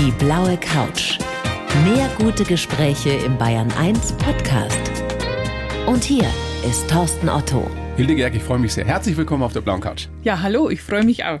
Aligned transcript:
Die 0.00 0.12
blaue 0.12 0.56
Couch. 0.58 1.18
Mehr 1.82 2.08
gute 2.18 2.44
Gespräche 2.44 3.10
im 3.10 3.36
Bayern 3.36 3.68
1 3.72 4.12
Podcast. 4.12 4.78
Und 5.88 6.04
hier 6.04 6.24
ist 6.64 6.88
Thorsten 6.88 7.28
Otto. 7.28 7.68
Hilde 7.96 8.14
Gerg, 8.14 8.32
ich 8.36 8.44
freue 8.44 8.60
mich 8.60 8.74
sehr. 8.74 8.84
Herzlich 8.84 9.16
willkommen 9.16 9.42
auf 9.42 9.54
der 9.54 9.60
blauen 9.60 9.80
Couch. 9.80 10.06
Ja, 10.22 10.40
hallo, 10.40 10.70
ich 10.70 10.82
freue 10.82 11.02
mich 11.02 11.24
auch. 11.24 11.40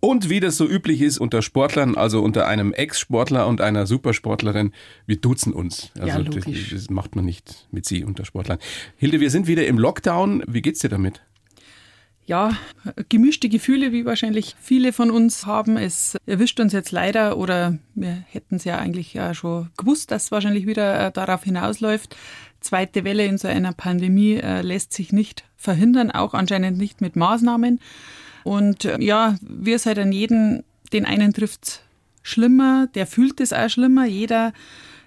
Und 0.00 0.30
wie 0.30 0.40
das 0.40 0.56
so 0.56 0.66
üblich 0.66 1.02
ist 1.02 1.18
unter 1.18 1.42
Sportlern, 1.42 1.96
also 1.96 2.22
unter 2.22 2.46
einem 2.46 2.72
Ex-Sportler 2.72 3.46
und 3.46 3.60
einer 3.60 3.84
Supersportlerin, 3.84 4.72
wir 5.04 5.16
duzen 5.16 5.52
uns. 5.52 5.90
Also 5.96 6.06
Ja, 6.06 6.16
logisch. 6.16 6.70
Das, 6.70 6.80
das 6.80 6.90
macht 6.90 7.14
man 7.14 7.26
nicht 7.26 7.66
mit 7.72 7.84
Sie 7.84 8.04
unter 8.04 8.24
Sportlern. 8.24 8.58
Hilde, 8.96 9.20
wir 9.20 9.30
sind 9.30 9.48
wieder 9.48 9.66
im 9.66 9.78
Lockdown. 9.78 10.44
Wie 10.46 10.62
geht's 10.62 10.78
dir 10.78 10.88
damit? 10.88 11.20
Ja, 12.28 12.58
gemischte 13.08 13.48
Gefühle, 13.48 13.90
wie 13.90 14.04
wahrscheinlich 14.04 14.54
viele 14.60 14.92
von 14.92 15.10
uns 15.10 15.46
haben. 15.46 15.78
Es 15.78 16.14
erwischt 16.26 16.60
uns 16.60 16.74
jetzt 16.74 16.92
leider 16.92 17.38
oder 17.38 17.78
wir 17.94 18.22
hätten 18.28 18.56
es 18.56 18.64
ja 18.64 18.76
eigentlich 18.76 19.14
ja 19.14 19.32
schon 19.32 19.70
gewusst, 19.78 20.10
dass 20.10 20.24
es 20.24 20.30
wahrscheinlich 20.30 20.66
wieder 20.66 21.06
äh, 21.06 21.10
darauf 21.10 21.44
hinausläuft. 21.44 22.14
Zweite 22.60 23.04
Welle 23.04 23.24
in 23.24 23.38
so 23.38 23.48
einer 23.48 23.72
Pandemie 23.72 24.34
äh, 24.34 24.60
lässt 24.60 24.92
sich 24.92 25.10
nicht 25.10 25.44
verhindern, 25.56 26.10
auch 26.10 26.34
anscheinend 26.34 26.76
nicht 26.76 27.00
mit 27.00 27.16
Maßnahmen. 27.16 27.80
Und 28.44 28.84
äh, 28.84 29.00
ja, 29.00 29.36
wie 29.40 29.72
es 29.72 29.86
an 29.86 30.12
jeden, 30.12 30.64
den 30.92 31.06
einen 31.06 31.32
trifft 31.32 31.80
schlimmer, 32.22 32.88
der 32.94 33.06
fühlt 33.06 33.40
es 33.40 33.54
auch 33.54 33.70
schlimmer. 33.70 34.04
Jeder 34.04 34.52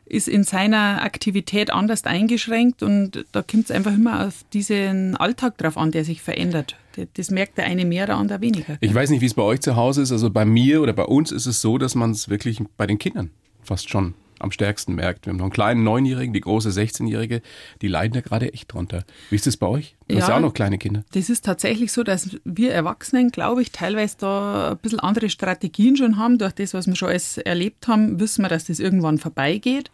ist 0.06 0.28
in 0.28 0.44
seiner 0.44 1.04
Aktivität 1.04 1.70
anders 1.70 2.04
eingeschränkt 2.06 2.82
und 2.82 3.26
da 3.32 3.44
kommt 3.44 3.66
es 3.66 3.72
einfach 3.72 3.94
immer 3.94 4.26
auf 4.26 4.44
diesen 4.54 5.16
Alltag 5.18 5.60
drauf 5.60 5.78
an, 5.78 5.92
der 5.92 6.04
sich 6.04 6.24
verändert. 6.24 6.78
Das 7.14 7.32
merkt 7.32 7.58
der 7.58 7.66
eine 7.66 7.86
mehr, 7.86 8.06
der 8.06 8.18
andere 8.18 8.42
weniger. 8.42 8.78
Ich 8.82 8.94
weiß 8.94 9.10
nicht, 9.10 9.22
wie 9.22 9.26
es 9.26 9.34
bei 9.34 9.44
euch 9.44 9.62
zu 9.62 9.76
Hause 9.76 10.02
ist. 10.02 10.12
Also 10.12 10.30
bei 10.30 10.46
mir 10.46 10.82
oder 10.82 10.94
bei 10.94 11.06
uns 11.06 11.32
ist 11.32 11.46
es 11.46 11.62
so, 11.62 11.78
dass 11.78 11.96
man 11.96 12.12
es 12.12 12.30
wirklich 12.30 12.60
bei 12.78 12.88
den 12.88 12.98
Kindern 12.98 13.30
fast 13.64 13.90
schon 13.90 14.14
am 14.40 14.52
stärksten 14.52 14.96
merkt. 14.96 15.26
Wir 15.26 15.32
haben 15.32 15.38
noch 15.38 15.46
einen 15.46 15.54
kleinen 15.54 15.84
Neunjährigen, 15.84 16.34
die 16.34 16.42
große 16.42 16.70
16-Jährige, 16.70 17.42
die 17.82 17.88
leiden 17.88 18.14
da 18.16 18.22
gerade 18.22 18.52
echt 18.54 18.74
drunter. 18.74 19.04
Wie 19.30 19.36
ist 19.36 19.46
das 19.46 19.56
bei 19.56 19.68
euch? 19.68 19.96
Du 20.08 20.16
hast 20.16 20.24
Ja. 20.24 20.30
ja 20.30 20.38
auch 20.38 20.42
noch 20.42 20.54
kleine 20.56 20.80
Kinder. 20.80 21.04
Das 21.14 21.30
ist 21.30 21.46
tatsächlich 21.46 21.92
so, 21.92 22.02
dass 22.04 22.38
wir 22.44 22.74
Erwachsenen, 22.74 23.30
glaube 23.30 23.62
ich, 23.62 23.72
teilweise 23.72 24.16
da 24.20 24.72
ein 24.72 24.78
bisschen 24.80 25.00
andere 25.00 25.30
Strategien 25.30 25.96
schon 25.96 26.18
haben. 26.18 26.40
Durch 26.40 26.54
das, 26.54 26.74
was 26.74 26.88
wir 26.88 26.96
schon 26.96 27.10
alles 27.10 27.38
erlebt 27.38 27.88
haben, 27.88 28.20
wissen 28.20 28.42
wir, 28.44 28.50
dass 28.50 28.66
das 28.66 28.80
irgendwann 28.80 29.20
vorbeigeht. 29.20 29.92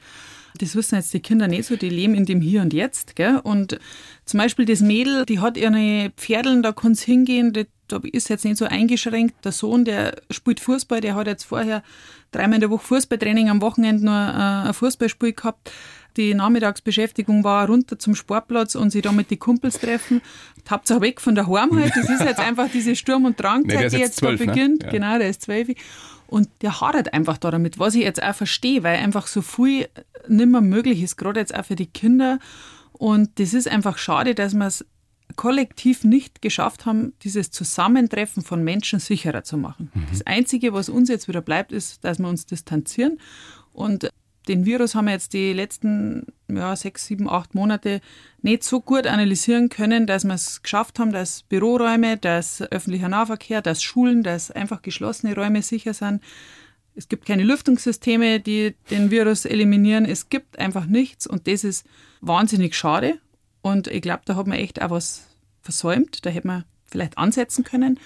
Das 0.57 0.75
wissen 0.75 0.95
jetzt 0.95 1.13
die 1.13 1.19
Kinder 1.19 1.47
nicht 1.47 1.65
so, 1.65 1.75
die 1.75 1.89
leben 1.89 2.15
in 2.15 2.25
dem 2.25 2.41
Hier 2.41 2.61
und 2.61 2.73
Jetzt. 2.73 3.15
Gell? 3.15 3.39
Und 3.43 3.79
zum 4.25 4.39
Beispiel 4.39 4.65
das 4.65 4.81
Mädel, 4.81 5.25
die 5.25 5.39
hat 5.39 5.57
ihre 5.57 6.11
Pferdeln, 6.17 6.63
da 6.63 6.71
kann 6.71 6.93
es 6.93 7.01
hingehen, 7.01 7.53
das, 7.53 7.65
da 7.87 7.99
ist 8.11 8.29
jetzt 8.29 8.45
nicht 8.45 8.57
so 8.57 8.65
eingeschränkt. 8.65 9.45
Der 9.45 9.51
Sohn, 9.51 9.85
der 9.85 10.21
spielt 10.31 10.59
Fußball, 10.59 11.01
der 11.01 11.15
hat 11.15 11.27
jetzt 11.27 11.43
vorher 11.43 11.83
dreimal 12.31 12.55
in 12.55 12.61
der 12.61 12.69
Woche 12.69 12.85
Fußballtraining, 12.85 13.49
am 13.49 13.61
Wochenende 13.61 14.05
nur 14.05 14.13
äh, 14.13 14.67
ein 14.67 14.73
Fußballspiel 14.73 15.33
gehabt. 15.33 15.71
Die 16.17 16.33
Nachmittagsbeschäftigung 16.33 17.43
war 17.43 17.67
runter 17.67 17.99
zum 17.99 18.15
Sportplatz 18.15 18.73
und 18.73 18.89
sich 18.89 19.03
da 19.03 19.11
mit 19.11 19.29
den 19.29 19.37
Kumpels 19.37 19.79
treffen. 19.79 20.21
Hauptsache 20.67 21.01
weg 21.01 21.21
von 21.21 21.35
daheim 21.35 21.79
halt. 21.79 21.93
Das 21.95 22.09
ist 22.09 22.21
jetzt 22.21 22.39
einfach 22.45 22.69
diese 22.73 22.95
Sturm- 22.95 23.25
und 23.25 23.37
Nee, 23.37 23.43
der 23.43 23.51
Drangzeit, 23.51 23.83
ist 23.85 23.93
die 23.93 23.97
jetzt 23.99 24.07
jetzt 24.07 24.17
zwölf, 24.17 24.39
da 24.39 24.45
ne? 24.45 24.51
beginnt. 24.51 24.83
Ja. 24.83 24.89
Genau, 24.89 25.17
der 25.19 25.29
ist 25.29 25.43
zwölf. 25.43 25.69
Und 26.27 26.49
der 26.61 26.81
hadert 26.81 27.13
einfach 27.13 27.37
da 27.37 27.51
damit, 27.51 27.79
was 27.79 27.95
ich 27.95 28.03
jetzt 28.03 28.21
auch 28.21 28.35
verstehe, 28.35 28.83
weil 28.83 28.97
einfach 28.97 29.27
so 29.27 29.41
viel 29.41 29.87
nimmer 30.27 30.61
möglich 30.61 31.01
ist, 31.01 31.17
gerade 31.17 31.39
jetzt 31.39 31.55
auch 31.55 31.65
für 31.65 31.75
die 31.75 31.87
Kinder. 31.87 32.39
Und 32.91 33.39
das 33.39 33.53
ist 33.53 33.67
einfach 33.67 33.97
schade, 33.97 34.35
dass 34.35 34.53
wir 34.53 34.67
es 34.67 34.85
kollektiv 35.35 36.03
nicht 36.03 36.41
geschafft 36.41 36.85
haben, 36.85 37.13
dieses 37.21 37.51
Zusammentreffen 37.51 38.43
von 38.43 38.63
Menschen 38.63 38.99
sicherer 38.99 39.43
zu 39.43 39.57
machen. 39.57 39.91
Das 40.09 40.25
Einzige, 40.25 40.73
was 40.73 40.89
uns 40.89 41.09
jetzt 41.09 41.27
wieder 41.27 41.41
bleibt, 41.41 41.71
ist, 41.71 42.03
dass 42.03 42.19
wir 42.19 42.27
uns 42.27 42.45
distanzieren. 42.45 43.19
Und 43.71 44.09
den 44.47 44.65
Virus 44.65 44.95
haben 44.95 45.05
wir 45.05 45.13
jetzt 45.13 45.33
die 45.33 45.53
letzten 45.53 46.27
ja, 46.47 46.75
sechs, 46.75 47.05
sieben, 47.05 47.29
acht 47.29 47.55
Monate 47.55 48.01
nicht 48.41 48.63
so 48.63 48.81
gut 48.81 49.07
analysieren 49.07 49.69
können, 49.69 50.07
dass 50.07 50.23
wir 50.23 50.33
es 50.33 50.61
geschafft 50.61 50.99
haben, 50.99 51.11
dass 51.11 51.43
Büroräume, 51.43 52.17
dass 52.17 52.61
öffentlicher 52.61 53.09
Nahverkehr, 53.09 53.61
dass 53.61 53.83
Schulen, 53.83 54.23
dass 54.23 54.51
einfach 54.51 54.81
geschlossene 54.81 55.35
Räume 55.35 55.61
sicher 55.61 55.93
sind. 55.93 56.21
Es 56.95 57.09
gibt 57.09 57.25
keine 57.25 57.43
Lüftungssysteme, 57.43 58.39
die 58.39 58.75
den 58.89 59.11
Virus 59.11 59.45
eliminieren. 59.45 60.05
Es 60.05 60.29
gibt 60.29 60.57
einfach 60.57 60.85
nichts 60.85 61.27
und 61.27 61.47
das 61.47 61.63
ist 61.63 61.85
wahnsinnig 62.21 62.75
schade. 62.75 63.19
Und 63.61 63.87
ich 63.87 64.01
glaube, 64.01 64.23
da 64.25 64.35
hat 64.35 64.47
man 64.47 64.57
echt 64.57 64.81
auch 64.81 64.89
was 64.89 65.27
versäumt. 65.61 66.25
Da 66.25 66.29
hätte 66.29 66.47
man 66.47 66.63
vielleicht 66.85 67.17
ansetzen 67.17 67.63
können. 67.63 67.99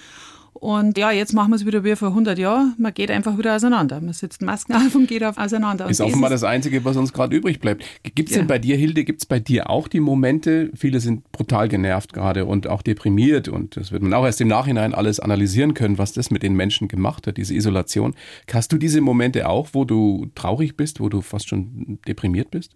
Und 0.61 0.95
ja, 0.95 1.09
jetzt 1.09 1.33
machen 1.33 1.49
wir 1.49 1.55
es 1.55 1.65
wieder 1.65 1.83
wie 1.83 1.95
vor 1.95 2.09
100 2.09 2.37
Jahren. 2.37 2.75
Man 2.77 2.93
geht 2.93 3.09
einfach 3.09 3.35
wieder 3.35 3.55
auseinander. 3.55 3.99
Man 3.99 4.13
setzt 4.13 4.43
Masken 4.43 4.73
auf 4.75 4.93
und 4.93 5.07
geht 5.07 5.23
auf 5.23 5.39
auseinander. 5.39 5.89
Ist 5.89 6.01
offenbar 6.01 6.29
das 6.29 6.43
Einzige, 6.43 6.85
was 6.85 6.97
uns 6.97 7.13
gerade 7.13 7.35
übrig 7.35 7.59
bleibt. 7.59 7.83
Gibt 8.13 8.29
es 8.29 8.35
Ja. 8.35 8.41
denn 8.41 8.47
bei 8.47 8.59
dir, 8.59 8.77
Hilde, 8.77 9.03
gibt 9.03 9.21
es 9.21 9.25
bei 9.25 9.39
dir 9.39 9.71
auch 9.71 9.87
die 9.87 9.99
Momente, 9.99 10.69
viele 10.75 10.99
sind 10.99 11.31
brutal 11.31 11.67
genervt 11.67 12.13
gerade 12.13 12.45
und 12.45 12.67
auch 12.67 12.83
deprimiert 12.83 13.47
und 13.47 13.75
das 13.75 13.91
wird 13.91 14.03
man 14.03 14.13
auch 14.13 14.23
erst 14.23 14.39
im 14.39 14.49
Nachhinein 14.49 14.93
alles 14.93 15.19
analysieren 15.19 15.73
können, 15.73 15.97
was 15.97 16.13
das 16.13 16.29
mit 16.29 16.43
den 16.43 16.53
Menschen 16.53 16.87
gemacht 16.87 17.25
hat, 17.25 17.37
diese 17.37 17.55
Isolation. 17.55 18.13
Hast 18.53 18.71
du 18.71 18.77
diese 18.77 19.01
Momente 19.01 19.49
auch, 19.49 19.69
wo 19.73 19.83
du 19.83 20.27
traurig 20.35 20.77
bist, 20.77 20.99
wo 20.99 21.09
du 21.09 21.21
fast 21.21 21.49
schon 21.49 21.97
deprimiert 22.07 22.51
bist? 22.51 22.75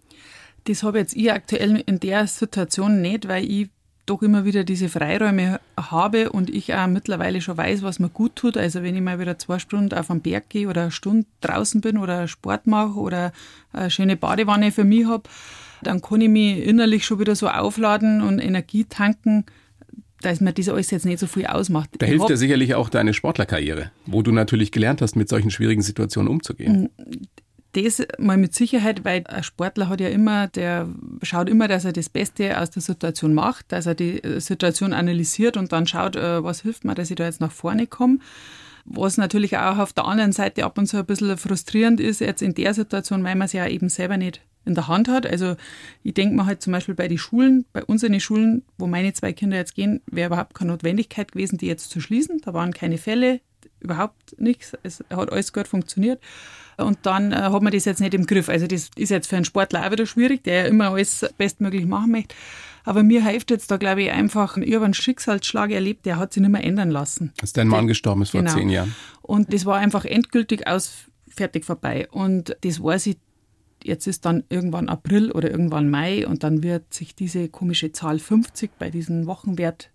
Das 0.64 0.82
habe 0.82 0.98
jetzt 0.98 1.14
ich 1.14 1.30
aktuell 1.32 1.84
in 1.86 2.00
der 2.00 2.26
Situation 2.26 3.00
nicht, 3.00 3.28
weil 3.28 3.48
ich 3.48 3.68
doch 4.06 4.22
immer 4.22 4.44
wieder 4.44 4.64
diese 4.64 4.88
Freiräume 4.88 5.60
habe 5.76 6.30
und 6.30 6.48
ich 6.48 6.72
auch 6.74 6.86
mittlerweile 6.86 7.40
schon 7.40 7.56
weiß, 7.56 7.82
was 7.82 7.98
mir 7.98 8.08
gut 8.08 8.36
tut. 8.36 8.56
Also 8.56 8.82
wenn 8.82 8.94
ich 8.94 9.02
mal 9.02 9.18
wieder 9.18 9.38
zwei 9.38 9.58
Stunden 9.58 9.92
auf 9.94 10.06
den 10.06 10.20
Berg 10.20 10.48
gehe 10.48 10.68
oder 10.68 10.82
eine 10.82 10.90
Stunde 10.92 11.26
draußen 11.40 11.80
bin 11.80 11.98
oder 11.98 12.28
Sport 12.28 12.66
mache 12.66 12.98
oder 12.98 13.32
eine 13.72 13.90
schöne 13.90 14.16
Badewanne 14.16 14.72
für 14.72 14.84
mich 14.84 15.06
habe, 15.06 15.24
dann 15.82 16.00
kann 16.00 16.20
ich 16.20 16.28
mich 16.28 16.64
innerlich 16.64 17.04
schon 17.04 17.18
wieder 17.18 17.34
so 17.34 17.48
aufladen 17.48 18.22
und 18.22 18.38
Energie 18.38 18.84
tanken, 18.84 19.44
dass 20.22 20.40
mir 20.40 20.52
das 20.52 20.68
alles 20.68 20.90
jetzt 20.90 21.04
nicht 21.04 21.18
so 21.18 21.26
viel 21.26 21.46
ausmacht. 21.46 21.90
Da 21.98 22.06
hilft 22.06 22.28
dir 22.28 22.36
sicherlich 22.36 22.74
auch 22.74 22.88
deine 22.88 23.12
Sportlerkarriere, 23.12 23.90
wo 24.06 24.22
du 24.22 24.32
natürlich 24.32 24.72
gelernt 24.72 25.02
hast, 25.02 25.14
mit 25.16 25.28
solchen 25.28 25.50
schwierigen 25.50 25.82
Situationen 25.82 26.30
umzugehen. 26.30 26.88
Das 27.76 28.02
mal 28.16 28.38
mit 28.38 28.54
Sicherheit, 28.54 29.04
weil 29.04 29.24
ein 29.26 29.42
Sportler 29.42 29.90
hat 29.90 30.00
ja 30.00 30.08
immer, 30.08 30.48
der 30.48 30.88
schaut 31.22 31.50
immer, 31.50 31.68
dass 31.68 31.84
er 31.84 31.92
das 31.92 32.08
Beste 32.08 32.58
aus 32.58 32.70
der 32.70 32.80
Situation 32.80 33.34
macht, 33.34 33.70
dass 33.70 33.84
er 33.84 33.94
die 33.94 34.24
äh, 34.24 34.40
Situation 34.40 34.94
analysiert 34.94 35.58
und 35.58 35.72
dann 35.72 35.86
schaut, 35.86 36.16
äh, 36.16 36.42
was 36.42 36.62
hilft 36.62 36.86
mir, 36.86 36.94
dass 36.94 37.10
ich 37.10 37.16
da 37.16 37.24
jetzt 37.24 37.42
nach 37.42 37.52
vorne 37.52 37.86
komme. 37.86 38.18
Was 38.86 39.18
natürlich 39.18 39.58
auch 39.58 39.76
auf 39.76 39.92
der 39.92 40.06
anderen 40.06 40.32
Seite 40.32 40.64
ab 40.64 40.78
und 40.78 40.86
zu 40.86 40.96
ein 40.96 41.04
bisschen 41.04 41.36
frustrierend 41.36 42.00
ist, 42.00 42.20
jetzt 42.20 42.40
in 42.40 42.54
der 42.54 42.72
Situation, 42.72 43.22
weil 43.24 43.34
man 43.34 43.44
es 43.44 43.52
ja 43.52 43.66
eben 43.66 43.90
selber 43.90 44.16
nicht 44.16 44.40
in 44.64 44.74
der 44.74 44.88
Hand 44.88 45.08
hat. 45.08 45.26
Also 45.26 45.56
ich 46.02 46.14
denke 46.14 46.34
mir 46.34 46.46
halt 46.46 46.62
zum 46.62 46.72
Beispiel 46.72 46.94
bei 46.94 47.08
den 47.08 47.18
Schulen, 47.18 47.66
bei 47.74 47.84
unseren 47.84 48.18
Schulen, 48.20 48.62
wo 48.78 48.86
meine 48.86 49.12
zwei 49.12 49.34
Kinder 49.34 49.58
jetzt 49.58 49.74
gehen, 49.74 50.00
wäre 50.06 50.28
überhaupt 50.28 50.54
keine 50.54 50.70
Notwendigkeit 50.70 51.32
gewesen, 51.32 51.58
die 51.58 51.66
jetzt 51.66 51.90
zu 51.90 52.00
schließen. 52.00 52.40
Da 52.42 52.54
waren 52.54 52.72
keine 52.72 52.96
Fälle, 52.96 53.40
überhaupt 53.80 54.38
nichts. 54.40 54.72
Es 54.82 55.04
hat 55.10 55.32
alles 55.32 55.52
gut 55.52 55.68
funktioniert. 55.68 56.20
Und 56.76 56.98
dann 57.02 57.32
äh, 57.32 57.36
hat 57.36 57.62
man 57.62 57.72
das 57.72 57.84
jetzt 57.86 58.00
nicht 58.00 58.14
im 58.14 58.26
Griff. 58.26 58.48
Also 58.48 58.66
das 58.66 58.90
ist 58.96 59.10
jetzt 59.10 59.28
für 59.28 59.36
einen 59.36 59.44
Sportler 59.44 59.86
auch 59.86 59.90
wieder 59.92 60.06
schwierig, 60.06 60.44
der 60.44 60.62
ja 60.62 60.64
immer 60.66 60.90
alles 60.90 61.24
bestmöglich 61.38 61.86
machen 61.86 62.10
möchte. 62.10 62.34
Aber 62.84 63.02
mir 63.02 63.24
hilft 63.24 63.50
jetzt 63.50 63.70
da, 63.70 63.78
glaube 63.78 64.02
ich, 64.02 64.10
einfach, 64.12 64.56
ich 64.58 64.74
habe 64.74 64.84
einen 64.84 64.94
Schicksalsschlag 64.94 65.70
erlebt, 65.70 66.06
der 66.06 66.18
hat 66.18 66.32
sich 66.32 66.40
nicht 66.42 66.52
mehr 66.52 66.62
ändern 66.62 66.90
lassen. 66.90 67.32
Als 67.40 67.52
dein 67.52 67.66
Mann 67.68 67.86
gestorben 67.86 68.22
ist 68.22 68.30
vor 68.30 68.40
Genau. 68.42 68.52
zehn 68.54 68.68
Jahren. 68.68 68.94
Und 69.22 69.52
das 69.52 69.64
war 69.66 69.76
einfach 69.78 70.04
endgültig 70.04 70.66
aus, 70.68 70.92
fertig 71.28 71.64
vorbei. 71.64 72.06
Und 72.10 72.56
das 72.60 72.80
weiß 72.82 73.06
ich, 73.06 73.16
jetzt 73.82 74.06
ist 74.06 74.24
dann 74.24 74.44
irgendwann 74.50 74.88
April 74.88 75.32
oder 75.32 75.50
irgendwann 75.50 75.88
Mai 75.90 76.26
und 76.26 76.44
dann 76.44 76.62
wird 76.62 76.92
sich 76.94 77.14
diese 77.14 77.48
komische 77.48 77.90
Zahl 77.92 78.18
50 78.18 78.70
bei 78.78 78.90
diesem 78.90 79.26
Wochenwert 79.26 79.90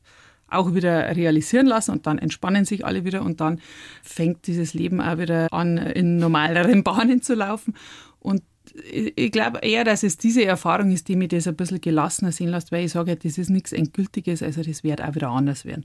auch 0.51 0.73
wieder 0.73 1.15
realisieren 1.15 1.67
lassen 1.67 1.91
und 1.91 2.07
dann 2.07 2.17
entspannen 2.17 2.65
sich 2.65 2.85
alle 2.85 3.05
wieder 3.05 3.21
und 3.23 3.41
dann 3.41 3.59
fängt 4.03 4.47
dieses 4.47 4.73
Leben 4.73 5.01
auch 5.01 5.17
wieder 5.17 5.51
an, 5.51 5.77
in 5.77 6.17
normaleren 6.17 6.83
Bahnen 6.85 7.21
zu 7.21 7.33
laufen. 7.35 7.75
Und 8.19 8.43
ich 8.89 9.31
glaube 9.31 9.59
eher, 9.59 9.83
dass 9.83 10.03
es 10.03 10.17
diese 10.17 10.45
Erfahrung 10.45 10.91
ist, 10.91 11.07
die 11.07 11.15
mir 11.15 11.27
das 11.27 11.47
ein 11.47 11.55
bisschen 11.55 11.81
gelassener 11.81 12.31
sehen 12.31 12.49
lässt, 12.49 12.71
weil 12.71 12.85
ich 12.85 12.91
sage, 12.91 13.15
das 13.15 13.37
ist 13.37 13.49
nichts 13.49 13.71
Endgültiges, 13.71 14.43
also 14.43 14.61
das 14.63 14.83
wird 14.83 15.01
auch 15.01 15.15
wieder 15.15 15.29
anders 15.29 15.65
werden. 15.65 15.83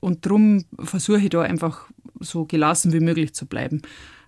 Und 0.00 0.24
darum 0.26 0.64
versuche 0.78 1.20
ich 1.20 1.30
da 1.30 1.42
einfach 1.42 1.88
so 2.20 2.44
gelassen 2.44 2.92
wie 2.92 3.00
möglich 3.00 3.34
zu 3.34 3.46
bleiben 3.46 3.82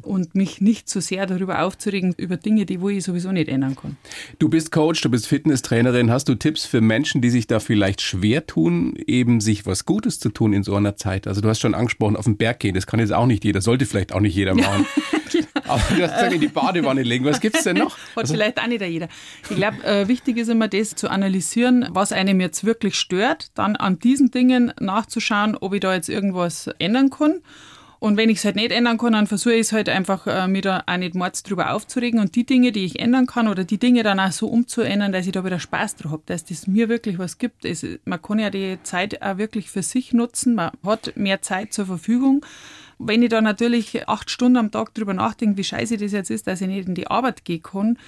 und 0.07 0.35
mich 0.35 0.61
nicht 0.61 0.89
so 0.89 1.01
sehr 1.01 1.27
darüber 1.27 1.63
aufzuregen, 1.63 2.15
über 2.17 2.37
Dinge, 2.37 2.67
die 2.67 2.81
wo 2.81 2.89
ich 2.89 3.05
sowieso 3.05 3.33
nicht 3.33 3.49
ändern 3.49 3.77
kann. 3.77 3.97
Du 4.39 4.49
bist 4.49 4.73
Coach, 4.73 5.01
du 5.01 5.11
bist 5.11 5.27
Fitnesstrainerin. 5.27 6.11
Hast 6.11 6.29
du 6.29 6.35
Tipps 6.35 6.65
für 6.65 6.81
Menschen, 6.81 7.21
die 7.21 7.31
sich 7.31 7.47
da 7.47 7.61
vielleicht 7.61 8.01
schwer 8.01 8.47
tun, 8.47 8.95
eben 9.07 9.41
sich 9.41 9.67
was 9.67 9.85
Gutes 9.85 10.21
zu 10.21 10.29
tun 10.29 10.53
in 10.53 10.63
so 10.63 10.75
einer 10.75 10.97
Zeit? 10.97 11.27
Also 11.27 11.41
du 11.41 11.49
hast 11.49 11.61
schon 11.61 11.75
angesprochen, 11.75 12.17
auf 12.17 12.25
den 12.25 12.37
Berg 12.37 12.61
gehen. 12.61 12.75
Das 12.75 12.87
kann 12.87 13.01
jetzt 13.01 13.13
auch 13.13 13.27
nicht 13.27 13.45
jeder, 13.45 13.61
sollte 13.61 13.87
vielleicht 13.87 14.13
auch 14.13 14.21
nicht 14.21 14.35
jeder 14.35 14.55
machen. 14.55 14.87
Aber 15.65 15.83
du 15.97 16.03
hast 16.03 16.15
gesagt, 16.15 16.33
in 16.33 16.41
die 16.41 16.49
Badewanne 16.49 17.03
legen. 17.03 17.25
Was 17.25 17.41
gibt's 17.41 17.65
denn 17.65 17.77
noch? 17.77 17.97
Hat 18.17 18.29
vielleicht 18.29 18.61
auch 18.61 18.67
nicht 18.67 18.83
jeder. 18.83 19.09
Ich 19.51 19.57
glaube, 19.57 19.83
äh, 19.85 20.09
wichtig 20.09 20.37
ist 20.39 20.49
immer 20.49 20.69
das 20.69 20.95
zu 20.95 21.09
analysieren, 21.11 21.87
was 21.91 22.13
einem 22.13 22.41
jetzt 22.41 22.65
wirklich 22.65 22.95
stört, 22.97 23.51
dann 23.55 23.77
an 23.77 23.99
diesen 23.99 24.31
Dingen 24.31 24.73
nachzuschauen, 24.81 25.57
ob 25.57 25.75
ich 25.75 25.81
da 25.81 25.95
jetzt 25.95 26.09
irgendwas 26.09 26.71
ändern 26.79 27.11
kann. 27.11 27.41
Und 28.07 28.17
wenn 28.17 28.31
ich 28.31 28.39
es 28.39 28.45
halt 28.45 28.55
nicht 28.55 28.71
ändern 28.71 28.99
kann, 28.99 29.15
dann 29.15 29.27
versuche 29.27 29.55
ich 29.55 29.63
es 29.63 29.73
halt 29.73 29.89
einfach, 29.89 30.29
äh, 30.29 30.47
mir 30.47 30.63
da 30.63 30.85
auch 30.87 30.97
nicht 30.97 31.17
mords 31.17 31.43
drüber 31.43 31.73
aufzuregen 31.73 32.21
und 32.21 32.37
die 32.37 32.47
Dinge, 32.47 32.71
die 32.71 32.85
ich 32.85 33.01
ändern 33.01 33.27
kann 33.27 33.49
oder 33.49 33.65
die 33.65 33.79
Dinge 33.79 34.05
dann 34.05 34.21
auch 34.21 34.31
so 34.31 34.47
umzuändern, 34.47 35.11
dass 35.11 35.27
ich 35.27 35.33
da 35.33 35.45
wieder 35.45 35.59
Spaß 35.59 35.97
drauf 35.97 36.13
habe, 36.13 36.23
dass 36.27 36.45
das 36.45 36.69
mir 36.69 36.89
wirklich 36.89 37.19
was 37.19 37.39
gibt. 37.39 37.65
Es, 37.65 37.85
man 38.05 38.23
kann 38.23 38.39
ja 38.39 38.49
die 38.49 38.79
Zeit 38.85 39.21
auch 39.23 39.39
wirklich 39.39 39.73
für 39.73 39.83
sich 39.83 40.13
nutzen, 40.13 40.55
man 40.55 40.71
hat 40.85 41.17
mehr 41.17 41.43
Zeit 41.43 41.73
zur 41.73 41.87
Verfügung. 41.87 42.47
Wenn 43.01 43.25
ich 43.25 43.29
da 43.31 43.41
natürlich 43.41 44.09
acht 44.09 44.31
Stunden 44.31 44.59
am 44.59 44.71
Tag 44.71 44.95
drüber 44.95 45.13
nachdenke, 45.13 45.57
wie 45.57 45.65
scheiße 45.65 45.97
das 45.97 46.13
jetzt 46.13 46.31
ist, 46.31 46.47
dass 46.47 46.61
ich 46.61 46.69
nicht 46.69 46.87
in 46.87 46.95
die 46.95 47.09
Arbeit 47.09 47.45
gehen 47.45 47.65
kann, 47.65 47.99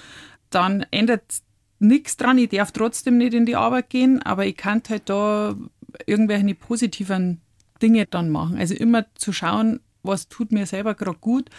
dann 0.50 0.86
ändert 0.92 1.24
nichts 1.80 2.16
dran. 2.16 2.38
Ich 2.38 2.50
darf 2.50 2.70
trotzdem 2.70 3.18
nicht 3.18 3.34
in 3.34 3.46
die 3.46 3.56
Arbeit 3.56 3.90
gehen, 3.90 4.22
aber 4.22 4.46
ich 4.46 4.56
kann 4.56 4.80
halt 4.88 5.08
da 5.08 5.56
irgendwelche 6.06 6.54
positiven 6.54 7.40
Dinge 7.82 8.06
dann 8.06 8.30
machen. 8.30 8.58
Also 8.58 8.74
immer 8.74 9.04
zu 9.16 9.32
schauen, 9.32 9.80
was 10.02 10.28
tut 10.28 10.52
mir 10.52 10.66
selber 10.66 10.94
gerade 10.94 11.18
gut 11.18 11.50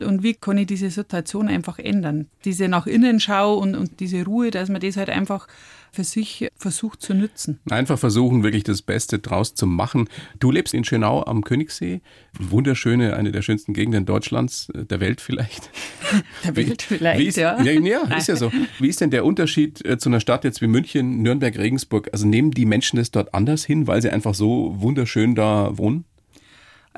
und 0.00 0.22
wie 0.22 0.34
kann 0.34 0.58
ich 0.58 0.66
diese 0.66 0.90
Situation 0.90 1.48
einfach 1.48 1.78
ändern. 1.78 2.28
Diese 2.44 2.68
nach 2.68 2.86
innen 2.86 3.20
Schau 3.20 3.54
und, 3.58 3.74
und 3.74 4.00
diese 4.00 4.24
Ruhe, 4.24 4.50
dass 4.50 4.68
man 4.68 4.80
das 4.80 4.96
halt 4.96 5.10
einfach 5.10 5.48
für 5.92 6.04
sich 6.04 6.48
versucht 6.56 7.02
zu 7.02 7.14
nützen. 7.14 7.60
Einfach 7.70 7.98
versuchen, 7.98 8.42
wirklich 8.42 8.64
das 8.64 8.82
Beste 8.82 9.18
draus 9.18 9.54
zu 9.54 9.66
machen. 9.66 10.08
Du 10.38 10.50
lebst 10.50 10.74
in 10.74 10.84
Schönau 10.84 11.24
am 11.24 11.42
Königssee. 11.42 12.00
Wunderschöne, 12.38 13.16
eine 13.16 13.32
der 13.32 13.42
schönsten 13.42 13.72
Gegenden 13.72 14.06
Deutschlands, 14.06 14.68
äh, 14.74 14.84
der 14.84 15.00
Welt 15.00 15.20
vielleicht. 15.20 15.70
Der 16.44 16.56
Welt 16.56 16.82
vielleicht, 16.82 17.20
wie 17.20 17.26
ist, 17.26 17.36
ja. 17.36 17.60
Ja, 17.62 17.72
ja 17.72 18.16
ist 18.16 18.28
ja 18.28 18.36
so. 18.36 18.50
Wie 18.78 18.88
ist 18.88 19.00
denn 19.00 19.10
der 19.10 19.26
Unterschied 19.26 19.84
äh, 19.84 19.98
zu 19.98 20.08
einer 20.08 20.20
Stadt 20.20 20.44
jetzt 20.44 20.62
wie 20.62 20.66
München, 20.66 21.22
Nürnberg, 21.22 21.58
Regensburg? 21.58 22.08
Also 22.12 22.26
nehmen 22.26 22.50
die 22.52 22.64
Menschen 22.64 22.96
das 22.96 23.10
dort 23.10 23.34
anders 23.34 23.64
hin, 23.64 23.86
weil 23.86 24.00
sie 24.00 24.08
einfach 24.08 24.34
so 24.34 24.74
wunderschön 24.78 25.34
da 25.34 25.76
wohnen? 25.76 26.04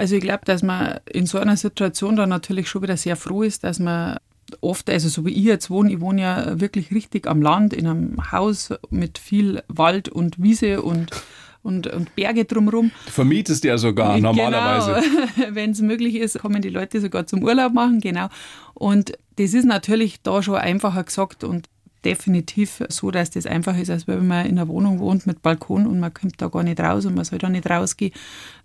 Also 0.00 0.14
ich 0.14 0.23
glaube, 0.23 0.47
dass 0.47 0.62
man 0.62 0.99
in 1.12 1.26
so 1.26 1.37
einer 1.37 1.58
Situation 1.58 2.17
dann 2.17 2.31
natürlich 2.31 2.70
schon 2.70 2.81
wieder 2.81 2.97
sehr 2.97 3.17
froh 3.17 3.43
ist, 3.43 3.64
dass 3.64 3.79
man 3.79 4.17
oft, 4.62 4.88
also 4.88 5.11
so 5.11 5.26
wie 5.26 5.32
ich 5.32 5.44
jetzt 5.44 5.69
wohne, 5.69 5.93
ich 5.93 6.00
wohne 6.00 6.23
ja 6.23 6.58
wirklich 6.58 6.91
richtig 6.91 7.26
am 7.26 7.43
Land, 7.43 7.75
in 7.75 7.87
einem 7.87 8.32
Haus 8.32 8.73
mit 8.88 9.19
viel 9.19 9.62
Wald 9.69 10.08
und 10.08 10.43
Wiese 10.43 10.81
und 10.81 11.11
und, 11.62 11.88
und 11.88 12.17
Berge 12.17 12.47
drumherum. 12.47 12.91
Du 13.05 13.11
vermietest 13.11 13.62
ja 13.64 13.76
sogar 13.76 14.17
genau. 14.17 14.32
normalerweise. 14.32 15.02
Wenn 15.50 15.73
es 15.73 15.82
möglich 15.82 16.14
ist, 16.14 16.38
kommen 16.38 16.62
die 16.62 16.70
Leute 16.70 17.02
sogar 17.02 17.26
zum 17.26 17.43
Urlaub 17.43 17.75
machen, 17.75 18.00
genau. 18.00 18.29
Und 18.73 19.12
das 19.37 19.52
ist 19.52 19.67
natürlich 19.67 20.23
da 20.23 20.43
schon 20.43 20.55
einfacher 20.55 21.05
gesagt 21.05 21.44
und 21.44 21.69
definitiv 22.05 22.82
so, 22.88 23.11
dass 23.11 23.31
das 23.31 23.47
einfach 23.47 23.76
ist, 23.76 23.91
als 23.91 24.06
wenn 24.08 24.26
man 24.26 24.47
in 24.47 24.58
einer 24.58 24.69
Wohnung 24.69 24.99
wohnt 24.99 25.26
mit 25.26 25.43
Balkon 25.43 25.87
und 25.87 26.00
man 26.00 26.12
kommt 26.14 26.41
da 26.41 26.49
gar 26.49 26.62
nicht 26.62 26.81
raus 26.81 27.06
und 27.06 27.14
man 27.14 27.25
soll 27.25 27.38
da 27.38 27.49
nicht 27.49 27.69
rausgehen. 27.69 28.12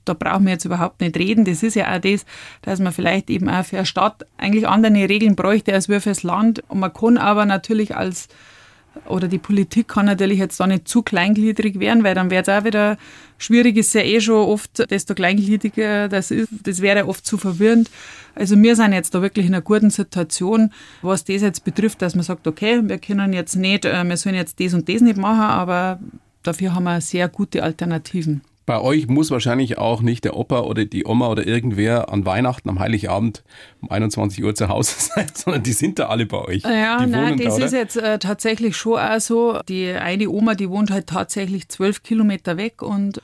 Da 0.06 0.14
brauchen 0.14 0.46
wir 0.46 0.54
jetzt 0.54 0.66
überhaupt 0.66 1.02
nicht 1.02 1.18
reden. 1.18 1.46
Das 1.46 1.64
ist 1.64 1.76
ja 1.76 1.94
auch 1.96 2.00
das, 2.00 2.26
dass 2.62 2.80
man 2.80 2.94
vielleicht 2.94 3.30
eben 3.30 3.50
auch 3.50 3.66
für 3.66 3.78
eine 3.78 3.86
Stadt 3.86 4.26
eigentlich 4.38 4.68
andere 4.68 5.10
Regeln 5.10 5.36
bräuchte 5.36 5.74
als 5.74 5.90
wir 5.90 6.02
fürs 6.02 6.24
Land. 6.24 6.64
Und 6.70 6.80
man 6.80 6.94
kann 6.94 7.18
aber 7.18 7.46
natürlich 7.46 7.96
als 7.96 8.28
oder 9.08 9.28
die 9.28 9.38
Politik 9.38 9.88
kann 9.88 10.06
natürlich 10.06 10.40
jetzt 10.40 10.60
da 10.60 10.68
nicht 10.68 10.88
zu 10.88 11.04
kleingliedrig 11.04 11.80
werden, 11.80 12.04
weil 12.04 12.16
dann 12.16 12.30
wäre 12.30 12.44
es 12.44 12.50
auch 12.50 12.64
wieder 12.64 12.98
schwierig, 13.38 13.78
ist 13.78 13.94
ja 13.94 14.02
eh 14.02 14.22
schon 14.22 14.48
oft, 14.48 14.90
desto 14.90 15.14
kleingliedriger 15.14 16.08
das 16.08 16.32
ist, 16.32 16.50
das 16.64 16.82
wäre 16.82 17.08
oft 17.08 17.26
zu 17.26 17.38
verwirrend. 17.38 17.90
Also 18.34 18.62
wir 18.62 18.76
sind 18.76 18.94
jetzt 18.94 19.14
da 19.14 19.22
wirklich 19.22 19.46
in 19.46 19.54
einer 19.54 19.62
guten 19.62 19.90
Situation, 19.90 20.72
was 21.02 21.24
das 21.24 21.42
jetzt 21.42 21.64
betrifft, 21.64 22.02
dass 22.02 22.16
man 22.16 22.24
sagt, 22.24 22.48
okay, 22.48 22.82
wir 22.84 22.98
können 22.98 23.34
jetzt 23.34 23.56
nicht, 23.56 23.86
äh, 23.86 24.04
wir 24.04 24.18
sollen 24.18 24.36
jetzt 24.36 24.60
das 24.60 24.74
und 24.74 24.90
das 24.90 25.02
nicht 25.02 25.18
machen, 25.18 25.42
aber 25.42 26.00
dafür 26.44 26.74
haben 26.74 26.84
wir 26.84 27.02
sehr 27.02 27.28
gute 27.30 27.64
Alternativen. 27.64 28.42
Bei 28.66 28.82
euch 28.82 29.08
muss 29.08 29.30
wahrscheinlich 29.30 29.78
auch 29.78 30.02
nicht 30.02 30.24
der 30.24 30.36
Opa 30.36 30.62
oder 30.62 30.86
die 30.86 31.06
Oma 31.06 31.28
oder 31.28 31.46
irgendwer 31.46 32.12
an 32.12 32.26
Weihnachten, 32.26 32.68
am 32.68 32.80
Heiligabend 32.80 33.44
um 33.82 33.92
21 33.92 34.44
Uhr 34.44 34.56
zu 34.56 34.70
Hause 34.70 34.96
sein, 34.98 35.28
sondern 35.34 35.62
die 35.62 35.74
sind 35.74 36.00
da 36.00 36.08
alle 36.08 36.26
bei 36.26 36.40
euch. 36.40 36.64
Ja, 36.64 37.06
die 37.06 37.12
nein, 37.12 37.38
das 37.38 37.58
da, 37.58 37.66
ist 37.66 37.74
jetzt 37.74 37.98
äh, 37.98 38.18
tatsächlich 38.18 38.76
schon 38.76 39.00
auch 39.00 39.20
so. 39.20 39.60
Die 39.70 39.92
eine 39.92 40.30
Oma, 40.30 40.56
die 40.56 40.70
wohnt 40.70 40.90
halt 40.90 41.08
tatsächlich 41.08 41.70
zwölf 41.70 42.02
Kilometer 42.02 42.58
weg 42.58 42.82
und 42.82 43.22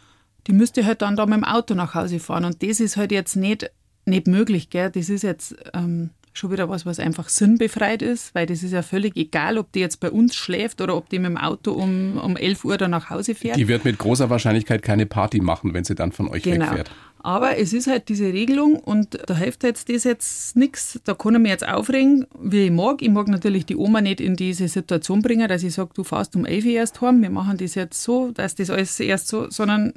die 0.48 0.54
müsste 0.54 0.86
halt 0.86 1.02
dann 1.02 1.16
da 1.16 1.26
mit 1.26 1.38
dem 1.38 1.44
Auto 1.44 1.74
nach 1.74 1.96
Hause 1.96 2.20
fahren. 2.20 2.46
Und 2.46 2.62
das 2.62 2.80
ist 2.80 2.98
halt 2.98 3.12
jetzt 3.12 3.36
nicht, 3.36 3.70
nicht 4.06 4.28
möglich, 4.28 4.70
gell? 4.70 4.92
Das 4.92 5.10
ist 5.10 5.24
jetzt 5.24 5.56
ähm, 5.74 6.12
schon 6.34 6.52
wieder 6.52 6.70
was, 6.70 6.86
was 6.86 7.00
einfach 7.00 7.30
sinnbefreit 7.30 8.02
ist, 8.02 8.34
weil 8.34 8.46
das 8.46 8.64
ist 8.64 8.72
ja 8.72 8.82
völlig 8.82 9.16
egal, 9.18 9.58
ob 9.58 9.72
die 9.72 9.80
jetzt 9.80 10.00
bei 10.00 10.10
uns 10.10 10.36
schläft 10.36 10.82
oder 10.82 10.96
ob 10.96 11.10
die 11.10 11.20
mit 11.20 11.30
dem 11.30 11.38
Auto 11.38 11.72
um, 11.72 12.18
um 12.18 12.38
11 12.38 12.66
Uhr 12.66 12.78
dann 12.78 12.92
nach 12.92 13.10
Hause 13.10 13.36
fährt. 13.36 13.58
Die 13.58 13.68
wird 13.68 13.86
mit 13.86 13.98
großer 13.98 14.30
Wahrscheinlichkeit 14.30 14.82
keine 14.82 15.06
Party 15.06 15.42
machen, 15.42 15.74
wenn 15.74 15.84
sie 15.84 15.96
dann 15.96 16.12
von 16.12 16.30
euch 16.30 16.44
genau. 16.44 16.68
wegfährt. 16.68 16.92
Aber 17.24 17.58
es 17.58 17.72
ist 17.72 17.86
halt 17.86 18.10
diese 18.10 18.34
Regelung 18.34 18.78
und 18.80 19.20
da 19.28 19.36
hilft 19.36 19.64
jetzt 19.64 19.90
das 19.90 20.06
jetzt 20.06 20.56
nichts. 20.56 21.00
Da 21.04 21.14
kann 21.14 21.36
ich 21.36 21.42
mich 21.42 21.52
jetzt 21.52 21.68
aufregen, 21.68 22.26
wie 22.42 22.66
ich 22.66 22.72
mag. 22.72 23.02
Ich 23.02 23.10
mag 23.10 23.28
natürlich 23.28 23.66
die 23.68 23.76
Oma 23.76 24.02
nicht 24.02 24.20
in 24.20 24.36
diese 24.36 24.68
Situation 24.68 25.22
bringen, 25.22 25.48
dass 25.48 25.62
ich 25.62 25.74
sage, 25.76 25.92
du 25.94 26.04
fährst 26.04 26.36
um 26.36 26.46
11 26.46 26.66
Uhr 26.66 26.72
erst 26.72 27.02
heim, 27.02 27.22
wir 27.22 27.30
machen 27.30 27.58
das 27.58 27.76
jetzt 27.76 28.02
so, 28.02 28.32
dass 28.32 28.56
das 28.56 28.72
alles 28.72 29.00
erst 29.00 29.28
so, 29.28 29.52
sondern 29.52 29.94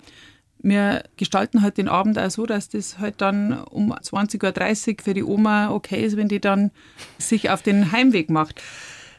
wir 0.65 1.05
gestalten 1.17 1.63
halt 1.63 1.77
den 1.77 1.89
Abend 1.89 2.19
auch 2.19 2.31
so, 2.31 2.47
dass 2.47 2.69
das 2.69 2.99
halt 2.99 3.21
dann 3.21 3.63
um 3.65 3.93
20.30 3.93 4.89
Uhr 4.89 4.97
für 5.05 5.15
die 5.15 5.23
Oma 5.23 5.71
okay 5.71 6.05
ist, 6.05 6.17
wenn 6.17 6.29
die 6.29 6.41
dann 6.41 6.71
sich 7.19 7.51
auf 7.51 7.63
den 7.63 7.93
Heimweg 7.93 8.31
macht. 8.31 8.63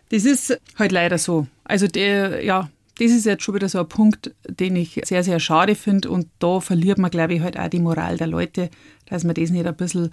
Das 0.10 0.26
ist 0.26 0.60
halt 0.78 0.92
leider 0.92 1.18
so. 1.18 1.48
Also 1.64 1.88
der, 1.88 2.44
ja, 2.44 2.70
das 2.98 3.12
ist 3.12 3.26
jetzt 3.26 3.44
schon 3.44 3.56
wieder 3.56 3.70
so 3.70 3.80
ein 3.80 3.88
Punkt, 3.88 4.34
den 4.48 4.76
ich 4.76 5.02
sehr, 5.06 5.24
sehr 5.24 5.40
schade 5.40 5.76
finde. 5.76 6.10
Und 6.10 6.28
da 6.40 6.60
verliert 6.60 6.98
man, 6.98 7.12
glaube 7.12 7.36
ich, 7.36 7.42
halt 7.42 7.60
auch 7.60 7.70
die 7.70 7.80
Moral 7.80 8.18
der 8.18 8.28
Leute, 8.28 8.70
dass 9.06 9.24
man 9.24 9.36
das 9.36 9.50
nicht 9.50 9.68
ein 9.68 9.76
bisschen 9.76 10.12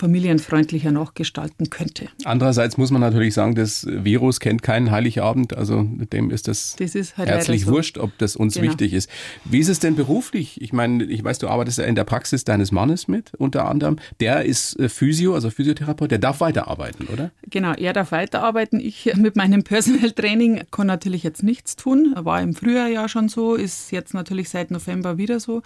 familienfreundlicher 0.00 0.90
nachgestalten 0.92 1.68
könnte. 1.68 2.08
Andererseits 2.24 2.78
muss 2.78 2.90
man 2.90 3.02
natürlich 3.02 3.34
sagen, 3.34 3.54
das 3.54 3.86
Virus 3.86 4.40
kennt 4.40 4.62
keinen 4.62 4.90
Heiligabend, 4.90 5.54
also 5.56 5.82
dem 5.82 6.30
ist 6.30 6.48
das, 6.48 6.74
das 6.78 6.94
ist 6.94 7.18
halt 7.18 7.28
herzlich 7.28 7.66
so. 7.66 7.72
wurscht, 7.72 7.98
ob 7.98 8.16
das 8.16 8.34
uns 8.34 8.54
genau. 8.54 8.68
wichtig 8.68 8.94
ist. 8.94 9.10
Wie 9.44 9.58
ist 9.58 9.68
es 9.68 9.78
denn 9.78 9.96
beruflich? 9.96 10.60
Ich 10.62 10.72
meine, 10.72 11.04
ich 11.04 11.22
weiß, 11.22 11.38
du 11.38 11.48
arbeitest 11.48 11.78
ja 11.78 11.84
in 11.84 11.94
der 11.94 12.04
Praxis 12.04 12.44
deines 12.44 12.72
Mannes 12.72 13.08
mit, 13.08 13.34
unter 13.34 13.68
anderem. 13.68 13.96
Der 14.20 14.44
ist 14.46 14.80
äh, 14.80 14.88
Physio, 14.88 15.34
also 15.34 15.50
Physiotherapeut, 15.50 16.10
der 16.10 16.18
darf 16.18 16.40
weiterarbeiten, 16.40 17.06
oder? 17.08 17.30
Genau, 17.50 17.74
er 17.74 17.92
darf 17.92 18.10
weiterarbeiten. 18.10 18.80
Ich 18.80 19.12
mit 19.16 19.36
meinem 19.36 19.62
Personal 19.64 20.12
Training 20.12 20.62
kann 20.70 20.86
natürlich 20.86 21.22
jetzt 21.22 21.42
nichts 21.42 21.76
tun. 21.76 22.14
War 22.16 22.40
im 22.40 22.54
Frühjahr 22.54 22.88
ja 22.88 23.06
schon 23.08 23.28
so, 23.28 23.54
ist 23.54 23.92
jetzt 23.92 24.14
natürlich 24.14 24.48
seit 24.48 24.70
November 24.70 25.18
wieder 25.18 25.40
so 25.40 25.62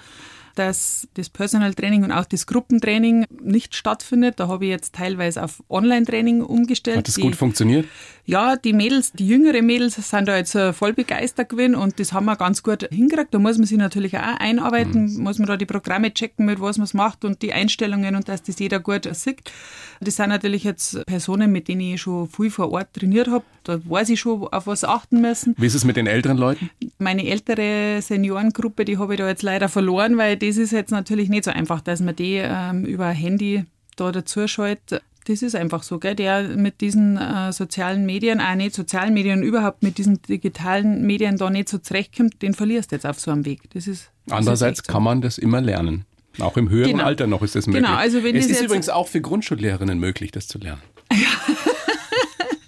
dass 0.55 1.09
das 1.15 1.29
Personal 1.29 1.75
Training 1.75 2.05
und 2.05 2.13
auch 2.13 2.25
das 2.25 2.47
Gruppentraining 2.47 3.27
nicht 3.43 3.75
stattfindet. 3.75 4.41
Da 4.41 4.49
habe 4.49 4.65
ich 4.65 4.71
jetzt 4.71 4.95
teilweise 4.95 5.43
auf 5.43 5.63
Online-Training 5.69 6.43
umgestellt. 6.43 6.99
Hat 6.99 7.09
das 7.09 7.19
gut 7.19 7.37
funktioniert? 7.37 7.87
Ja, 8.27 8.57
die 8.57 8.73
Mädels, 8.73 9.13
die 9.13 9.27
jüngeren 9.27 9.67
Mädels 9.67 9.97
sind 9.97 10.29
da 10.29 10.37
jetzt 10.37 10.57
voll 10.73 10.95
begeistert 10.95 11.51
gewesen 11.51 11.75
und 11.75 12.01
das 12.01 12.13
haben 12.13 12.25
wir 12.25 12.37
ganz 12.37 12.63
gut 12.63 12.89
hingekriegt. 12.91 13.35
Da 13.35 13.39
muss 13.39 13.59
man 13.59 13.67
sich 13.67 13.77
natürlich 13.77 14.17
auch 14.17 14.39
einarbeiten, 14.39 15.15
mhm. 15.15 15.23
muss 15.23 15.39
man 15.39 15.47
da 15.47 15.57
die 15.57 15.67
Programme 15.67 16.13
checken, 16.13 16.47
mit 16.47 16.61
was 16.61 16.79
man 16.79 16.85
es 16.85 16.95
macht 16.95 17.25
und 17.25 17.43
die 17.43 17.53
Einstellungen 17.53 18.17
und 18.17 18.29
dass 18.29 18.43
das 18.43 18.59
jeder 18.59 18.81
gut 18.81 19.09
sieht. 19.15 19.53
Das 20.01 20.17
sind 20.17 20.31
natürlich 20.31 20.65
jetzt 20.65 21.05
Personen, 21.07 21.53
mit 21.53 21.69
denen 21.69 21.83
ich 21.83 22.01
schon 22.01 22.29
viel 22.29 22.51
vor 22.51 22.73
Ort 22.73 22.95
trainiert 22.95 23.29
habe. 23.29 23.45
Da 23.63 23.79
weiß 23.85 24.11
ich 24.11 24.21
schon, 24.21 24.47
auf 24.49 24.67
was 24.67 24.85
achten 24.85 25.21
müssen. 25.21 25.55
Wie 25.59 25.67
ist 25.67 25.75
es 25.75 25.85
mit 25.85 25.97
den 25.97 26.07
älteren 26.07 26.37
Leuten? 26.37 26.71
Meine 26.99 27.27
ältere 27.27 28.01
Seniorengruppe, 28.03 28.85
die 28.85 28.99
habe 28.99 29.15
ich 29.15 29.19
da 29.19 29.29
jetzt 29.29 29.43
leider 29.43 29.69
verloren, 29.69 30.17
weil 30.17 30.37
das 30.49 30.57
ist 30.57 30.73
jetzt 30.73 30.91
natürlich 30.91 31.29
nicht 31.29 31.45
so 31.45 31.51
einfach, 31.51 31.81
dass 31.81 32.01
man 32.01 32.15
die 32.15 32.41
ähm, 32.43 32.85
über 32.85 33.09
Handy 33.09 33.65
da 33.97 34.13
dazu 34.13 34.47
schaltet. 34.47 35.03
Das 35.27 35.41
ist 35.41 35.57
einfach 35.57 35.83
so, 35.83 35.99
gell? 35.99 36.15
der 36.15 36.43
mit 36.43 36.83
diesen 36.83 37.17
äh, 37.17 37.51
sozialen 37.51 38.05
Medien, 38.05 38.41
auch 38.41 38.55
nicht 38.55 38.75
sozialen 38.75 39.15
Medien, 39.15 39.43
überhaupt 39.43 39.83
mit 39.83 39.97
diesen 39.97 40.21
digitalen 40.21 41.07
Medien 41.07 41.39
da 41.39 41.49
nicht 41.49 41.71
so 41.71 41.79
zurechtkommt, 41.79 42.43
den 42.43 42.53
verlierst 42.53 42.93
du 42.93 42.97
jetzt 42.97 43.07
auf 43.07 43.19
so 43.19 43.31
einem 43.31 43.47
Weg. 43.47 43.71
Das 43.73 43.87
ist, 43.87 44.11
Andererseits 44.29 44.81
ist 44.81 44.87
so. 44.87 44.93
kann 44.93 45.03
man 45.03 45.23
das 45.23 45.39
immer 45.39 45.63
lernen. 45.63 46.05
Auch 46.41 46.57
im 46.57 46.69
höheren 46.69 46.93
genau. 46.93 47.05
Alter 47.05 47.27
noch 47.27 47.43
ist 47.43 47.55
das 47.55 47.67
möglich. 47.67 47.85
Genau, 47.85 47.97
also 47.97 48.23
wenn 48.23 48.37
es 48.37 48.49
das 48.49 48.59
ist 48.59 48.65
übrigens 48.65 48.89
auch 48.89 49.09
für 49.09 49.21
Grundschullehrerinnen 49.21 49.99
möglich, 49.99 50.31
das 50.31 50.47
zu 50.47 50.59
lernen. 50.59 50.83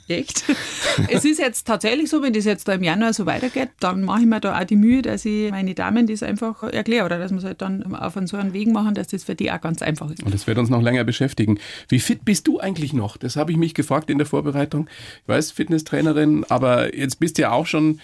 Echt? 0.08 0.44
es 1.10 1.24
ist 1.24 1.40
jetzt 1.40 1.66
tatsächlich 1.66 2.08
so, 2.08 2.22
wenn 2.22 2.32
das 2.32 2.44
jetzt 2.44 2.68
da 2.68 2.74
im 2.74 2.82
Januar 2.82 3.12
so 3.12 3.26
weitergeht, 3.26 3.70
dann 3.80 4.04
mache 4.04 4.20
ich 4.20 4.26
mir 4.26 4.40
da 4.40 4.58
auch 4.58 4.64
die 4.64 4.76
Mühe, 4.76 5.02
dass 5.02 5.24
ich 5.24 5.50
meine 5.50 5.74
Damen 5.74 6.06
das 6.06 6.22
einfach 6.22 6.62
erkläre 6.62 7.04
oder 7.06 7.18
dass 7.18 7.32
wir 7.32 7.38
es 7.38 7.44
halt 7.44 7.60
dann 7.60 7.94
auf 7.94 8.16
einen 8.16 8.28
so 8.28 8.36
einen 8.36 8.52
Weg 8.52 8.68
machen, 8.68 8.94
dass 8.94 9.08
das 9.08 9.24
für 9.24 9.34
die 9.34 9.50
auch 9.50 9.60
ganz 9.60 9.82
einfach 9.82 10.08
ist. 10.10 10.22
Und 10.22 10.32
das 10.32 10.46
wird 10.46 10.58
uns 10.58 10.70
noch 10.70 10.80
länger 10.80 11.04
beschäftigen. 11.04 11.58
Wie 11.88 11.98
fit 11.98 12.24
bist 12.24 12.46
du 12.46 12.60
eigentlich 12.60 12.92
noch? 12.92 13.16
Das 13.16 13.36
habe 13.36 13.50
ich 13.50 13.58
mich 13.58 13.74
gefragt 13.74 14.08
in 14.08 14.18
der 14.18 14.26
Vorbereitung. 14.26 14.88
Ich 15.22 15.28
weiß, 15.28 15.50
Fitnesstrainerin, 15.50 16.44
aber 16.48 16.96
jetzt 16.96 17.18
bist 17.18 17.38
du 17.38 17.42
ja 17.42 17.50
auch 17.50 17.66
schon 17.66 18.00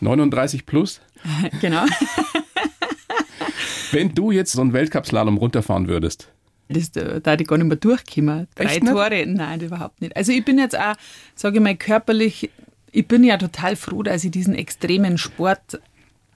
39 0.00 0.66
plus. 0.66 1.00
genau. 1.60 1.84
Wenn 3.92 4.14
du 4.14 4.30
jetzt 4.30 4.52
so 4.52 4.60
einen 4.60 4.74
Weltcup-Slalom 4.74 5.38
runterfahren 5.38 5.88
würdest, 5.88 6.28
das, 6.68 6.90
da 6.90 7.34
ich 7.34 7.46
gar 7.46 7.58
nicht 7.58 7.66
mehr 7.66 7.76
durchkommen. 7.76 8.48
Drei 8.54 8.78
Tore, 8.80 9.24
nein, 9.26 9.60
überhaupt 9.60 10.00
nicht. 10.00 10.16
Also 10.16 10.32
ich 10.32 10.44
bin 10.44 10.58
jetzt 10.58 10.78
auch, 10.78 10.94
sage 11.34 11.56
ich 11.56 11.62
mal, 11.62 11.76
körperlich, 11.76 12.50
ich 12.92 13.06
bin 13.06 13.24
ja 13.24 13.36
total 13.36 13.76
froh, 13.76 14.02
dass 14.02 14.24
ich 14.24 14.30
diesen 14.30 14.54
extremen 14.54 15.18
Sport 15.18 15.80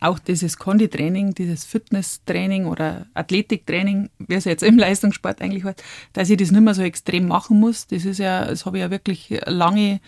auch 0.01 0.19
dieses 0.19 0.57
Konditraining, 0.57 1.35
dieses 1.35 1.65
Fitnesstraining 1.65 2.65
oder 2.65 3.07
Athletiktraining, 3.15 4.09
wie 4.19 4.35
es 4.35 4.47
jetzt 4.47 4.63
im 4.63 4.79
Leistungssport 4.79 5.43
eigentlich 5.43 5.65
heißt, 5.65 5.85
dass 6.15 6.31
ich 6.31 6.39
das 6.39 6.51
nicht 6.51 6.63
mehr 6.63 6.75
so 6.75 6.83
extrem 6.83 7.29
machen 7.29 7.61
muss. 7.61 7.87
Das 7.87 8.07
ist 8.07 8.19
ja, 8.19 8.47
das 8.47 8.65
habe 8.65 8.79
ich 8.79 8.83
ja 8.83 8.91
wirklich 8.91 9.41
lange 9.45 10.01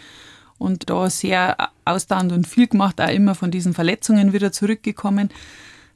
und 0.57 0.89
da 0.89 1.11
sehr 1.11 1.57
ausdauernd 1.85 2.33
und 2.33 2.47
viel 2.47 2.69
gemacht, 2.69 3.01
auch 3.01 3.11
immer 3.11 3.35
von 3.35 3.51
diesen 3.51 3.75
Verletzungen 3.75 4.33
wieder 4.33 4.51
zurückgekommen. 4.51 5.29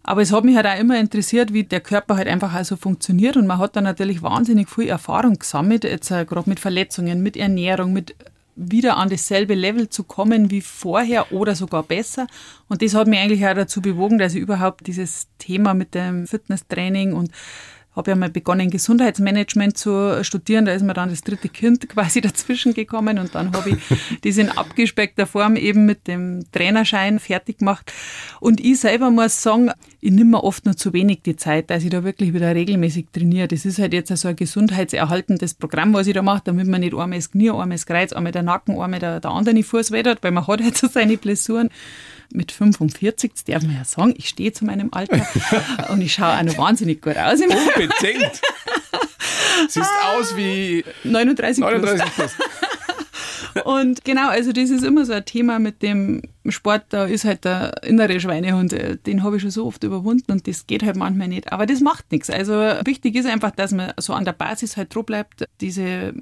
Aber 0.08 0.22
es 0.22 0.32
hat 0.32 0.44
mich 0.44 0.54
halt 0.54 0.66
auch 0.66 0.78
immer 0.78 0.98
interessiert, 1.00 1.52
wie 1.52 1.64
der 1.64 1.80
Körper 1.80 2.16
halt 2.16 2.28
einfach 2.28 2.54
also 2.54 2.76
funktioniert 2.76 3.36
und 3.36 3.48
man 3.48 3.58
hat 3.58 3.75
da 3.75 3.80
natürlich 3.80 4.22
wahnsinnig 4.22 4.70
viel 4.70 4.88
Erfahrung 4.88 5.34
gesammelt, 5.34 5.82
jetzt 5.82 6.10
gerade 6.10 6.48
mit 6.48 6.60
Verletzungen, 6.60 7.25
mit 7.25 7.36
Ernährung, 7.36 7.92
mit 7.92 8.14
wieder 8.54 8.96
an 8.98 9.10
dasselbe 9.10 9.54
Level 9.54 9.88
zu 9.88 10.04
kommen 10.04 10.50
wie 10.50 10.60
vorher 10.60 11.32
oder 11.32 11.56
sogar 11.56 11.82
besser. 11.82 12.28
Und 12.68 12.82
das 12.82 12.94
hat 12.94 13.08
mich 13.08 13.18
eigentlich 13.18 13.44
auch 13.46 13.54
dazu 13.54 13.82
bewogen, 13.82 14.18
dass 14.18 14.34
ich 14.34 14.40
überhaupt 14.40 14.86
dieses 14.86 15.26
Thema 15.38 15.75
mit 15.75 15.94
dem 15.94 16.28
Fitnesstraining 16.28 17.12
und 17.12 17.32
habe 17.96 18.10
ja 18.10 18.16
mal 18.16 18.28
begonnen, 18.28 18.70
Gesundheitsmanagement 18.70 19.76
zu 19.76 20.22
studieren. 20.22 20.66
Da 20.66 20.72
ist 20.72 20.82
mir 20.82 20.92
dann 20.92 21.08
das 21.08 21.22
dritte 21.22 21.48
Kind 21.48 21.88
quasi 21.88 22.20
dazwischen 22.20 22.74
gekommen 22.74 23.18
und 23.18 23.34
dann 23.34 23.52
habe 23.52 23.70
ich 23.70 23.76
das 24.22 24.36
in 24.36 24.50
abgespeckter 24.50 25.26
Form 25.26 25.56
eben 25.56 25.86
mit 25.86 26.06
dem 26.06 26.44
Trainerschein 26.52 27.18
fertig 27.18 27.58
gemacht. 27.58 27.92
Und 28.38 28.60
ich 28.60 28.80
selber 28.80 29.10
muss 29.10 29.42
sagen, 29.42 29.70
ich 30.00 30.12
nehme 30.12 30.32
mir 30.32 30.44
oft 30.44 30.66
nur 30.66 30.76
zu 30.76 30.92
wenig 30.92 31.22
die 31.22 31.36
Zeit, 31.36 31.70
dass 31.70 31.82
ich 31.82 31.90
da 31.90 32.04
wirklich 32.04 32.34
wieder 32.34 32.54
regelmäßig 32.54 33.06
trainiere. 33.12 33.48
Das 33.48 33.64
ist 33.64 33.78
halt 33.78 33.92
jetzt 33.92 34.14
so 34.14 34.28
ein 34.28 34.36
gesundheitserhaltendes 34.36 35.54
Programm, 35.54 35.94
was 35.94 36.06
ich 36.06 36.14
da 36.14 36.22
mache, 36.22 36.42
damit 36.44 36.66
man 36.66 36.80
nicht 36.80 36.94
einmal 36.94 37.18
das 37.18 37.30
Knie, 37.30 37.50
einmal 37.50 37.70
das 37.70 37.86
Kreuz, 37.86 38.12
einmal 38.12 38.32
der 38.32 38.42
Nacken, 38.42 38.78
einmal 38.78 39.00
der, 39.00 39.20
der 39.20 39.30
andere 39.30 39.62
Fuß 39.62 39.90
wettert, 39.90 40.22
weil 40.22 40.32
man 40.32 40.46
hat 40.46 40.62
halt 40.62 40.76
so 40.76 40.86
seine 40.86 41.16
Blessuren 41.16 41.70
mit 42.33 42.52
45, 42.52 43.33
das 43.33 43.45
darf 43.45 43.62
man 43.62 43.76
ja 43.76 43.85
sagen, 43.85 44.14
ich 44.16 44.28
stehe 44.28 44.52
zu 44.52 44.64
meinem 44.64 44.90
Alter 44.92 45.26
und 45.90 46.00
ich 46.00 46.14
schaue 46.14 46.38
auch 46.38 46.42
noch 46.42 46.59
wahnsinnig 46.59 47.02
gut 47.02 47.16
aus. 47.16 47.40
Unbedingt. 47.40 48.40
Siehst 49.68 49.90
aus 50.04 50.37
wie 50.37 50.85
39, 51.04 51.62
39 51.62 52.04
plus. 52.14 52.33
Und 53.64 54.04
genau, 54.04 54.28
also 54.28 54.52
das 54.52 54.71
ist 54.71 54.85
immer 54.85 55.04
so 55.06 55.12
ein 55.12 55.25
Thema 55.25 55.59
mit 55.59 55.83
dem 55.83 56.23
Sport, 56.49 56.85
da 56.90 57.06
ist 57.06 57.25
halt 57.25 57.45
der 57.45 57.83
innere 57.83 58.21
Schweinehund, 58.21 58.73
äh, 58.73 58.97
den 58.97 59.23
habe 59.23 59.37
ich 59.37 59.42
schon 59.42 59.50
so 59.50 59.66
oft 59.66 59.83
überwunden 59.83 60.33
und 60.33 60.47
das 60.47 60.66
geht 60.66 60.83
halt 60.83 60.97
manchmal 60.97 61.28
nicht. 61.28 61.52
Aber 61.52 61.66
das 61.66 61.80
macht 61.80 62.12
nichts. 62.12 62.28
Also 62.28 62.52
wichtig 62.85 63.14
ist 63.14 63.26
einfach, 63.26 63.50
dass 63.50 63.73
man 63.73 63.92
so 63.99 64.12
an 64.12 64.25
der 64.25 64.33
Basis 64.33 64.76
halt 64.76 64.95
dran 64.95 65.04
bleibt, 65.04 65.49
diese 65.61 66.14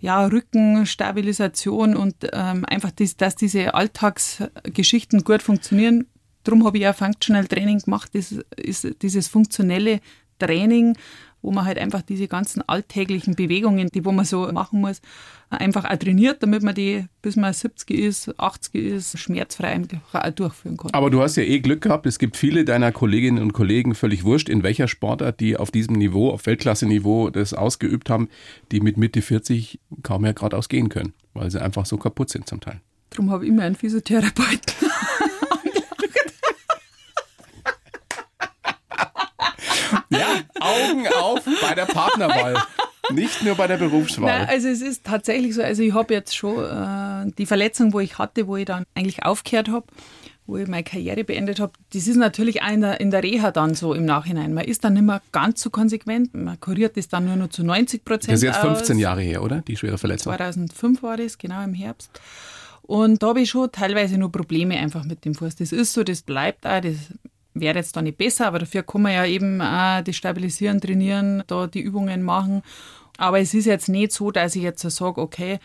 ja, 0.00 0.24
Rückenstabilisation 0.26 1.96
und 1.96 2.14
ähm, 2.32 2.64
einfach, 2.64 2.90
das, 2.90 3.16
dass 3.16 3.36
diese 3.36 3.74
Alltagsgeschichten 3.74 5.24
gut 5.24 5.42
funktionieren. 5.42 6.06
Darum 6.44 6.64
habe 6.64 6.78
ich 6.78 6.88
auch 6.88 6.94
Functional 6.94 7.46
Training 7.46 7.80
gemacht. 7.80 8.10
Das 8.14 8.34
ist 8.56 8.88
dieses 9.02 9.28
funktionelle 9.28 10.00
Training, 10.38 10.96
wo 11.42 11.50
man 11.50 11.64
halt 11.64 11.78
einfach 11.78 12.02
diese 12.02 12.28
ganzen 12.28 12.62
alltäglichen 12.68 13.34
Bewegungen, 13.34 13.88
die 13.88 14.04
wo 14.04 14.12
man 14.12 14.24
so 14.24 14.50
machen 14.52 14.80
muss, 14.80 15.00
einfach 15.48 15.84
auch 15.84 15.96
trainiert, 15.96 16.42
damit 16.42 16.62
man 16.62 16.74
die, 16.74 17.06
bis 17.22 17.36
man 17.36 17.52
70 17.52 17.98
ist, 17.98 18.38
80 18.38 18.74
ist, 18.74 19.18
schmerzfrei 19.18 19.80
auch 20.12 20.30
durchführen 20.30 20.76
kann. 20.76 20.90
Aber 20.92 21.10
du 21.10 21.20
hast 21.22 21.36
ja 21.36 21.42
eh 21.42 21.60
Glück 21.60 21.82
gehabt. 21.82 22.06
Es 22.06 22.18
gibt 22.18 22.36
viele 22.36 22.64
deiner 22.64 22.92
Kolleginnen 22.92 23.42
und 23.42 23.52
Kollegen, 23.52 23.94
völlig 23.94 24.24
wurscht, 24.24 24.48
in 24.48 24.62
welcher 24.62 24.88
Sportart, 24.88 25.40
die 25.40 25.56
auf 25.56 25.70
diesem 25.70 25.96
Niveau, 25.96 26.30
auf 26.30 26.46
Weltklasse-Niveau 26.46 27.30
das 27.30 27.54
ausgeübt 27.54 28.10
haben, 28.10 28.28
die 28.70 28.80
mit 28.80 28.96
Mitte 28.96 29.22
40 29.22 29.80
kaum 30.02 30.22
mehr 30.22 30.34
geradeaus 30.34 30.68
gehen 30.68 30.88
können, 30.88 31.14
weil 31.34 31.50
sie 31.50 31.60
einfach 31.60 31.86
so 31.86 31.96
kaputt 31.96 32.30
sind 32.30 32.48
zum 32.48 32.60
Teil. 32.60 32.80
Darum 33.10 33.30
habe 33.30 33.44
ich 33.44 33.50
immer 33.50 33.62
einen 33.62 33.74
Physiotherapeuten. 33.74 34.74
ja, 40.10 40.26
Augen 40.60 41.06
auf 41.08 41.40
bei 41.62 41.74
der 41.74 41.86
Partnerwahl. 41.86 42.62
Nicht 43.12 43.42
nur 43.42 43.54
bei 43.56 43.66
der 43.66 43.76
Berufswahl. 43.76 44.40
Nein, 44.40 44.48
also 44.48 44.68
es 44.68 44.82
ist 44.82 45.04
tatsächlich 45.04 45.54
so, 45.54 45.62
also 45.62 45.82
ich 45.82 45.94
habe 45.94 46.14
jetzt 46.14 46.36
schon 46.36 46.64
äh, 46.64 47.32
die 47.36 47.46
Verletzung, 47.46 47.92
wo 47.92 48.00
ich 48.00 48.18
hatte, 48.18 48.46
wo 48.46 48.56
ich 48.56 48.66
dann 48.66 48.84
eigentlich 48.94 49.24
aufgehört 49.24 49.68
habe, 49.68 49.86
wo 50.46 50.56
ich 50.56 50.68
meine 50.68 50.84
Karriere 50.84 51.24
beendet 51.24 51.60
habe, 51.60 51.72
das 51.92 52.06
ist 52.06 52.16
natürlich 52.16 52.62
auch 52.62 52.70
in 52.70 52.82
der, 52.82 53.00
in 53.00 53.10
der 53.10 53.22
Reha 53.22 53.50
dann 53.50 53.74
so 53.74 53.94
im 53.94 54.04
Nachhinein. 54.04 54.52
Man 54.54 54.64
ist 54.64 54.84
dann 54.84 54.94
nicht 54.94 55.02
mehr 55.02 55.22
ganz 55.32 55.62
so 55.62 55.70
konsequent, 55.70 56.34
man 56.34 56.60
kuriert 56.60 56.96
das 56.96 57.08
dann 57.08 57.24
nur 57.24 57.36
noch 57.36 57.48
zu 57.48 57.64
90 57.64 58.04
Prozent 58.04 58.32
Das 58.32 58.40
ist 58.40 58.44
jetzt 58.44 58.58
15 58.58 58.96
aus. 58.96 59.00
Jahre 59.02 59.22
her, 59.22 59.42
oder? 59.42 59.62
Die 59.62 59.76
schwere 59.76 59.98
Verletzung. 59.98 60.32
2005 60.32 61.02
war 61.02 61.16
das, 61.16 61.38
genau 61.38 61.62
im 61.62 61.74
Herbst. 61.74 62.10
Und 62.82 63.22
da 63.22 63.28
habe 63.28 63.40
ich 63.40 63.50
schon 63.50 63.70
teilweise 63.70 64.18
nur 64.18 64.32
Probleme 64.32 64.76
einfach 64.76 65.04
mit 65.04 65.24
dem 65.24 65.34
Fuß. 65.34 65.54
Das 65.56 65.70
ist 65.70 65.92
so, 65.92 66.02
das 66.02 66.22
bleibt 66.22 66.66
auch, 66.66 66.80
das 66.80 66.96
wäre 67.54 67.78
jetzt 67.78 67.96
da 67.96 68.02
nicht 68.02 68.18
besser, 68.18 68.46
aber 68.46 68.60
dafür 68.60 68.82
kann 68.82 69.02
man 69.02 69.12
ja 69.12 69.24
eben 69.26 69.60
auch 69.60 70.02
das 70.02 70.16
Stabilisieren, 70.16 70.80
trainieren, 70.80 71.42
da 71.46 71.66
die 71.66 71.80
Übungen 71.80 72.22
machen. 72.22 72.62
Aber 73.18 73.38
es 73.38 73.52
ist 73.52 73.66
jetzt 73.66 73.88
nicht 73.88 74.12
so, 74.12 74.30
dass 74.30 74.56
ich 74.56 74.62
jetzt 74.62 74.82
sage, 74.88 75.20
okay, 75.20 75.58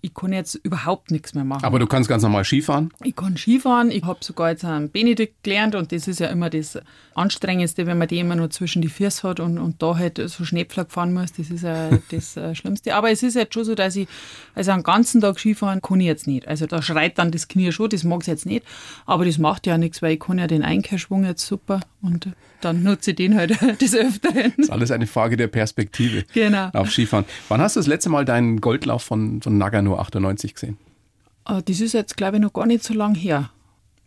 ich 0.00 0.14
kann 0.14 0.32
jetzt 0.32 0.54
überhaupt 0.54 1.10
nichts 1.10 1.34
mehr 1.34 1.44
machen. 1.44 1.64
Aber 1.64 1.78
du 1.78 1.86
kannst 1.86 2.08
ganz 2.08 2.22
normal 2.22 2.44
Skifahren? 2.44 2.92
Ich 3.02 3.16
kann 3.16 3.36
Skifahren. 3.36 3.90
Ich 3.90 4.04
habe 4.04 4.18
sogar 4.22 4.50
jetzt 4.50 4.64
einen 4.64 4.90
Benedikt 4.90 5.42
gelernt 5.42 5.74
und 5.74 5.90
das 5.90 6.06
ist 6.06 6.20
ja 6.20 6.28
immer 6.28 6.50
das 6.50 6.78
Anstrengendste, 7.14 7.86
wenn 7.86 7.98
man 7.98 8.06
die 8.06 8.20
immer 8.20 8.36
nur 8.36 8.50
zwischen 8.50 8.80
die 8.80 8.88
Füße 8.88 9.28
hat 9.28 9.40
und, 9.40 9.58
und 9.58 9.82
da 9.82 9.96
halt 9.96 10.18
so 10.18 10.44
Schneepflug 10.44 10.92
fahren 10.92 11.12
muss. 11.12 11.32
Das 11.32 11.50
ist 11.50 11.62
ja 11.62 11.90
das 12.10 12.36
äh, 12.36 12.54
Schlimmste. 12.54 12.94
Aber 12.94 13.10
es 13.10 13.22
ist 13.22 13.34
jetzt 13.34 13.54
schon 13.54 13.64
so, 13.64 13.74
dass 13.74 13.96
ich, 13.96 14.06
also 14.54 14.70
einen 14.70 14.84
ganzen 14.84 15.20
Tag 15.20 15.38
Skifahren 15.40 15.82
kann 15.82 16.00
ich 16.00 16.06
jetzt 16.06 16.26
nicht. 16.28 16.46
Also 16.46 16.66
da 16.66 16.80
schreit 16.80 17.18
dann 17.18 17.32
das 17.32 17.48
Knie 17.48 17.72
schon, 17.72 17.90
das 17.90 18.04
mag 18.04 18.20
es 18.20 18.28
jetzt 18.28 18.46
nicht. 18.46 18.64
Aber 19.04 19.24
das 19.24 19.38
macht 19.38 19.66
ja 19.66 19.78
nichts, 19.78 20.00
weil 20.00 20.14
ich 20.14 20.20
kann 20.20 20.38
ja 20.38 20.46
den 20.46 20.62
Einkehrschwung 20.62 21.24
jetzt 21.24 21.44
super 21.44 21.80
und 22.02 22.28
dann 22.60 22.82
nutze 22.82 23.10
ich 23.10 23.16
den 23.16 23.36
halt 23.36 23.50
des 23.80 23.94
Öfteren. 23.94 24.52
Das 24.56 24.66
ist 24.66 24.70
alles 24.70 24.90
eine 24.90 25.06
Frage 25.06 25.36
der 25.36 25.48
Perspektive 25.48 26.24
genau. 26.32 26.70
auf 26.72 26.90
Skifahren. 26.90 27.24
Wann 27.48 27.60
hast 27.60 27.76
du 27.76 27.80
das 27.80 27.86
letzte 27.86 28.10
Mal 28.10 28.24
deinen 28.24 28.60
Goldlauf 28.60 29.02
von, 29.02 29.42
von 29.42 29.58
Nagano 29.58 29.87
98 29.96 30.54
gesehen? 30.54 30.78
Ah, 31.44 31.62
das 31.62 31.80
ist 31.80 31.94
jetzt, 31.94 32.16
glaube 32.16 32.36
ich, 32.36 32.42
noch 32.42 32.52
gar 32.52 32.66
nicht 32.66 32.84
so 32.84 32.94
lang 32.94 33.14
her. 33.14 33.50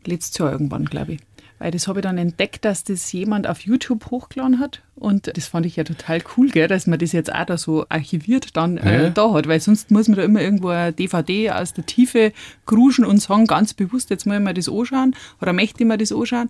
Letztes 0.05 0.37
Jahr 0.37 0.51
irgendwann, 0.51 0.85
glaube 0.85 1.13
ich. 1.13 1.19
Weil 1.61 1.69
das 1.69 1.87
habe 1.87 1.99
ich 1.99 2.03
dann 2.03 2.17
entdeckt, 2.17 2.65
dass 2.65 2.83
das 2.83 3.11
jemand 3.11 3.45
auf 3.45 3.59
YouTube 3.59 4.09
hochgeladen 4.09 4.59
hat. 4.59 4.81
Und 4.95 5.31
das 5.37 5.45
fand 5.45 5.67
ich 5.67 5.75
ja 5.75 5.83
total 5.83 6.19
cool, 6.35 6.49
gell, 6.49 6.67
dass 6.67 6.87
man 6.87 6.97
das 6.97 7.11
jetzt 7.11 7.31
auch 7.31 7.45
da 7.45 7.55
so 7.55 7.85
archiviert 7.87 8.57
dann 8.57 8.77
äh, 8.77 9.03
ja. 9.03 9.09
da 9.11 9.31
hat. 9.33 9.47
Weil 9.47 9.59
sonst 9.59 9.91
muss 9.91 10.07
man 10.07 10.17
da 10.17 10.23
immer 10.23 10.41
irgendwo 10.41 10.69
eine 10.69 10.91
DVD 10.91 11.51
aus 11.51 11.73
der 11.73 11.85
Tiefe 11.85 12.33
gruschen 12.65 13.05
und 13.05 13.21
sagen, 13.21 13.45
ganz 13.45 13.75
bewusst, 13.75 14.09
jetzt 14.09 14.25
muss 14.25 14.37
ich 14.37 14.41
mir 14.41 14.55
das 14.55 14.69
anschauen 14.69 15.15
oder 15.39 15.53
möchte 15.53 15.83
ich 15.83 15.87
mir 15.87 15.99
das 15.99 16.11
anschauen. 16.11 16.49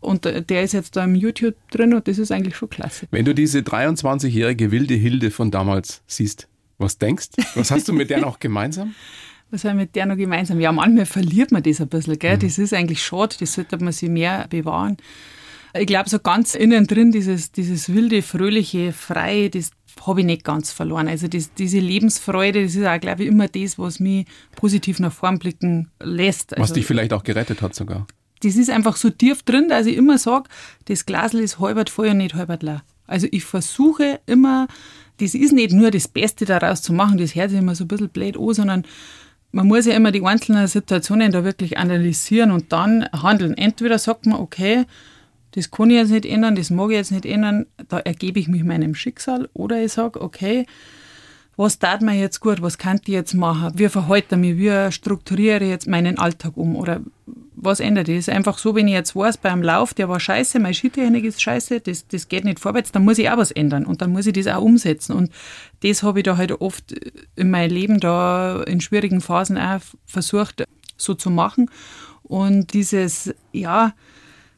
Und 0.00 0.24
der 0.26 0.62
ist 0.62 0.74
jetzt 0.74 0.94
da 0.94 1.02
im 1.02 1.16
YouTube 1.16 1.56
drin 1.72 1.92
und 1.92 2.06
das 2.06 2.18
ist 2.18 2.30
eigentlich 2.30 2.54
schon 2.54 2.70
klasse. 2.70 3.06
Wenn 3.10 3.24
du 3.24 3.34
diese 3.34 3.60
23-jährige 3.60 4.70
wilde 4.70 4.94
Hilde 4.94 5.32
von 5.32 5.50
damals 5.50 6.02
siehst, 6.06 6.46
was 6.82 6.98
denkst? 6.98 7.28
Was 7.54 7.70
hast 7.70 7.88
du 7.88 7.92
mit 7.92 8.10
der 8.10 8.20
noch 8.20 8.38
gemeinsam? 8.38 8.94
Was 9.50 9.64
haben 9.64 9.76
wir 9.76 9.84
mit 9.84 9.94
der 9.96 10.06
noch 10.06 10.16
gemeinsam? 10.16 10.60
Ja, 10.60 10.72
manchmal 10.72 11.04
verliert 11.04 11.52
man 11.52 11.62
das 11.62 11.78
ein 11.78 11.88
bisschen, 11.88 12.18
gell? 12.18 12.36
Mhm. 12.36 12.40
Das 12.40 12.56
ist 12.56 12.72
eigentlich 12.72 13.02
schade, 13.02 13.36
das 13.38 13.52
sollte 13.52 13.76
man 13.84 13.92
sich 13.92 14.08
mehr 14.08 14.46
bewahren. 14.48 14.96
Ich 15.74 15.86
glaube, 15.86 16.08
so 16.08 16.18
ganz 16.20 16.54
innen 16.54 16.86
drin, 16.86 17.12
dieses, 17.12 17.52
dieses 17.52 17.92
wilde, 17.92 18.22
fröhliche, 18.22 18.94
freie, 18.94 19.50
das 19.50 19.70
habe 20.06 20.20
ich 20.20 20.26
nicht 20.26 20.44
ganz 20.44 20.72
verloren. 20.72 21.06
Also 21.06 21.28
das, 21.28 21.52
diese 21.52 21.80
Lebensfreude, 21.80 22.62
das 22.62 22.76
ist 22.76 22.86
auch, 22.86 22.98
glaube 22.98 23.24
ich, 23.24 23.28
immer 23.28 23.46
das, 23.46 23.78
was 23.78 24.00
mich 24.00 24.26
positiv 24.56 25.00
nach 25.00 25.12
vorn 25.12 25.38
blicken 25.38 25.90
lässt. 26.02 26.54
Also, 26.54 26.62
was 26.62 26.72
dich 26.72 26.86
vielleicht 26.86 27.12
auch 27.12 27.22
gerettet 27.22 27.60
hat 27.60 27.74
sogar 27.74 28.06
das 28.42 28.56
ist 28.56 28.70
einfach 28.70 28.96
so 28.96 29.10
tief 29.10 29.42
drin, 29.42 29.68
dass 29.68 29.86
ich 29.86 29.96
immer 29.96 30.18
sage, 30.18 30.48
das 30.86 31.06
Glasl 31.06 31.38
ist 31.38 31.58
halbert 31.58 31.90
voll 31.90 32.08
und 32.08 32.18
nicht 32.18 32.34
halbert 32.34 32.62
leer. 32.62 32.82
Also 33.06 33.26
ich 33.30 33.44
versuche 33.44 34.20
immer, 34.26 34.68
das 35.22 35.34
ist 35.34 35.52
nicht 35.52 35.72
nur 35.72 35.92
das 35.92 36.08
Beste 36.08 36.44
daraus 36.44 36.82
zu 36.82 36.92
machen, 36.92 37.16
das 37.16 37.36
hört 37.36 37.50
sich 37.50 37.58
immer 37.60 37.76
so 37.76 37.84
ein 37.84 37.88
bisschen 37.88 38.08
blöd 38.08 38.36
an, 38.36 38.54
sondern 38.54 38.82
man 39.52 39.68
muss 39.68 39.86
ja 39.86 39.94
immer 39.94 40.10
die 40.10 40.22
einzelnen 40.22 40.66
Situationen 40.66 41.30
da 41.30 41.44
wirklich 41.44 41.78
analysieren 41.78 42.50
und 42.50 42.72
dann 42.72 43.06
handeln. 43.12 43.56
Entweder 43.56 43.98
sagt 43.98 44.26
man, 44.26 44.40
okay, 44.40 44.84
das 45.52 45.70
kann 45.70 45.90
ich 45.90 45.96
jetzt 45.96 46.10
nicht 46.10 46.26
ändern, 46.26 46.56
das 46.56 46.70
mag 46.70 46.90
ich 46.90 46.96
jetzt 46.96 47.12
nicht 47.12 47.26
ändern, 47.26 47.66
da 47.88 47.98
ergebe 47.98 48.40
ich 48.40 48.48
mich 48.48 48.64
meinem 48.64 48.94
Schicksal. 48.94 49.48
Oder 49.52 49.82
ich 49.84 49.92
sage, 49.92 50.20
okay, 50.20 50.66
was 51.56 51.78
tat 51.78 52.02
mir 52.02 52.18
jetzt 52.18 52.40
gut, 52.40 52.62
was 52.62 52.78
kann 52.78 53.00
ich 53.02 53.08
jetzt 53.08 53.34
machen, 53.34 53.72
wie 53.74 53.88
verhalte 53.88 54.34
ich 54.34 54.40
mich, 54.40 54.58
wie 54.58 54.92
strukturiere 54.92 55.64
ich 55.64 55.70
jetzt 55.70 55.88
meinen 55.88 56.18
Alltag 56.18 56.56
um 56.56 56.76
oder 56.76 57.00
was 57.62 57.78
ändert 57.78 58.08
ist 58.08 58.28
einfach 58.28 58.58
so, 58.58 58.74
wenn 58.74 58.88
ich 58.88 58.94
jetzt 58.94 59.14
weiß, 59.14 59.36
beim 59.36 59.62
Lauf, 59.62 59.94
der 59.94 60.08
war 60.08 60.18
scheiße, 60.18 60.58
meine 60.58 60.74
Skitechnik 60.74 61.24
ist 61.24 61.40
scheiße, 61.40 61.80
das, 61.80 62.08
das 62.08 62.28
geht 62.28 62.44
nicht 62.44 62.58
vorwärts, 62.58 62.90
dann 62.90 63.04
muss 63.04 63.18
ich 63.18 63.30
auch 63.30 63.36
was 63.36 63.52
ändern 63.52 63.86
und 63.86 64.02
dann 64.02 64.10
muss 64.10 64.26
ich 64.26 64.32
das 64.32 64.48
auch 64.48 64.62
umsetzen. 64.62 65.12
Und 65.12 65.30
das 65.84 66.02
habe 66.02 66.18
ich 66.18 66.24
da 66.24 66.36
halt 66.36 66.60
oft 66.60 66.92
in 67.36 67.50
meinem 67.50 67.70
Leben 67.70 68.00
da 68.00 68.62
in 68.64 68.80
schwierigen 68.80 69.20
Phasen 69.20 69.58
auch 69.58 69.80
versucht 70.06 70.64
so 70.96 71.14
zu 71.14 71.30
machen. 71.30 71.70
Und 72.24 72.72
dieses, 72.72 73.32
ja, 73.52 73.94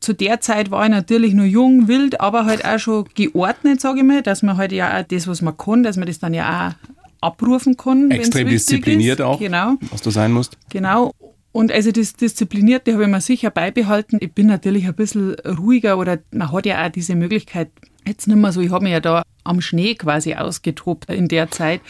zu 0.04 0.12
der 0.12 0.40
Zeit 0.40 0.70
war 0.70 0.84
ich 0.84 0.90
natürlich 0.90 1.32
nur 1.32 1.46
jung, 1.46 1.88
wild, 1.88 2.20
aber 2.20 2.44
halt 2.44 2.64
auch 2.64 2.78
schon 2.78 3.06
geordnet, 3.14 3.80
sage 3.80 4.00
ich 4.00 4.04
mal, 4.04 4.22
dass 4.22 4.42
man 4.42 4.58
halt 4.58 4.70
ja 4.70 5.00
auch 5.00 5.02
das, 5.02 5.26
was 5.26 5.40
man 5.40 5.56
kann, 5.56 5.82
dass 5.82 5.96
man 5.96 6.06
das 6.06 6.18
dann 6.18 6.34
ja 6.34 6.68
auch 6.68 7.28
abrufen 7.28 7.76
kann. 7.76 8.10
Extrem 8.10 8.48
diszipliniert 8.48 9.20
ist. 9.20 9.24
auch, 9.24 9.38
genau. 9.38 9.76
was 9.90 10.02
du 10.02 10.10
sein 10.10 10.30
musst. 10.30 10.58
Genau. 10.68 11.12
Und 11.52 11.72
also 11.72 11.90
das 11.90 12.12
Disziplinierte 12.12 12.92
habe 12.92 13.04
ich 13.04 13.08
mir 13.08 13.20
sicher 13.22 13.50
beibehalten. 13.50 14.18
Ich 14.20 14.32
bin 14.32 14.46
natürlich 14.46 14.86
ein 14.86 14.94
bisschen 14.94 15.34
ruhiger 15.34 15.96
oder 15.98 16.18
man 16.32 16.52
hat 16.52 16.66
ja 16.66 16.84
auch 16.84 16.90
diese 16.90 17.14
Möglichkeit, 17.14 17.70
jetzt 18.06 18.26
nicht 18.26 18.36
mehr 18.36 18.52
so, 18.52 18.60
ich 18.60 18.70
habe 18.70 18.84
mich 18.84 18.92
ja 18.92 19.00
da 19.00 19.22
am 19.44 19.60
Schnee 19.60 19.94
quasi 19.94 20.34
ausgetobt 20.34 21.10
in 21.10 21.28
der 21.28 21.50
Zeit. 21.50 21.80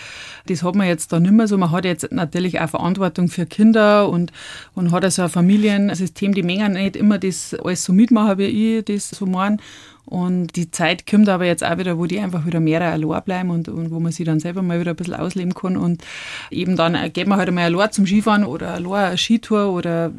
Das 0.47 0.63
hat 0.63 0.75
man 0.75 0.89
jetzt 0.89 1.13
da 1.13 1.21
nicht 1.21 1.33
mehr 1.33 1.47
so. 1.47 1.57
Man 1.57 1.71
hat 1.71 1.85
jetzt 1.85 2.11
natürlich 2.13 2.61
auch 2.61 2.69
Verantwortung 2.69 3.29
für 3.29 3.47
Kinder 3.47 4.09
und, 4.09 4.33
und 4.75 4.91
hat 4.91 5.05
also 5.05 5.23
ein 5.23 5.29
Familiensystem, 5.29 6.35
die 6.35 6.43
Mengen 6.43 6.73
nicht 6.73 6.97
immer 6.97 7.19
das 7.19 7.55
alles 7.55 7.85
so 7.85 7.93
mitmachen, 7.93 8.39
wie 8.39 8.79
ich 8.79 8.85
das 8.85 9.11
so 9.11 9.27
meine. 9.27 9.59
Und 10.07 10.57
die 10.57 10.71
Zeit 10.71 11.07
kommt 11.07 11.29
aber 11.31 11.47
jetzt 11.47 11.65
auch 11.65 11.79
wieder, 11.79 11.97
wo 11.97 12.05
die 12.05 12.21
einfach 12.21 12.45
wieder 12.45 12.61
mehr 12.61 12.83
allein 12.83 13.23
bleiben 13.25 13.51
und, 13.51 13.69
und 13.69 13.91
wo 13.91 14.01
man 14.01 14.13
sich 14.13 14.27
dann 14.27 14.39
selber 14.39 14.61
mal 14.61 14.79
wieder 14.79 14.91
ein 14.91 14.97
bisschen 14.97 15.15
ausleben 15.15 15.55
kann. 15.55 15.77
Und 15.77 16.05
eben 16.51 16.77
dann 16.77 17.13
geht 17.13 17.27
man 17.27 17.39
halt 17.39 17.49
einmal 17.49 17.65
allein 17.65 17.93
zum 17.93 18.07
Skifahren 18.07 18.45
oder 18.45 18.75
allein 18.75 19.05
eine 19.05 19.19
Skitour 19.19 19.73
oder 19.73 20.13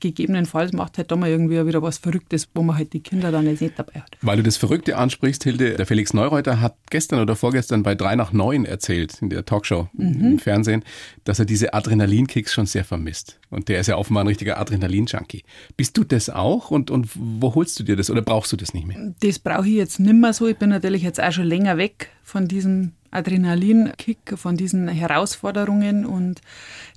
gegebenenfalls 0.00 0.72
macht 0.72 0.98
halt 0.98 1.10
da 1.10 1.16
mal 1.16 1.28
irgendwie 1.28 1.64
wieder 1.66 1.82
was 1.82 1.98
Verrücktes, 1.98 2.48
wo 2.54 2.62
man 2.62 2.76
halt 2.76 2.92
die 2.92 3.00
Kinder 3.00 3.30
dann 3.30 3.46
jetzt 3.46 3.60
nicht 3.60 3.78
dabei 3.78 4.00
hat. 4.00 4.16
Weil 4.22 4.38
du 4.38 4.42
das 4.42 4.56
Verrückte 4.56 4.96
ansprichst, 4.96 5.44
Hilde, 5.44 5.74
der 5.74 5.86
Felix 5.86 6.14
Neureuter 6.14 6.60
hat 6.60 6.76
gestern 6.90 7.20
oder 7.20 7.36
vorgestern 7.36 7.82
bei 7.82 7.94
3 7.94 8.16
nach 8.16 8.32
9 8.32 8.64
erzählt, 8.64 9.20
in 9.20 9.30
der 9.30 9.44
Talkshow 9.44 9.88
mhm. 9.92 10.32
im 10.32 10.38
Fernsehen, 10.38 10.84
dass 11.24 11.38
er 11.38 11.44
diese 11.44 11.74
Adrenalinkicks 11.74 12.52
schon 12.52 12.66
sehr 12.66 12.84
vermisst. 12.84 13.38
Und 13.50 13.68
der 13.68 13.80
ist 13.80 13.88
ja 13.88 13.96
offenbar 13.96 14.24
ein 14.24 14.28
richtiger 14.28 14.58
Adrenalin-Junkie. 14.58 15.42
Bist 15.76 15.96
du 15.96 16.04
das 16.04 16.30
auch 16.30 16.70
und, 16.70 16.90
und 16.90 17.08
wo 17.14 17.54
holst 17.54 17.78
du 17.78 17.84
dir 17.84 17.96
das 17.96 18.10
oder 18.10 18.22
brauchst 18.22 18.52
du 18.52 18.56
das 18.56 18.74
nicht 18.74 18.86
mehr? 18.86 19.14
Das 19.20 19.38
brauche 19.38 19.68
ich 19.68 19.74
jetzt 19.74 20.00
nicht 20.00 20.14
mehr 20.14 20.32
so. 20.32 20.46
Ich 20.46 20.56
bin 20.56 20.70
natürlich 20.70 21.02
jetzt 21.02 21.20
auch 21.22 21.32
schon 21.32 21.46
länger 21.46 21.76
weg 21.76 22.10
von 22.22 22.48
diesem 22.48 22.92
Adrenalinkick, 23.10 24.36
von 24.36 24.56
diesen 24.56 24.88
Herausforderungen 24.88 26.06
und 26.06 26.40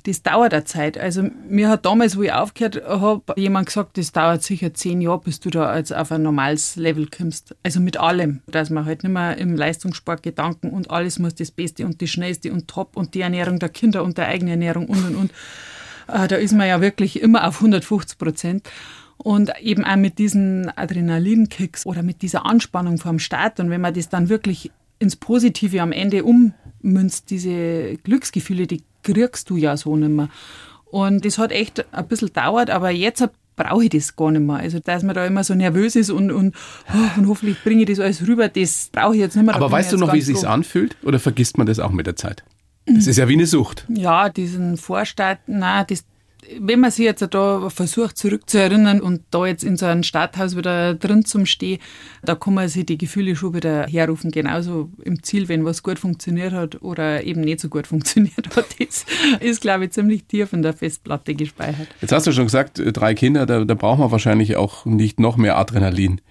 das 0.05 0.21
dauert 0.21 0.53
eine 0.53 0.65
Zeit. 0.65 0.97
Also 0.97 1.29
mir 1.47 1.69
hat 1.69 1.85
damals, 1.85 2.17
wo 2.17 2.23
ich 2.23 2.31
aufgehört 2.31 2.83
habe, 2.85 3.21
jemand 3.35 3.67
gesagt, 3.67 3.97
das 3.97 4.11
dauert 4.11 4.43
sicher 4.43 4.73
zehn 4.73 5.01
Jahre, 5.01 5.21
bis 5.21 5.39
du 5.39 5.49
da 5.49 5.75
jetzt 5.77 5.93
auf 5.93 6.11
ein 6.11 6.23
normales 6.23 6.75
Level 6.75 7.07
kommst. 7.07 7.55
Also 7.63 7.79
mit 7.79 7.97
allem, 7.97 8.41
dass 8.47 8.69
man 8.69 8.85
halt 8.85 9.03
nicht 9.03 9.11
mehr 9.11 9.37
im 9.37 9.55
Leistungssport 9.55 10.23
Gedanken 10.23 10.69
und 10.69 10.91
alles 10.91 11.19
muss 11.19 11.35
das 11.35 11.51
Beste 11.51 11.85
und 11.85 12.01
das 12.01 12.09
Schnellste 12.09 12.51
und 12.51 12.67
Top 12.67 12.95
und 12.95 13.13
die 13.13 13.21
Ernährung 13.21 13.59
der 13.59 13.69
Kinder 13.69 14.03
und 14.03 14.17
der 14.17 14.27
eigene 14.27 14.51
Ernährung 14.51 14.87
und 14.87 15.05
und 15.05 15.15
und. 15.15 15.31
Äh, 16.07 16.27
da 16.27 16.35
ist 16.35 16.53
man 16.53 16.67
ja 16.67 16.81
wirklich 16.81 17.21
immer 17.21 17.47
auf 17.47 17.55
150 17.57 18.17
Prozent. 18.17 18.69
Und 19.17 19.51
eben 19.61 19.85
auch 19.85 19.95
mit 19.95 20.17
diesen 20.17 20.69
Adrenalinkicks 20.75 21.85
oder 21.85 22.03
mit 22.03 22.21
dieser 22.21 22.45
Anspannung 22.45 22.97
vom 22.97 23.19
Start. 23.19 23.59
Und 23.59 23.69
wenn 23.69 23.79
man 23.79 23.93
das 23.93 24.09
dann 24.09 24.27
wirklich 24.27 24.71
ins 24.99 25.15
Positive 25.15 25.81
am 25.81 25.91
Ende 25.91 26.23
ummünzt, 26.23 27.29
diese 27.29 27.97
Glücksgefühle, 28.03 28.67
die 28.67 28.83
kriegst 29.03 29.49
du 29.49 29.57
ja 29.57 29.75
so 29.77 29.95
nicht 29.95 30.09
mehr. 30.09 30.29
Und 30.85 31.25
das 31.25 31.37
hat 31.37 31.51
echt 31.51 31.85
ein 31.93 32.07
bisschen 32.07 32.27
gedauert, 32.27 32.69
aber 32.69 32.91
jetzt 32.91 33.27
brauche 33.55 33.83
ich 33.83 33.89
das 33.89 34.15
gar 34.15 34.31
nicht 34.31 34.41
mehr. 34.41 34.57
Also, 34.57 34.79
dass 34.79 35.03
man 35.03 35.15
da 35.15 35.25
immer 35.25 35.43
so 35.43 35.53
nervös 35.53 35.95
ist 35.95 36.09
und, 36.09 36.31
und, 36.31 36.55
oh, 36.93 37.19
und 37.19 37.27
hoffentlich 37.27 37.61
bringe 37.63 37.81
ich 37.81 37.89
das 37.89 37.99
alles 37.99 38.27
rüber, 38.27 38.47
das 38.47 38.89
brauche 38.91 39.13
ich 39.15 39.21
jetzt 39.21 39.35
nicht 39.35 39.45
mehr. 39.45 39.55
Aber 39.55 39.71
weißt 39.71 39.93
du 39.93 39.97
noch, 39.97 40.13
wie 40.13 40.19
es 40.19 40.27
sich 40.27 40.47
anfühlt 40.47 40.95
oder 41.03 41.19
vergisst 41.19 41.57
man 41.57 41.67
das 41.67 41.79
auch 41.79 41.91
mit 41.91 42.07
der 42.07 42.15
Zeit? 42.15 42.43
Das 42.85 43.07
ist 43.07 43.17
ja 43.17 43.29
wie 43.29 43.33
eine 43.33 43.45
Sucht. 43.45 43.85
Ja, 43.87 44.29
diesen 44.29 44.77
Vorstart, 44.77 45.39
nein, 45.47 45.85
das, 45.87 46.03
wenn 46.59 46.79
man 46.79 46.91
sich 46.91 47.05
jetzt 47.05 47.25
da 47.31 47.69
versucht 47.69 48.17
zurückzuerinnern 48.17 49.01
und 49.01 49.21
da 49.31 49.45
jetzt 49.45 49.63
in 49.63 49.77
so 49.77 49.85
einem 49.85 50.03
Stadthaus 50.03 50.55
wieder 50.55 50.93
drin 50.95 51.25
zum 51.25 51.45
Stehen, 51.45 51.79
da 52.23 52.35
kann 52.35 52.53
man 52.53 52.67
sich 52.67 52.85
die 52.85 52.97
Gefühle 52.97 53.35
schon 53.35 53.53
wieder 53.53 53.87
herrufen. 53.87 54.31
Genauso 54.31 54.89
im 55.03 55.23
Ziel, 55.23 55.47
wenn 55.49 55.65
was 55.65 55.83
gut 55.83 55.99
funktioniert 55.99 56.53
hat 56.53 56.81
oder 56.81 57.23
eben 57.23 57.41
nicht 57.41 57.59
so 57.59 57.69
gut 57.69 57.87
funktioniert 57.93 58.55
hat. 58.55 58.65
Das 58.79 59.05
ist, 59.39 59.61
glaube 59.61 59.85
ich, 59.85 59.91
ziemlich 59.91 60.25
tief 60.25 60.53
in 60.53 60.61
der 60.61 60.73
Festplatte 60.73 61.35
gespeichert. 61.35 61.87
Jetzt 62.01 62.11
hast 62.11 62.27
du 62.27 62.31
schon 62.31 62.45
gesagt, 62.45 62.79
äh, 62.79 62.91
drei 62.91 63.13
Kinder, 63.13 63.45
da, 63.45 63.63
da 63.65 63.73
braucht 63.73 63.99
man 63.99 64.11
wahrscheinlich 64.11 64.55
auch 64.55 64.85
nicht 64.85 65.19
noch 65.19 65.37
mehr 65.37 65.57
Adrenalin. 65.57 66.21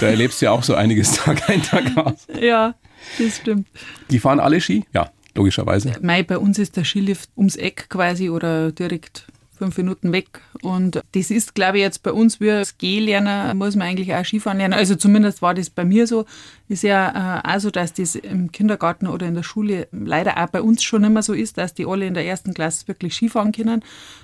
Da 0.00 0.06
erlebst 0.06 0.40
du 0.40 0.46
ja 0.46 0.52
auch 0.52 0.62
so 0.62 0.74
einiges 0.74 1.12
Tag 1.16 1.48
ein, 1.48 1.62
Tag 1.62 1.96
aus. 1.96 2.26
ja, 2.40 2.74
das 3.18 3.36
stimmt. 3.36 3.68
Die 4.10 4.18
fahren 4.18 4.40
alle 4.40 4.60
Ski? 4.60 4.84
Ja 4.92 5.10
logischerweise. 5.34 5.92
Mei, 6.00 6.22
bei 6.22 6.38
uns 6.38 6.58
ist 6.58 6.76
der 6.76 6.84
Skilift 6.84 7.30
ums 7.36 7.56
Eck 7.56 7.86
quasi 7.88 8.30
oder 8.30 8.72
direkt 8.72 9.26
fünf 9.56 9.76
Minuten 9.78 10.12
weg. 10.12 10.40
Und 10.62 11.00
das 11.12 11.30
ist, 11.30 11.54
glaube 11.54 11.78
ich, 11.78 11.82
jetzt 11.82 12.02
bei 12.02 12.12
uns 12.12 12.40
wie 12.40 12.50
als 12.50 12.78
Gehlerner 12.78 13.54
muss 13.54 13.76
man 13.76 13.88
eigentlich 13.88 14.14
auch 14.14 14.24
Skifahren 14.24 14.58
lernen. 14.58 14.74
Also 14.74 14.94
zumindest 14.96 15.42
war 15.42 15.54
das 15.54 15.70
bei 15.70 15.84
mir 15.84 16.06
so. 16.06 16.24
Ist 16.68 16.82
ja 16.82 17.40
äh, 17.44 17.54
auch 17.56 17.60
so, 17.60 17.70
dass 17.70 17.92
das 17.92 18.14
im 18.14 18.50
Kindergarten 18.50 19.06
oder 19.06 19.26
in 19.26 19.34
der 19.34 19.42
Schule 19.42 19.88
leider 19.92 20.42
auch 20.42 20.48
bei 20.48 20.62
uns 20.62 20.82
schon 20.82 21.04
immer 21.04 21.22
so 21.22 21.32
ist, 21.32 21.58
dass 21.58 21.74
die 21.74 21.86
alle 21.86 22.06
in 22.06 22.14
der 22.14 22.24
ersten 22.24 22.54
Klasse 22.54 22.88
wirklich 22.88 23.14
Skifahren 23.14 23.52
können. 23.52 23.82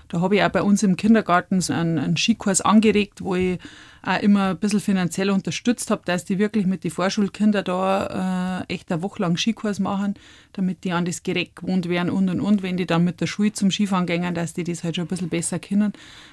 Da 0.09 0.21
habe 0.21 0.37
ich 0.37 0.43
auch 0.43 0.49
bei 0.49 0.63
uns 0.63 0.83
im 0.83 0.97
Kindergarten 0.97 1.61
so 1.61 1.73
einen, 1.73 1.99
einen 1.99 2.17
Skikurs 2.17 2.61
angeregt, 2.61 3.23
wo 3.23 3.37
ich 3.37 3.59
auch 4.03 4.21
immer 4.21 4.51
ein 4.51 4.59
bisschen 4.59 4.81
finanziell 4.81 5.31
unterstützt 5.31 5.91
habe, 5.91 6.03
dass 6.05 6.25
die 6.25 6.39
wirklich 6.39 6.67
mit 6.67 6.85
den 6.85 6.91
Vorschulkindern 6.91 7.65
da 7.65 8.65
äh, 8.69 8.73
echt 8.73 8.91
eine 8.91 9.03
Woche 9.03 9.23
lang 9.23 9.37
Skikurs 9.37 9.79
machen, 9.79 10.15
damit 10.53 10.85
die 10.85 10.93
an 10.93 11.05
das 11.05 11.23
Gerät 11.23 11.57
gewohnt 11.57 11.89
werden 11.89 12.11
und 12.11 12.29
und 12.29 12.41
und, 12.41 12.63
wenn 12.63 12.77
die 12.77 12.87
dann 12.87 13.05
mit 13.05 13.21
der 13.21 13.27
Schule 13.27 13.53
zum 13.53 13.71
Skifahren 13.71 14.07
gehen, 14.07 14.35
dass 14.35 14.55
die 14.55 14.65
das 14.65 14.85
halt 14.85 14.97
schon 14.97 15.05
ein 15.05 15.09
bisschen 15.09 15.29
besser 15.29 15.59
kennen, 15.59 15.93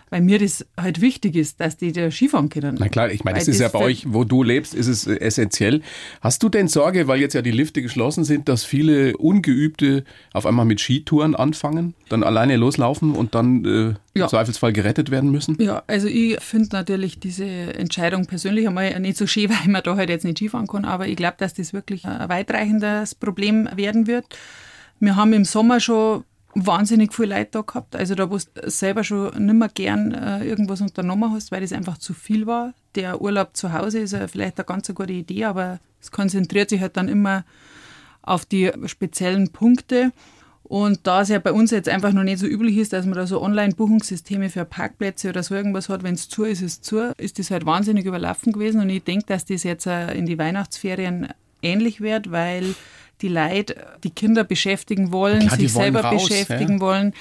weil 0.10 0.22
mir 0.22 0.40
das 0.40 0.66
halt 0.78 1.02
wichtig 1.02 1.36
ist, 1.36 1.60
dass 1.60 1.78
die 1.78 1.92
da 1.92 2.10
Skifahren 2.12 2.50
können. 2.50 2.78
Na 2.80 2.88
klar, 2.88 3.12
ich 3.12 3.24
meine, 3.24 3.38
das 3.38 3.48
ist 3.48 3.60
ja 3.60 3.68
bei 3.68 3.80
euch, 3.80 4.06
wo 4.08 4.24
du 4.24 4.44
lebst, 4.44 4.74
ist 4.74 4.88
es 4.88 5.08
äh, 5.08 5.20
essentiell. 5.20 5.82
Hast 6.22 6.42
du 6.44 6.50
denn 6.50 6.68
Sorge, 6.68 7.08
weil 7.08 7.20
jetzt 7.20 7.34
ja 7.34 7.42
die 7.42 7.52
Lifte 7.52 7.82
geschlossen 7.82 8.24
sind, 8.24 8.48
dass 8.48 8.64
viele 8.64 9.18
Ungeübte 9.18 10.04
auf 10.34 10.46
einmal 10.46 10.66
mit 10.66 10.80
Skitouren 10.80 11.36
anfangen, 11.36 11.94
dann 12.10 12.24
alleine 12.24 12.56
loslaufen 12.56 13.14
und 13.14 13.36
dann 13.36 13.66
äh, 13.66 13.94
ja. 14.18 14.26
im 14.26 14.30
Zweifelsfall 14.30 14.74
gerettet 14.74 15.12
werden 15.12 15.32
müssen? 15.32 15.58
Ja, 15.60 15.84
also 15.88 16.08
ich 16.08 16.40
finde 16.40 16.70
natürlich 16.72 17.20
diese 17.20 17.46
Entscheidung 17.46 18.26
persönlich 18.26 18.68
einmal 18.68 18.98
nicht 19.00 19.18
so 19.18 19.28
schön, 19.28 19.50
weil 19.50 19.68
man 19.68 19.84
da 19.84 19.96
halt 19.96 20.10
jetzt 20.10 20.24
nicht 20.24 20.38
Skifahren 20.38 20.68
kann, 20.68 20.86
aber 20.86 21.08
ich 21.08 21.16
glaube, 21.16 21.36
dass 21.38 21.54
das 21.54 21.74
wirklich 21.74 22.06
ein 22.06 22.30
weitreichendes 22.30 23.16
Problem 23.16 23.68
werden 23.76 24.07
wird. 24.08 24.26
Wir 25.00 25.16
haben 25.16 25.34
im 25.34 25.46
Sommer 25.46 25.80
schon 25.80 26.24
wahnsinnig 26.66 27.14
viele 27.14 27.36
Leute 27.36 27.52
da 27.52 27.62
gehabt. 27.62 27.96
Also 27.96 28.16
da, 28.16 28.30
wo 28.32 28.38
du 28.38 28.70
selber 28.70 29.04
schon 29.04 29.46
nicht 29.46 29.56
mehr 29.56 29.70
gern 29.70 30.14
äh, 30.14 30.44
irgendwas 30.44 30.82
unternommen 30.82 31.32
hast, 31.32 31.52
weil 31.52 31.62
das 31.62 31.74
einfach 31.74 31.98
zu 31.98 32.14
viel 32.14 32.48
war. 32.48 32.74
Der 32.96 33.22
Urlaub 33.22 33.56
zu 33.56 33.74
Hause 33.74 34.00
ist 34.00 34.14
ja 34.14 34.28
vielleicht 34.28 34.58
eine 34.58 34.66
ganz 34.66 34.92
gute 34.94 35.14
Idee, 35.14 35.46
aber 35.46 35.80
es 36.02 36.12
konzentriert 36.12 36.70
sich 36.70 36.82
halt 36.82 36.98
dann 36.98 37.10
immer 37.10 37.46
auf 38.24 38.46
die 38.46 38.72
speziellen 38.86 39.50
Punkte. 39.50 40.12
Und 40.64 41.08
da 41.08 41.22
es 41.22 41.30
ja 41.30 41.40
bei 41.40 41.54
uns 41.54 41.72
jetzt 41.72 41.88
einfach 41.88 42.12
noch 42.12 42.24
nicht 42.24 42.40
so 42.40 42.46
üblich 42.46 42.76
ist, 42.78 42.92
dass 42.92 43.06
man 43.06 43.16
da 43.16 43.26
so 43.26 43.42
Online-Buchungssysteme 43.42 44.50
für 44.50 44.66
Parkplätze 44.66 45.30
oder 45.30 45.42
so 45.42 45.56
irgendwas 45.56 45.88
hat, 45.88 46.04
wenn 46.04 46.16
es 46.16 46.28
zu 46.28 46.44
ist, 46.44 46.62
ist 46.62 46.72
es 46.72 46.82
zu, 46.82 47.14
ist 47.18 47.40
das 47.40 47.52
halt 47.52 47.66
wahnsinnig 47.66 48.06
überlaufen 48.06 48.52
gewesen. 48.52 48.82
Und 48.82 48.90
ich 48.90 49.04
denke, 49.04 49.28
dass 49.28 49.46
das 49.46 49.64
jetzt 49.64 49.88
in 49.88 50.26
die 50.26 50.38
Weihnachtsferien 50.38 51.30
ähnlich 51.62 52.02
wird, 52.02 52.32
weil 52.32 52.76
die 53.22 53.30
Leute 53.30 53.76
die 54.04 54.12
Kinder 54.12 54.44
beschäftigen 54.44 55.12
wollen, 55.12 55.48
Klar, 55.48 55.60
sich 55.60 55.74
selber 55.74 56.02
raus, 56.02 56.28
beschäftigen 56.28 56.76
ja. 56.76 56.80
wollen 56.80 57.14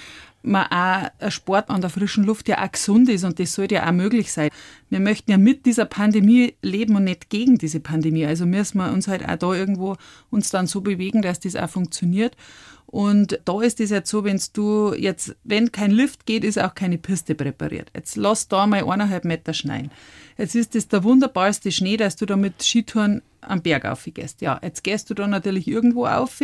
man 0.47 0.67
auch 0.71 1.31
Sport 1.31 1.71
an 1.71 1.81
der 1.81 1.91
frischen 1.91 2.25
Luft 2.25 2.49
ja 2.49 2.65
auch 2.65 2.71
gesund 2.71 3.09
ist 3.09 3.25
und 3.25 3.39
das 3.39 3.53
sollte 3.53 3.77
ja 3.77 3.89
auch 3.89 3.93
möglich 3.93 4.33
sein. 4.33 4.51
Wir 4.89 5.01
möchten 5.01 5.31
ja 5.31 5.39
mit 5.39 5.67
dieser 5.67 5.85
Pandemie 5.85 6.55
leben 6.63 6.95
und 6.95 7.05
nicht 7.05 7.29
gegen 7.29 7.59
diese 7.59 7.81
Pandemie. 7.81 8.25
Also 8.25 8.47
müssen 8.47 8.79
wir 8.79 8.93
uns 8.93 9.09
halt 9.09 9.29
auch 9.29 9.37
da 9.37 9.53
irgendwo 9.53 9.97
uns 10.31 10.51
dann 10.51 10.67
so 10.67 10.81
bewegen, 10.81 11.21
dass 11.21 11.41
das 11.41 11.57
auch 11.57 11.69
funktioniert. 11.69 12.37
Und 12.97 13.41
da 13.45 13.61
ist 13.61 13.79
es 13.79 13.91
jetzt 13.91 14.09
so, 14.09 14.25
wenn 14.25 14.41
du 14.55 14.95
jetzt, 14.95 15.37
wenn 15.45 15.71
kein 15.71 15.91
Lift 15.91 16.25
geht, 16.25 16.45
ist 16.45 16.59
auch 16.59 16.75
keine 16.75 16.97
Piste 16.97 17.35
präpariert. 17.35 17.91
Jetzt 17.95 18.17
lass 18.17 18.49
da 18.49 18.67
mal 18.67 18.89
eineinhalb 18.89 19.27
Meter 19.27 19.53
schneien. 19.53 19.91
Jetzt 20.39 20.55
ist 20.55 20.75
das 20.75 20.89
der 20.89 21.05
wunderbarste 21.05 21.71
Schnee, 21.73 21.99
dass 21.99 22.17
du 22.17 22.25
da 22.25 22.37
mit 22.37 22.63
Skitouren 22.63 23.21
am 23.43 23.61
Berg 23.61 23.85
aufgehst. 23.85 24.41
Ja, 24.41 24.59
jetzt 24.63 24.83
gehst 24.83 25.11
du 25.11 25.15
da 25.15 25.27
natürlich 25.27 25.69
irgendwo 25.69 26.07
auf 26.07 26.41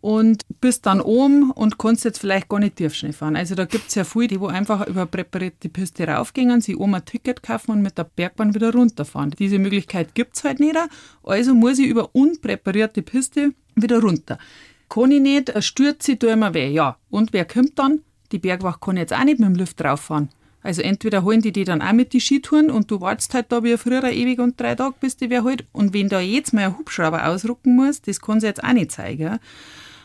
und 0.00 0.42
bist 0.62 0.86
dann 0.86 1.02
oben 1.02 1.50
und 1.50 1.78
kannst 1.78 2.06
jetzt 2.06 2.20
vielleicht 2.20 2.48
gar 2.48 2.60
nicht 2.60 2.76
Tiefschnee 2.76 3.12
fahren. 3.12 3.36
Also 3.36 3.54
da 3.54 3.66
gibt 3.66 3.88
es 3.88 3.94
ja 3.94 4.04
viele, 4.04 4.28
die 4.28 4.40
wo 4.40 4.46
einfach 4.46 4.86
über 4.86 5.04
präparierte 5.04 5.68
Piste 5.68 6.08
raufgehen, 6.08 6.62
sich 6.62 6.78
oben 6.78 6.94
ein 6.94 7.04
Ticket 7.04 7.42
kaufen 7.42 7.72
und 7.72 7.82
mit 7.82 7.98
der 7.98 8.04
Bergbahn 8.04 8.54
wieder 8.54 8.72
runterfahren. 8.72 9.32
Diese 9.38 9.58
Möglichkeit 9.58 10.14
gibt 10.14 10.34
es 10.38 10.44
halt 10.44 10.60
nicht. 10.60 10.76
Also 11.22 11.54
muss 11.54 11.78
ich 11.78 11.88
über 11.88 12.14
unpräparierte 12.14 13.02
Piste 13.02 13.52
wieder 13.74 14.00
runter. 14.00 14.38
Kann 14.88 15.10
ich 15.10 15.20
nicht, 15.20 15.52
stürze 15.62 16.18
tue 16.18 16.30
immer 16.30 16.54
weh. 16.54 16.70
Ja, 16.70 16.96
und 17.10 17.32
wer 17.32 17.44
kommt 17.44 17.78
dann? 17.78 18.00
Die 18.32 18.38
Bergwacht 18.38 18.80
kann 18.80 18.96
jetzt 18.96 19.12
auch 19.12 19.24
nicht 19.24 19.38
mit 19.38 19.48
dem 19.48 19.54
Lift 19.54 19.82
rauffahren. 19.82 20.30
Also 20.62 20.82
entweder 20.82 21.22
holen 21.22 21.40
die 21.40 21.52
die 21.52 21.64
dann 21.64 21.82
auch 21.82 21.92
mit 21.92 22.12
die 22.12 22.20
Skitouren 22.20 22.70
und 22.70 22.90
du 22.90 23.00
wartest 23.00 23.32
halt 23.32 23.52
da 23.52 23.62
wie 23.62 23.76
früher 23.76 24.04
ewig 24.04 24.38
und 24.38 24.60
drei 24.60 24.74
Tage, 24.74 24.96
bis 25.00 25.16
die 25.16 25.30
wer 25.30 25.44
holt. 25.44 25.66
Und 25.72 25.94
wenn 25.94 26.08
da 26.08 26.20
jetzt 26.20 26.52
mal 26.52 26.64
ein 26.64 26.78
Hubschrauber 26.78 27.26
ausrucken 27.26 27.76
muss, 27.76 28.02
das 28.02 28.20
kann 28.20 28.40
sie 28.40 28.46
jetzt 28.46 28.64
auch 28.64 28.72
nicht 28.72 28.92
zeigen. 28.92 29.38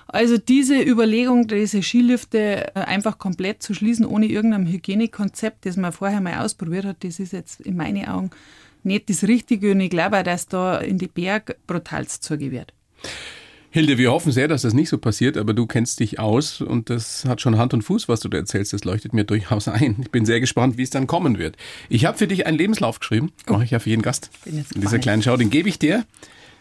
Also 0.07 0.37
diese 0.37 0.79
Überlegung, 0.79 1.47
diese 1.47 1.81
Skilifte 1.81 2.75
äh, 2.75 2.79
einfach 2.81 3.17
komplett 3.17 3.63
zu 3.63 3.73
schließen, 3.73 4.05
ohne 4.05 4.27
irgendein 4.27 4.67
Hygienekonzept, 4.67 5.65
das 5.65 5.75
man 5.75 5.91
vorher 5.91 6.21
mal 6.21 6.45
ausprobiert 6.45 6.85
hat, 6.85 7.03
das 7.03 7.19
ist 7.19 7.33
jetzt 7.33 7.61
in 7.61 7.75
meinen 7.75 8.07
Augen 8.07 8.29
nicht 8.83 9.09
das 9.09 9.23
Richtige. 9.23 9.71
Und 9.71 9.79
ich 9.79 9.89
glaube 9.89 10.19
auch, 10.19 10.23
dass 10.23 10.47
da 10.47 10.77
in 10.77 10.97
die 10.97 11.07
Berg 11.07 11.57
brutalst 11.65 12.23
zugeht. 12.23 12.73
Hilde, 13.73 13.97
wir 13.97 14.11
hoffen 14.11 14.31
sehr, 14.31 14.47
dass 14.47 14.61
das 14.61 14.75
nicht 14.75 14.89
so 14.89 14.99
passiert, 14.99 15.35
aber 15.35 15.55
du 15.55 15.65
kennst 15.65 15.99
dich 15.99 16.19
aus 16.19 16.61
und 16.61 16.91
das 16.91 17.25
hat 17.25 17.41
schon 17.41 17.57
Hand 17.57 17.73
und 17.73 17.81
Fuß, 17.81 18.07
was 18.07 18.19
du 18.19 18.29
da 18.29 18.37
erzählst. 18.37 18.71
Das 18.71 18.83
leuchtet 18.83 19.13
mir 19.13 19.23
durchaus 19.23 19.67
ein. 19.67 19.95
Ich 19.99 20.11
bin 20.11 20.27
sehr 20.27 20.39
gespannt, 20.39 20.77
wie 20.77 20.83
es 20.83 20.91
dann 20.91 21.07
kommen 21.07 21.39
wird. 21.39 21.57
Ich 21.89 22.05
habe 22.05 22.15
für 22.15 22.27
dich 22.27 22.45
einen 22.45 22.55
Lebenslauf 22.55 22.99
geschrieben, 22.99 23.31
mache 23.47 23.63
ich 23.63 23.71
ja 23.71 23.79
für 23.79 23.89
jeden 23.89 24.03
Gast 24.03 24.29
in 24.45 24.63
dieser 24.75 24.99
kleinen 24.99 25.23
Schau. 25.23 25.37
Den 25.37 25.49
gebe 25.49 25.69
ich 25.69 25.79
dir 25.79 26.05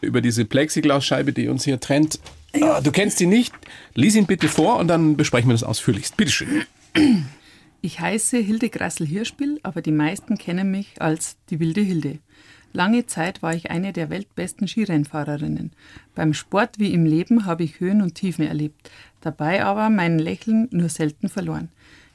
über 0.00 0.22
diese 0.22 0.46
Plexiglasscheibe, 0.46 1.34
die 1.34 1.48
uns 1.48 1.66
hier 1.66 1.78
trennt. 1.80 2.18
Ja. 2.56 2.76
Ah, 2.76 2.80
du 2.80 2.90
kennst 2.90 3.20
ihn 3.20 3.28
nicht. 3.28 3.52
Lies 3.94 4.14
ihn 4.14 4.24
bitte 4.24 4.48
vor 4.48 4.78
und 4.78 4.88
dann 4.88 5.18
besprechen 5.18 5.50
wir 5.50 5.54
das 5.54 5.64
ausführlichst. 5.64 6.16
Bitteschön. 6.16 6.62
Ich 7.82 8.00
heiße 8.00 8.38
Hilde 8.38 8.70
Grassel-Hirschspiel, 8.70 9.60
aber 9.62 9.82
die 9.82 9.92
meisten 9.92 10.38
kennen 10.38 10.70
mich 10.70 10.94
als 11.02 11.36
die 11.50 11.60
wilde 11.60 11.82
Hilde. 11.82 12.20
Lange 12.72 13.06
Zeit 13.06 13.42
war 13.42 13.54
ich 13.54 13.70
eine 13.70 13.92
der 13.92 14.08
weltbesten 14.08 14.66
Skirennfahrerinnen. 14.66 15.72
Beim 16.14 16.32
Sport 16.32 16.78
wie 16.78 16.92
im 16.92 17.04
Leben 17.04 17.44
habe 17.44 17.64
ich 17.64 17.80
Höhen 17.80 18.00
und 18.00 18.14
Tiefen 18.14 18.46
erlebt, 18.46 18.90
dabei 19.20 19.64
aber 19.64 19.90
mein 19.90 20.18
Lächeln 20.18 20.68
nur 20.70 20.88
selten 20.88 21.28
verloren. 21.28 21.68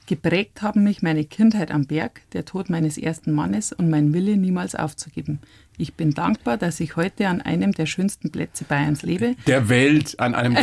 Geprägt 0.07 0.61
haben 0.61 0.85
mich 0.85 1.01
meine 1.01 1.25
Kindheit 1.25 1.69
am 1.69 1.85
Berg, 1.85 2.21
der 2.31 2.45
Tod 2.45 2.69
meines 2.69 2.97
ersten 2.97 3.33
Mannes 3.33 3.73
und 3.73 3.89
mein 3.89 4.13
Wille, 4.13 4.37
niemals 4.37 4.73
aufzugeben. 4.73 5.41
Ich 5.77 5.95
bin 5.95 6.11
dankbar, 6.11 6.57
dass 6.57 6.79
ich 6.79 6.95
heute 6.95 7.27
an 7.27 7.41
einem 7.41 7.73
der 7.73 7.87
schönsten 7.87 8.31
Plätze 8.31 8.63
Bayerns 8.63 9.03
lebe. 9.03 9.35
Der 9.47 9.67
Welt, 9.67 10.17
an 10.19 10.33
einem 10.33 10.57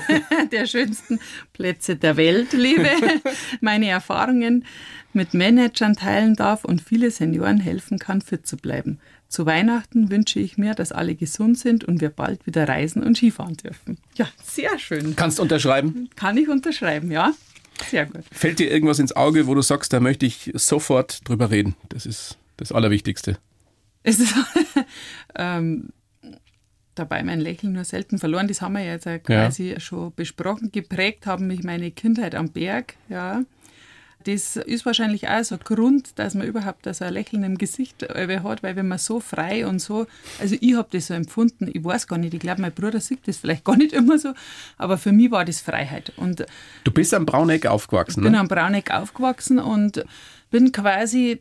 der 0.52 0.66
schönsten 0.66 1.20
Plätze 1.52 1.94
der 1.94 2.16
Welt 2.16 2.52
lebe. 2.52 2.90
Meine 3.60 3.88
Erfahrungen 3.88 4.64
mit 5.12 5.32
Managern 5.32 5.94
teilen 5.94 6.34
darf 6.34 6.64
und 6.64 6.82
viele 6.82 7.12
Senioren 7.12 7.60
helfen 7.60 8.00
kann, 8.00 8.20
fit 8.20 8.48
zu 8.48 8.56
bleiben. 8.56 8.98
Zu 9.28 9.44
Weihnachten 9.44 10.10
wünsche 10.10 10.40
ich 10.40 10.56
mir, 10.56 10.74
dass 10.74 10.90
alle 10.90 11.14
gesund 11.14 11.58
sind 11.58 11.84
und 11.84 12.00
wir 12.00 12.08
bald 12.08 12.46
wieder 12.46 12.66
reisen 12.66 13.02
und 13.02 13.16
Skifahren 13.16 13.56
dürfen. 13.56 13.98
Ja, 14.16 14.26
sehr 14.42 14.78
schön. 14.78 15.16
Kannst 15.16 15.38
du 15.38 15.42
unterschreiben? 15.42 16.08
Kann 16.16 16.38
ich 16.38 16.48
unterschreiben, 16.48 17.10
ja. 17.10 17.32
Sehr 17.90 18.06
gut. 18.06 18.24
Fällt 18.32 18.58
dir 18.58 18.70
irgendwas 18.70 18.98
ins 18.98 19.14
Auge, 19.14 19.46
wo 19.46 19.54
du 19.54 19.62
sagst, 19.62 19.92
da 19.92 20.00
möchte 20.00 20.24
ich 20.26 20.50
sofort 20.54 21.28
drüber 21.28 21.50
reden? 21.50 21.76
Das 21.90 22.06
ist 22.06 22.38
das 22.56 22.72
Allerwichtigste. 22.72 23.38
Es 24.02 24.18
ist 24.18 24.34
ähm, 25.36 25.90
dabei 26.94 27.22
mein 27.22 27.40
Lächeln 27.40 27.74
nur 27.74 27.84
selten 27.84 28.18
verloren. 28.18 28.48
Das 28.48 28.62
haben 28.62 28.74
wir 28.74 28.84
jetzt 28.84 29.06
ja 29.06 29.18
quasi 29.18 29.72
ja. 29.72 29.80
schon 29.80 30.14
besprochen. 30.14 30.72
Geprägt 30.72 31.26
haben 31.26 31.46
mich 31.46 31.62
meine 31.62 31.90
Kindheit 31.90 32.34
am 32.34 32.50
Berg, 32.50 32.94
ja. 33.08 33.42
Das 34.28 34.56
ist 34.56 34.84
wahrscheinlich 34.84 35.26
auch 35.26 35.42
so 35.42 35.54
ein 35.54 35.60
Grund, 35.64 36.18
dass 36.18 36.34
man 36.34 36.46
überhaupt 36.46 36.86
so 36.94 37.02
ein 37.02 37.14
Lächeln 37.14 37.44
im 37.44 37.56
Gesicht 37.56 38.02
hat, 38.02 38.62
weil 38.62 38.76
wenn 38.76 38.86
man 38.86 38.98
so 38.98 39.20
frei 39.20 39.66
und 39.66 39.78
so, 39.78 40.06
also 40.38 40.54
ich 40.60 40.74
habe 40.76 40.88
das 40.90 41.06
so 41.06 41.14
empfunden, 41.14 41.70
ich 41.72 41.82
weiß 41.82 42.06
gar 42.06 42.18
nicht, 42.18 42.34
ich 42.34 42.40
glaube, 42.40 42.60
mein 42.60 42.72
Bruder 42.72 43.00
sieht 43.00 43.26
das 43.26 43.38
vielleicht 43.38 43.64
gar 43.64 43.78
nicht 43.78 43.94
immer 43.94 44.18
so, 44.18 44.34
aber 44.76 44.98
für 44.98 45.12
mich 45.12 45.30
war 45.30 45.46
das 45.46 45.62
Freiheit. 45.62 46.12
Und 46.16 46.44
du 46.84 46.90
bist 46.90 47.14
am 47.14 47.24
Brauneck 47.24 47.64
aufgewachsen, 47.64 48.20
Ich 48.20 48.24
bin 48.24 48.32
ne? 48.32 48.40
am 48.40 48.48
Brauneck 48.48 48.90
aufgewachsen 48.90 49.58
und 49.58 50.04
bin 50.50 50.72
quasi 50.72 51.40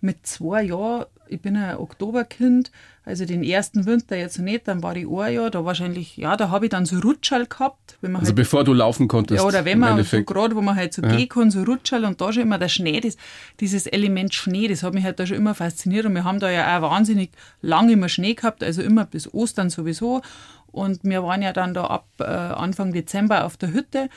mit 0.00 0.26
zwei 0.26 0.62
Jahren 0.62 1.06
ich 1.28 1.40
bin 1.40 1.56
ein 1.56 1.76
Oktoberkind, 1.76 2.70
also 3.04 3.24
den 3.24 3.42
ersten 3.42 3.86
Winter 3.86 4.16
jetzt 4.16 4.38
nicht, 4.38 4.68
dann 4.68 4.82
war 4.82 4.96
ich 4.96 5.06
ein 5.06 5.34
Jahr, 5.34 5.50
da 5.50 5.64
wahrscheinlich, 5.64 6.16
ja, 6.16 6.36
da 6.36 6.50
habe 6.50 6.66
ich 6.66 6.70
dann 6.70 6.86
so 6.86 6.98
Rutschall 6.98 7.46
gehabt. 7.46 7.98
also 8.02 8.16
halt, 8.18 8.34
bevor 8.34 8.64
du 8.64 8.72
laufen 8.72 9.08
konntest. 9.08 9.40
Ja, 9.40 9.46
oder 9.46 9.64
wenn 9.64 9.78
man 9.78 10.02
so 10.02 10.22
gerade, 10.22 10.56
wo 10.56 10.60
man 10.60 10.76
halt 10.76 10.92
so 10.92 11.02
ja. 11.02 11.14
gehen 11.14 11.28
kann, 11.28 11.50
so 11.50 11.62
Rutschall 11.62 12.04
und 12.04 12.20
da 12.20 12.32
schon 12.32 12.42
immer 12.42 12.58
der 12.58 12.68
Schnee, 12.68 13.00
das, 13.00 13.16
dieses 13.60 13.86
Element 13.86 14.34
Schnee, 14.34 14.68
das 14.68 14.82
hat 14.82 14.94
mich 14.94 15.04
halt 15.04 15.18
da 15.20 15.26
schon 15.26 15.36
immer 15.36 15.54
fasziniert 15.54 16.06
und 16.06 16.14
wir 16.14 16.24
haben 16.24 16.40
da 16.40 16.50
ja 16.50 16.78
auch 16.78 16.82
wahnsinnig 16.82 17.30
lange 17.62 17.92
immer 17.92 18.08
Schnee 18.08 18.34
gehabt, 18.34 18.62
also 18.62 18.82
immer 18.82 19.04
bis 19.04 19.32
Ostern 19.32 19.70
sowieso 19.70 20.22
und 20.66 21.04
wir 21.04 21.22
waren 21.22 21.42
ja 21.42 21.52
dann 21.52 21.74
da 21.74 21.84
ab 21.84 22.06
äh, 22.18 22.24
Anfang 22.24 22.92
Dezember 22.92 23.44
auf 23.44 23.56
der 23.56 23.72
Hütte 23.72 24.08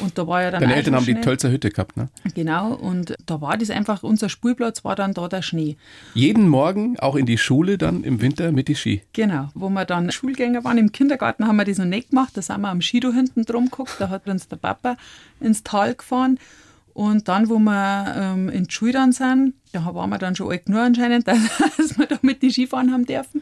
und 0.00 0.16
da 0.18 0.26
war 0.26 0.42
ja 0.42 0.50
dann 0.50 0.60
Deine 0.60 0.74
Eltern 0.74 0.94
haben 0.94 1.06
die 1.06 1.14
Tölzer 1.14 1.50
Hütte 1.50 1.70
gehabt, 1.70 1.96
ne? 1.96 2.08
Genau, 2.34 2.74
und 2.74 3.14
da 3.26 3.40
war 3.40 3.56
das 3.56 3.70
einfach, 3.70 4.02
unser 4.02 4.28
Spielplatz 4.28 4.84
war 4.84 4.96
dann 4.96 5.14
da 5.14 5.28
der 5.28 5.42
Schnee. 5.42 5.76
Jeden 6.14 6.48
Morgen 6.48 6.98
auch 6.98 7.16
in 7.16 7.26
die 7.26 7.38
Schule 7.38 7.78
dann 7.78 8.04
im 8.04 8.20
Winter 8.20 8.52
mit 8.52 8.68
die 8.68 8.74
Ski? 8.74 9.02
Genau, 9.12 9.48
wo 9.54 9.68
wir 9.70 9.84
dann 9.84 10.10
Schulgänger 10.10 10.64
waren. 10.64 10.78
Im 10.78 10.92
Kindergarten 10.92 11.46
haben 11.46 11.56
wir 11.56 11.64
das 11.64 11.78
noch 11.78 11.84
nicht 11.84 12.10
gemacht, 12.10 12.36
da 12.36 12.42
sind 12.42 12.60
wir 12.60 12.68
am 12.68 12.82
Skido 12.82 13.12
hinten 13.12 13.44
drum 13.44 13.66
geguckt, 13.66 13.96
da 13.98 14.08
hat 14.08 14.28
uns 14.28 14.48
der 14.48 14.56
Papa 14.56 14.96
ins 15.40 15.62
Tal 15.62 15.94
gefahren. 15.94 16.38
Und 16.98 17.28
dann, 17.28 17.48
wo 17.48 17.60
wir 17.60 18.14
ähm, 18.16 18.48
in 18.48 18.64
die 18.64 18.72
Schule 18.72 18.90
dann 18.90 19.12
sind, 19.12 19.54
da 19.70 19.84
waren 19.94 20.10
wir 20.10 20.18
dann 20.18 20.34
schon 20.34 20.50
alt 20.50 20.66
genug 20.66 20.80
anscheinend, 20.80 21.28
dass, 21.28 21.38
dass 21.76 21.96
wir 21.96 22.06
da 22.06 22.18
mit 22.22 22.42
die 22.42 22.50
Skifahren 22.50 22.92
haben 22.92 23.06
dürfen. 23.06 23.40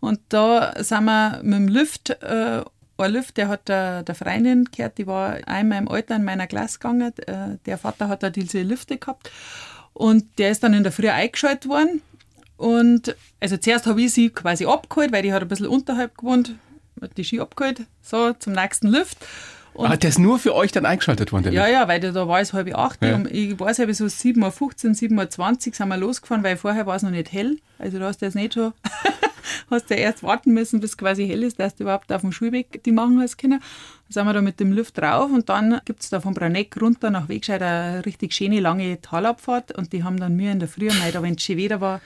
Und 0.00 0.20
da 0.28 0.74
sind 0.82 1.04
wir 1.04 1.40
mit 1.42 1.54
dem 1.54 1.68
Lift 1.68 2.10
äh, 2.10 2.62
ein 3.04 3.12
Lift, 3.12 3.36
der 3.36 3.48
hat 3.48 3.68
der, 3.68 4.02
der 4.02 4.14
Freundin 4.14 4.64
gehört, 4.64 4.98
die 4.98 5.06
war 5.06 5.38
einmal 5.46 5.78
im 5.78 5.88
Alter 5.88 6.16
in 6.16 6.24
meiner 6.24 6.46
Klasse 6.46 6.78
gegangen. 6.78 7.12
Äh, 7.26 7.58
der 7.66 7.78
Vater 7.78 8.08
hat 8.08 8.22
da 8.22 8.30
diese 8.30 8.62
Lifte 8.62 8.98
gehabt. 8.98 9.30
Und 9.92 10.38
der 10.38 10.50
ist 10.50 10.62
dann 10.62 10.74
in 10.74 10.82
der 10.82 10.92
Früh 10.92 11.08
eingeschaltet 11.08 11.68
worden. 11.68 12.02
Und 12.56 13.16
also 13.40 13.56
zuerst 13.56 13.86
habe 13.86 14.02
ich 14.02 14.12
sie 14.12 14.30
quasi 14.30 14.66
abgeholt, 14.66 15.12
weil 15.12 15.22
die 15.22 15.32
hat 15.32 15.42
ein 15.42 15.48
bisschen 15.48 15.68
unterhalb 15.68 16.18
gewohnt, 16.18 16.54
hat 17.00 17.16
die 17.16 17.24
Ski 17.24 17.40
abgeholt, 17.40 17.82
so 18.02 18.32
zum 18.32 18.52
nächsten 18.52 18.88
Lift. 18.88 19.18
Und 19.78 19.86
ah, 19.86 19.96
der 19.96 20.08
ist 20.08 20.18
nur 20.18 20.40
für 20.40 20.56
euch 20.56 20.72
dann 20.72 20.84
eingeschaltet 20.84 21.30
worden, 21.30 21.44
der 21.44 21.52
Ja, 21.52 21.68
ja, 21.68 21.86
weil 21.86 22.00
da 22.00 22.26
war 22.26 22.40
es 22.40 22.52
halb 22.52 22.74
acht. 22.76 23.00
Ja. 23.00 23.22
ich 23.30 23.60
weiß 23.60 23.76
ja, 23.76 23.94
so 23.94 24.06
7.15 24.06 24.42
Uhr, 24.42 24.50
7.20 24.50 25.68
Uhr 25.68 25.74
sind 25.74 25.88
wir 25.88 25.96
losgefahren, 25.96 26.42
weil 26.42 26.56
vorher 26.56 26.84
war 26.86 26.96
es 26.96 27.04
noch 27.04 27.12
nicht 27.12 27.30
hell. 27.30 27.58
Also 27.78 28.00
da 28.00 28.06
hast 28.06 28.20
du 28.20 28.26
jetzt 28.26 28.34
nicht 28.34 28.54
schon 28.54 28.72
hast 29.70 29.88
du 29.88 29.94
ja 29.94 30.00
erst 30.00 30.24
warten 30.24 30.52
müssen, 30.52 30.80
bis 30.80 30.96
quasi 30.96 31.28
hell 31.28 31.44
ist, 31.44 31.60
dass 31.60 31.76
du 31.76 31.84
überhaupt 31.84 32.12
auf 32.12 32.22
dem 32.22 32.32
Schulweg 32.32 32.82
die 32.82 32.90
machen 32.90 33.20
hast 33.20 33.38
können. 33.38 33.60
Dann 33.60 34.12
sind 34.12 34.26
wir 34.26 34.32
da 34.32 34.42
mit 34.42 34.58
dem 34.58 34.72
Lift 34.72 34.98
drauf 34.98 35.30
und 35.30 35.48
dann 35.48 35.80
gibt 35.84 36.02
es 36.02 36.10
da 36.10 36.18
von 36.18 36.34
Braneck 36.34 36.76
runter 36.80 37.10
nach 37.10 37.28
Wegscheid 37.28 37.62
eine 37.62 38.04
richtig 38.04 38.34
schöne 38.34 38.58
lange 38.58 39.00
Talabfahrt 39.00 39.78
und 39.78 39.92
die 39.92 40.02
haben 40.02 40.18
dann 40.18 40.34
mir 40.34 40.50
in 40.50 40.58
der 40.58 40.68
Früh, 40.68 40.88
da 40.88 41.22
wenn 41.22 41.34
es 41.34 41.42
schon 41.44 41.56
wieder 41.56 41.80
war, 41.80 42.00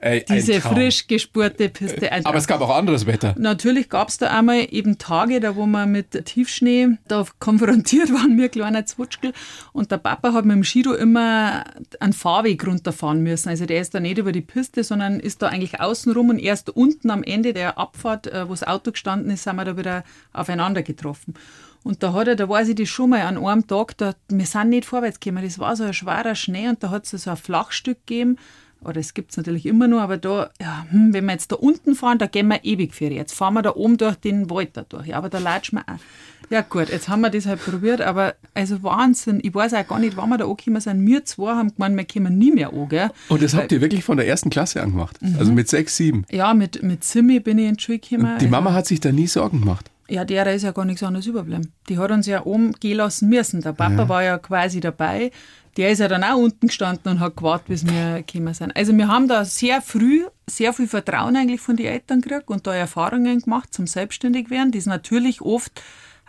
äh, 0.00 0.22
Diese 0.24 0.60
frisch 0.60 1.06
gespurte 1.06 1.68
Piste. 1.68 2.10
Aber 2.24 2.38
es 2.38 2.46
gab 2.46 2.60
auch 2.60 2.74
anderes 2.74 3.06
Wetter. 3.06 3.34
Natürlich 3.38 3.88
gab 3.90 4.08
es 4.08 4.16
da 4.18 4.28
einmal 4.28 4.66
eben 4.70 4.96
Tage, 4.96 5.40
da 5.40 5.56
wo 5.56 5.66
wir 5.66 5.86
mit 5.86 6.24
Tiefschnee 6.24 6.98
da 7.06 7.26
konfrontiert 7.38 8.10
waren, 8.12 8.34
mir 8.34 8.48
kleiner 8.48 8.86
Zwutschkel. 8.86 9.32
Und 9.72 9.90
der 9.90 9.98
Papa 9.98 10.32
hat 10.32 10.46
mit 10.46 10.56
dem 10.56 10.64
Skido 10.64 10.94
immer 10.94 11.64
einen 12.00 12.14
Fahrweg 12.14 12.66
runterfahren 12.66 13.22
müssen. 13.22 13.50
Also 13.50 13.66
der 13.66 13.80
ist 13.80 13.94
da 13.94 14.00
nicht 14.00 14.18
über 14.18 14.32
die 14.32 14.40
Piste, 14.40 14.84
sondern 14.84 15.20
ist 15.20 15.42
da 15.42 15.48
eigentlich 15.48 15.80
außenrum 15.80 16.30
und 16.30 16.38
erst 16.38 16.70
unten 16.70 17.10
am 17.10 17.22
Ende 17.22 17.52
der 17.52 17.76
Abfahrt, 17.78 18.26
äh, 18.26 18.48
wo 18.48 18.52
das 18.52 18.64
Auto 18.64 18.92
gestanden 18.92 19.30
ist, 19.30 19.44
sind 19.44 19.56
wir 19.56 19.64
da 19.66 19.76
wieder 19.76 20.04
aufeinander 20.32 20.82
getroffen. 20.82 21.34
Und 21.82 22.02
da 22.02 22.12
hat 22.12 22.28
er, 22.28 22.36
da 22.36 22.48
weiß 22.48 22.68
ich 22.68 22.74
das 22.74 22.88
schon 22.88 23.10
mal, 23.10 23.22
an 23.22 23.38
einem 23.38 23.66
Tag, 23.66 23.96
da, 23.98 24.14
wir 24.28 24.46
sind 24.46 24.70
nicht 24.70 24.84
vorwärts 24.84 25.20
gekommen. 25.20 25.44
Das 25.44 25.58
war 25.58 25.76
so 25.76 25.84
ein 25.84 25.94
schwerer 25.94 26.34
Schnee 26.34 26.68
und 26.68 26.82
da 26.82 26.90
hat 26.90 27.04
es 27.04 27.22
so 27.22 27.30
ein 27.30 27.36
Flachstück 27.36 28.06
gegeben 28.06 28.38
oder 28.82 28.98
es 28.98 29.14
gibt 29.14 29.32
es 29.32 29.36
natürlich 29.36 29.66
immer 29.66 29.88
nur, 29.88 30.00
aber 30.00 30.16
da, 30.16 30.50
ja, 30.60 30.86
hm, 30.90 31.12
wenn 31.12 31.26
wir 31.26 31.32
jetzt 31.32 31.52
da 31.52 31.56
unten 31.56 31.94
fahren, 31.94 32.18
da 32.18 32.26
gehen 32.26 32.48
wir 32.48 32.64
ewig 32.64 32.94
für. 32.94 33.06
Jetzt 33.06 33.34
fahren 33.34 33.54
wir 33.54 33.62
da 33.62 33.74
oben 33.74 33.98
durch 33.98 34.16
den 34.16 34.48
Wald 34.50 34.70
da 34.74 34.84
durch. 34.88 35.08
Ja, 35.08 35.18
aber 35.18 35.28
da 35.28 35.38
latschen 35.38 35.78
wir 35.78 35.92
auch. 35.92 36.00
Ja 36.48 36.62
gut, 36.62 36.88
jetzt 36.88 37.08
haben 37.08 37.20
wir 37.20 37.30
das 37.30 37.46
halt 37.46 37.62
probiert, 37.64 38.00
aber 38.00 38.34
also 38.54 38.82
Wahnsinn, 38.82 39.40
ich 39.42 39.54
weiß 39.54 39.74
auch 39.74 39.86
gar 39.86 39.98
nicht, 39.98 40.16
wann 40.16 40.30
wir 40.30 40.38
da 40.38 40.46
angekommen 40.46 40.80
sind. 40.80 41.06
Wir 41.06 41.24
zwei 41.24 41.54
haben 41.54 41.72
gemeint, 41.74 41.96
wir 41.96 42.04
kommen 42.04 42.38
nie 42.38 42.50
mehr 42.50 42.72
an, 42.72 42.88
gell? 42.88 43.10
Und 43.28 43.42
das 43.42 43.54
habt 43.54 43.70
ihr 43.70 43.80
wirklich 43.80 44.02
von 44.02 44.16
der 44.16 44.26
ersten 44.26 44.50
Klasse 44.50 44.82
angemacht? 44.82 45.20
Mhm. 45.22 45.36
Also 45.38 45.52
mit 45.52 45.68
sechs, 45.68 45.96
sieben? 45.96 46.24
Ja, 46.30 46.54
mit, 46.54 46.82
mit 46.82 47.04
Simi 47.04 47.38
bin 47.38 47.58
ich 47.58 47.68
in 47.68 47.74
die 47.76 47.82
Schule 47.82 47.98
gekommen. 47.98 48.32
Und 48.32 48.40
die 48.40 48.48
Mama 48.48 48.72
hat 48.72 48.86
sich 48.86 48.98
da 48.98 49.12
nie 49.12 49.26
Sorgen 49.26 49.60
gemacht? 49.60 49.89
Ja, 50.10 50.24
derer 50.24 50.52
ist 50.52 50.62
ja 50.62 50.72
gar 50.72 50.84
nichts 50.84 51.02
anderes 51.02 51.26
überbleiben. 51.26 51.72
Die 51.88 51.98
hat 51.98 52.10
uns 52.10 52.26
ja 52.26 52.44
oben 52.44 52.72
gehen 52.72 52.96
lassen 52.96 53.28
müssen. 53.28 53.60
Der 53.60 53.72
Papa 53.72 54.02
ja. 54.02 54.08
war 54.08 54.22
ja 54.22 54.38
quasi 54.38 54.80
dabei 54.80 55.30
der 55.76 55.90
ist 55.90 56.00
ja 56.00 56.08
dann 56.08 56.24
auch 56.24 56.36
unten 56.36 56.66
gestanden 56.66 57.12
und 57.12 57.20
hat 57.20 57.36
gewartet, 57.36 57.68
bis 57.68 57.86
wir 57.86 58.22
gekommen 58.22 58.54
sind. 58.54 58.74
Also 58.76 58.96
wir 58.96 59.08
haben 59.08 59.28
da 59.28 59.44
sehr 59.44 59.80
früh 59.80 60.24
sehr 60.46 60.72
viel 60.72 60.88
Vertrauen 60.88 61.36
eigentlich 61.36 61.60
von 61.60 61.76
den 61.76 61.86
Eltern 61.86 62.20
gekriegt 62.20 62.48
und 62.48 62.66
da 62.66 62.74
Erfahrungen 62.74 63.40
gemacht 63.40 63.72
zum 63.72 63.86
Selbstständigwerden, 63.86 64.72
das 64.72 64.86
natürlich 64.86 65.40
oft, 65.40 65.80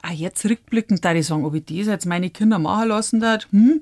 auch 0.03 0.11
jetzt 0.11 0.45
rückblickend, 0.45 1.03
da 1.03 1.13
ich 1.13 1.27
sagen, 1.27 1.43
ob 1.43 1.55
ich 1.55 1.65
das 1.65 1.87
jetzt 1.87 2.05
meine 2.05 2.29
Kinder 2.29 2.59
machen 2.59 2.89
lassen 2.89 3.19
darf, 3.19 3.47
hm, 3.51 3.81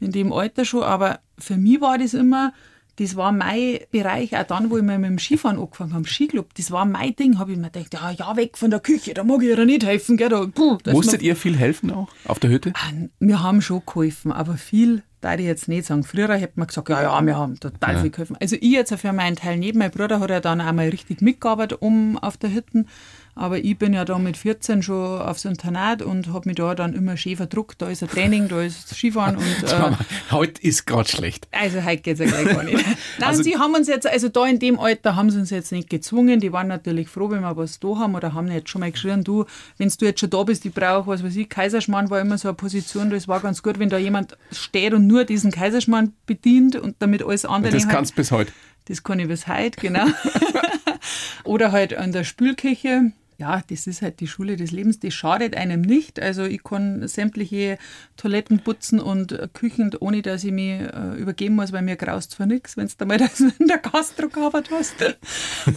in 0.00 0.12
dem 0.12 0.32
Alter 0.32 0.64
schon, 0.64 0.82
aber 0.82 1.20
für 1.38 1.56
mich 1.56 1.80
war 1.80 1.98
das 1.98 2.14
immer, 2.14 2.52
das 2.98 3.16
war 3.16 3.32
mein 3.32 3.78
Bereich, 3.90 4.36
auch 4.36 4.44
dann, 4.44 4.70
wo 4.70 4.76
ich 4.76 4.82
mal 4.82 4.98
mit 4.98 5.10
dem 5.10 5.18
Skifahren 5.18 5.58
angefangen 5.58 5.94
habe, 5.94 6.08
Skiclub, 6.08 6.54
das 6.54 6.70
war 6.70 6.84
mein 6.84 7.14
Ding, 7.14 7.38
habe 7.38 7.52
ich 7.52 7.58
mir 7.58 7.70
gedacht, 7.70 7.94
ja, 7.94 8.10
ja, 8.10 8.36
weg 8.36 8.58
von 8.58 8.70
der 8.70 8.80
Küche, 8.80 9.14
da 9.14 9.24
mag 9.24 9.42
ich 9.42 9.48
ihr 9.48 9.64
nicht 9.64 9.84
helfen. 9.84 10.16
Gell, 10.16 10.28
da, 10.28 10.46
puh, 10.46 10.78
Musstet 10.90 11.22
ihr 11.22 11.36
viel 11.36 11.56
helfen 11.56 11.92
auch 11.92 12.08
auf 12.24 12.38
der 12.38 12.50
Hütte? 12.50 12.72
Ah, 12.74 12.92
wir 13.20 13.42
haben 13.42 13.62
schon 13.62 13.82
geholfen, 13.86 14.32
aber 14.32 14.56
viel 14.56 15.02
da 15.20 15.34
ich 15.34 15.40
jetzt 15.40 15.68
nicht 15.68 15.86
sagen. 15.86 16.04
Früher 16.04 16.32
hätte 16.34 16.52
man 16.56 16.68
gesagt, 16.68 16.88
ja, 16.88 17.02
ja, 17.02 17.20
wir 17.26 17.36
haben 17.36 17.58
total 17.58 17.94
ja. 17.94 18.00
viel 18.02 18.10
geholfen. 18.10 18.36
Also 18.40 18.56
ich 18.56 18.70
jetzt 18.70 18.94
für 18.94 19.12
meinen 19.12 19.36
Teil 19.36 19.56
nicht. 19.56 19.74
Mein 19.74 19.90
Bruder 19.90 20.20
hat 20.20 20.30
ja 20.30 20.40
dann 20.40 20.60
einmal 20.60 20.88
richtig 20.88 21.22
mitgearbeitet 21.22 21.78
um 21.80 22.16
auf 22.18 22.36
der 22.36 22.52
Hütte. 22.52 22.84
Aber 23.38 23.58
ich 23.58 23.78
bin 23.78 23.94
ja 23.94 24.04
da 24.04 24.18
mit 24.18 24.36
14 24.36 24.82
schon 24.82 25.20
aufs 25.20 25.44
Internat 25.44 26.02
und 26.02 26.32
habe 26.32 26.48
mich 26.48 26.56
da 26.56 26.74
dann 26.74 26.92
immer 26.92 27.16
schön 27.16 27.36
verdruckt. 27.36 27.80
Da 27.80 27.88
ist 27.88 28.02
ein 28.02 28.08
Training, 28.08 28.48
da 28.48 28.60
ist 28.60 28.88
Skifahren 28.88 29.36
und. 29.38 29.62
Äh, 29.62 29.92
heute 30.32 30.60
ist 30.60 30.86
gerade 30.86 31.08
schlecht. 31.08 31.46
Also 31.52 31.84
heute 31.84 32.02
geht 32.02 32.18
es 32.18 32.20
ja 32.20 32.26
gleich 32.26 32.54
gar 32.54 32.64
nicht. 32.64 32.76
Nein, 33.18 33.28
also, 33.28 33.44
sie 33.44 33.56
haben 33.56 33.74
uns 33.74 33.86
jetzt, 33.86 34.08
also 34.08 34.28
da 34.28 34.44
in 34.44 34.58
dem 34.58 34.80
Alter 34.80 35.14
haben 35.14 35.30
sie 35.30 35.38
uns 35.38 35.50
jetzt 35.50 35.70
nicht 35.70 35.88
gezwungen. 35.88 36.40
Die 36.40 36.52
waren 36.52 36.66
natürlich 36.66 37.08
froh, 37.08 37.30
wenn 37.30 37.42
wir 37.42 37.56
was 37.56 37.78
da 37.78 37.96
haben 37.96 38.16
oder 38.16 38.34
haben 38.34 38.50
jetzt 38.50 38.70
schon 38.70 38.80
mal 38.80 38.90
geschrien, 38.90 39.22
du, 39.22 39.44
wenn 39.76 39.88
du 39.88 40.04
jetzt 40.04 40.18
schon 40.18 40.30
da 40.30 40.42
bist, 40.42 40.66
ich 40.66 40.74
brauche 40.74 41.06
was 41.06 41.22
weiß 41.22 41.36
ich. 41.36 41.48
Kaiserschmarrn 41.48 42.10
war 42.10 42.20
immer 42.20 42.38
so 42.38 42.48
eine 42.48 42.56
Position, 42.56 43.10
das 43.10 43.28
war 43.28 43.38
ganz 43.38 43.62
gut, 43.62 43.78
wenn 43.78 43.88
da 43.88 43.98
jemand 43.98 44.36
steht 44.50 44.94
und 44.94 45.06
nur 45.06 45.24
diesen 45.24 45.52
Kaiserschmarrn 45.52 46.12
bedient 46.26 46.74
und 46.74 46.96
damit 46.98 47.22
alles 47.22 47.44
andere. 47.44 47.72
Das 47.72 47.88
kannst 47.88 48.12
du 48.12 48.16
bis 48.16 48.32
heute. 48.32 48.52
Das 48.86 49.02
kann 49.02 49.20
ich 49.20 49.28
bis 49.28 49.46
heute, 49.46 49.78
genau. 49.80 50.06
Oder 51.44 51.72
halt 51.72 51.94
an 51.94 52.12
der 52.12 52.24
Spülküche 52.24 53.12
ja, 53.40 53.62
das 53.70 53.86
ist 53.86 54.02
halt 54.02 54.18
die 54.18 54.26
Schule 54.26 54.56
des 54.56 54.72
Lebens, 54.72 54.98
das 54.98 55.14
schadet 55.14 55.56
einem 55.56 55.80
nicht. 55.80 56.20
Also 56.20 56.42
ich 56.42 56.64
kann 56.64 57.06
sämtliche 57.06 57.78
Toiletten 58.16 58.58
putzen 58.58 58.98
und 58.98 59.38
Küchen, 59.54 59.92
ohne 60.00 60.22
dass 60.22 60.42
ich 60.42 60.50
mich 60.50 60.80
äh, 60.80 61.16
übergeben 61.16 61.54
muss, 61.54 61.72
weil 61.72 61.82
mir 61.82 61.94
graust 61.94 62.32
zwar 62.32 62.46
nichts, 62.46 62.76
wenn 62.76 62.88
du 62.98 63.06
mal 63.06 63.16
das 63.18 63.38
in 63.38 63.68
der 63.68 63.78
Gastro 63.78 64.28
gehabt 64.28 64.70
hast. 64.72 64.96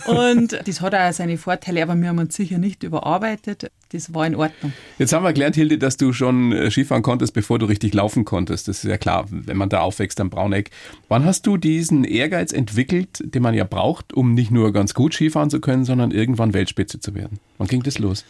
Und 0.08 0.60
das 0.65 0.82
hat 0.82 0.95
auch 0.95 1.13
seine 1.13 1.38
Vorteile, 1.38 1.84
aber 1.84 1.95
wir 1.95 2.10
haben 2.10 2.17
uns 2.17 2.36
sicher 2.36 2.58
nicht 2.58 2.82
überarbeitet. 2.82 3.71
Das 3.91 4.12
war 4.12 4.26
in 4.26 4.36
Ordnung. 4.36 4.74
Jetzt 4.97 5.13
haben 5.13 5.24
wir 5.24 5.34
gelernt, 5.34 5.56
Hilde, 5.56 5.78
dass 5.78 5.97
du 5.97 6.13
schon 6.13 6.54
äh, 6.54 6.71
Skifahren 6.71 7.04
konntest, 7.04 7.36
bevor 7.36 7.60
du 7.60 7.67
richtig 7.67 7.93
laufen 7.93 8.26
konntest. 8.26 8.69
Das 8.69 8.84
ist 8.84 8.89
ja 8.89 8.97
klar, 8.97 9.28
wenn 9.30 9.58
man 9.58 9.69
da 9.69 9.82
aufwächst 9.82 10.19
am 10.19 10.32
Brauneck. 10.32 10.71
Wann 11.10 11.26
hast 11.26 11.45
du 11.45 11.58
diesen 11.58 12.06
Ehrgeiz 12.06 12.54
entwickelt, 12.54 13.21
den 13.24 13.43
man 13.43 13.54
ja 13.54 13.65
braucht, 13.65 14.13
um 14.13 14.34
nicht 14.34 14.50
nur 14.50 14.74
ganz 14.74 14.95
gut 14.95 15.13
Skifahren 15.13 15.52
zu 15.52 15.62
können, 15.62 15.86
sondern 15.86 16.10
irgendwann 16.10 16.56
Weltspitze 16.56 17.00
zu 17.00 17.13
werden? 17.13 17.39
Wann 17.62 17.67
ging 17.67 17.84
das 17.84 18.00
los? 18.00 18.26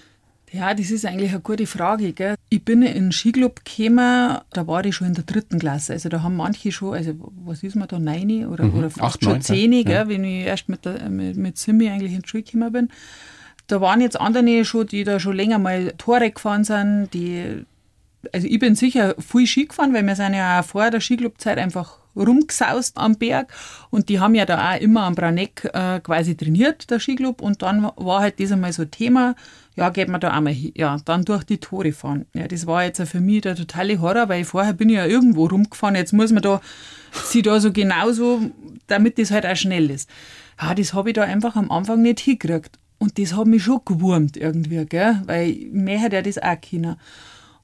Ja, 0.51 0.73
das 0.73 0.91
ist 0.91 1.05
eigentlich 1.05 1.31
eine 1.31 1.39
gute 1.39 1.65
Frage. 1.65 2.11
Gell? 2.11 2.35
Ich 2.49 2.65
bin 2.65 2.81
in 2.81 2.93
den 2.95 3.11
Skiclub 3.13 3.61
gekommen, 3.63 4.39
da 4.51 4.67
war 4.67 4.83
ich 4.83 4.93
schon 4.93 5.07
in 5.07 5.13
der 5.13 5.23
dritten 5.23 5.57
Klasse. 5.57 5.93
Also 5.93 6.09
da 6.09 6.21
haben 6.21 6.35
manche 6.35 6.73
schon, 6.73 6.95
also 6.95 7.13
was 7.45 7.63
ist 7.63 7.77
man 7.77 7.87
da, 7.87 7.97
neun 7.97 8.47
oder, 8.47 8.65
mhm. 8.65 8.77
oder 8.77 8.89
fast 8.89 9.01
Acht, 9.01 9.23
schon 9.23 9.41
zehn, 9.41 9.71
ja. 9.87 10.09
wenn 10.09 10.25
ich 10.25 10.45
erst 10.45 10.67
mit, 10.67 10.83
der, 10.83 11.09
mit, 11.09 11.37
mit 11.37 11.57
Simi 11.57 11.87
eigentlich 11.87 12.11
in 12.11 12.23
die 12.23 12.27
Schule 12.27 12.43
gekommen 12.43 12.73
bin. 12.73 12.89
Da 13.67 13.79
waren 13.79 14.01
jetzt 14.01 14.19
andere 14.19 14.65
schon, 14.65 14.87
die 14.87 15.05
da 15.05 15.17
schon 15.21 15.37
länger 15.37 15.59
mal 15.59 15.93
Tore 15.97 16.29
gefahren 16.29 16.65
sind, 16.65 17.11
die 17.13 17.63
also 18.33 18.45
ich 18.47 18.59
bin 18.59 18.75
sicher 18.75 19.15
viel 19.17 19.47
Ski 19.47 19.67
gefahren, 19.67 19.93
weil 19.93 20.05
wir 20.05 20.15
sind 20.17 20.33
ja 20.33 20.59
auch 20.59 20.65
vor 20.65 20.91
der 20.91 20.99
Skiclubzeit 20.99 21.57
einfach 21.57 22.00
rumgesaust 22.15 22.97
am 22.97 23.15
Berg 23.15 23.53
und 23.89 24.09
die 24.09 24.19
haben 24.19 24.35
ja 24.35 24.45
da 24.45 24.71
auch 24.71 24.79
immer 24.79 25.03
am 25.03 25.15
Braneck 25.15 25.69
äh, 25.73 25.99
quasi 25.99 26.35
trainiert, 26.35 26.89
der 26.89 26.99
Skiclub 26.99 27.41
und 27.41 27.61
dann 27.61 27.83
war 27.95 28.21
halt 28.21 28.39
das 28.39 28.51
einmal 28.51 28.73
so 28.73 28.85
Thema, 28.85 29.35
ja, 29.75 29.89
geht 29.89 30.09
man 30.09 30.21
da 30.21 30.31
einmal 30.31 30.53
hin, 30.53 30.73
ja, 30.75 30.97
dann 31.05 31.23
durch 31.23 31.43
die 31.43 31.59
Tore 31.59 31.91
fahren. 31.91 32.25
Ja, 32.33 32.47
das 32.47 32.67
war 32.67 32.83
jetzt 32.83 33.01
für 33.01 33.21
mich 33.21 33.41
der 33.41 33.55
totale 33.55 33.99
Horror, 34.01 34.29
weil 34.29 34.43
vorher 34.43 34.73
bin 34.73 34.89
ich 34.89 34.95
ja 34.95 35.05
irgendwo 35.05 35.45
rumgefahren, 35.45 35.95
jetzt 35.95 36.13
muss 36.13 36.31
man 36.31 36.43
da 36.43 36.61
sie 37.11 37.41
da 37.41 37.59
so 37.59 37.71
genauso, 37.71 38.41
damit 38.87 39.17
das 39.17 39.31
halt 39.31 39.45
auch 39.45 39.55
schnell 39.55 39.89
ist. 39.89 40.09
Ja, 40.61 40.75
das 40.75 40.93
habe 40.93 41.09
ich 41.09 41.15
da 41.15 41.23
einfach 41.23 41.55
am 41.55 41.71
Anfang 41.71 42.01
nicht 42.01 42.19
hingekriegt 42.19 42.77
und 42.99 43.17
das 43.17 43.35
hat 43.35 43.47
mich 43.47 43.63
schon 43.63 43.81
gewurmt 43.85 44.37
irgendwie, 44.37 44.85
gell, 44.85 45.21
weil 45.25 45.55
mehr 45.71 45.99
hätte 45.99 46.17
ja 46.17 46.21
das 46.21 46.37
auch 46.37 46.61
können. 46.61 46.97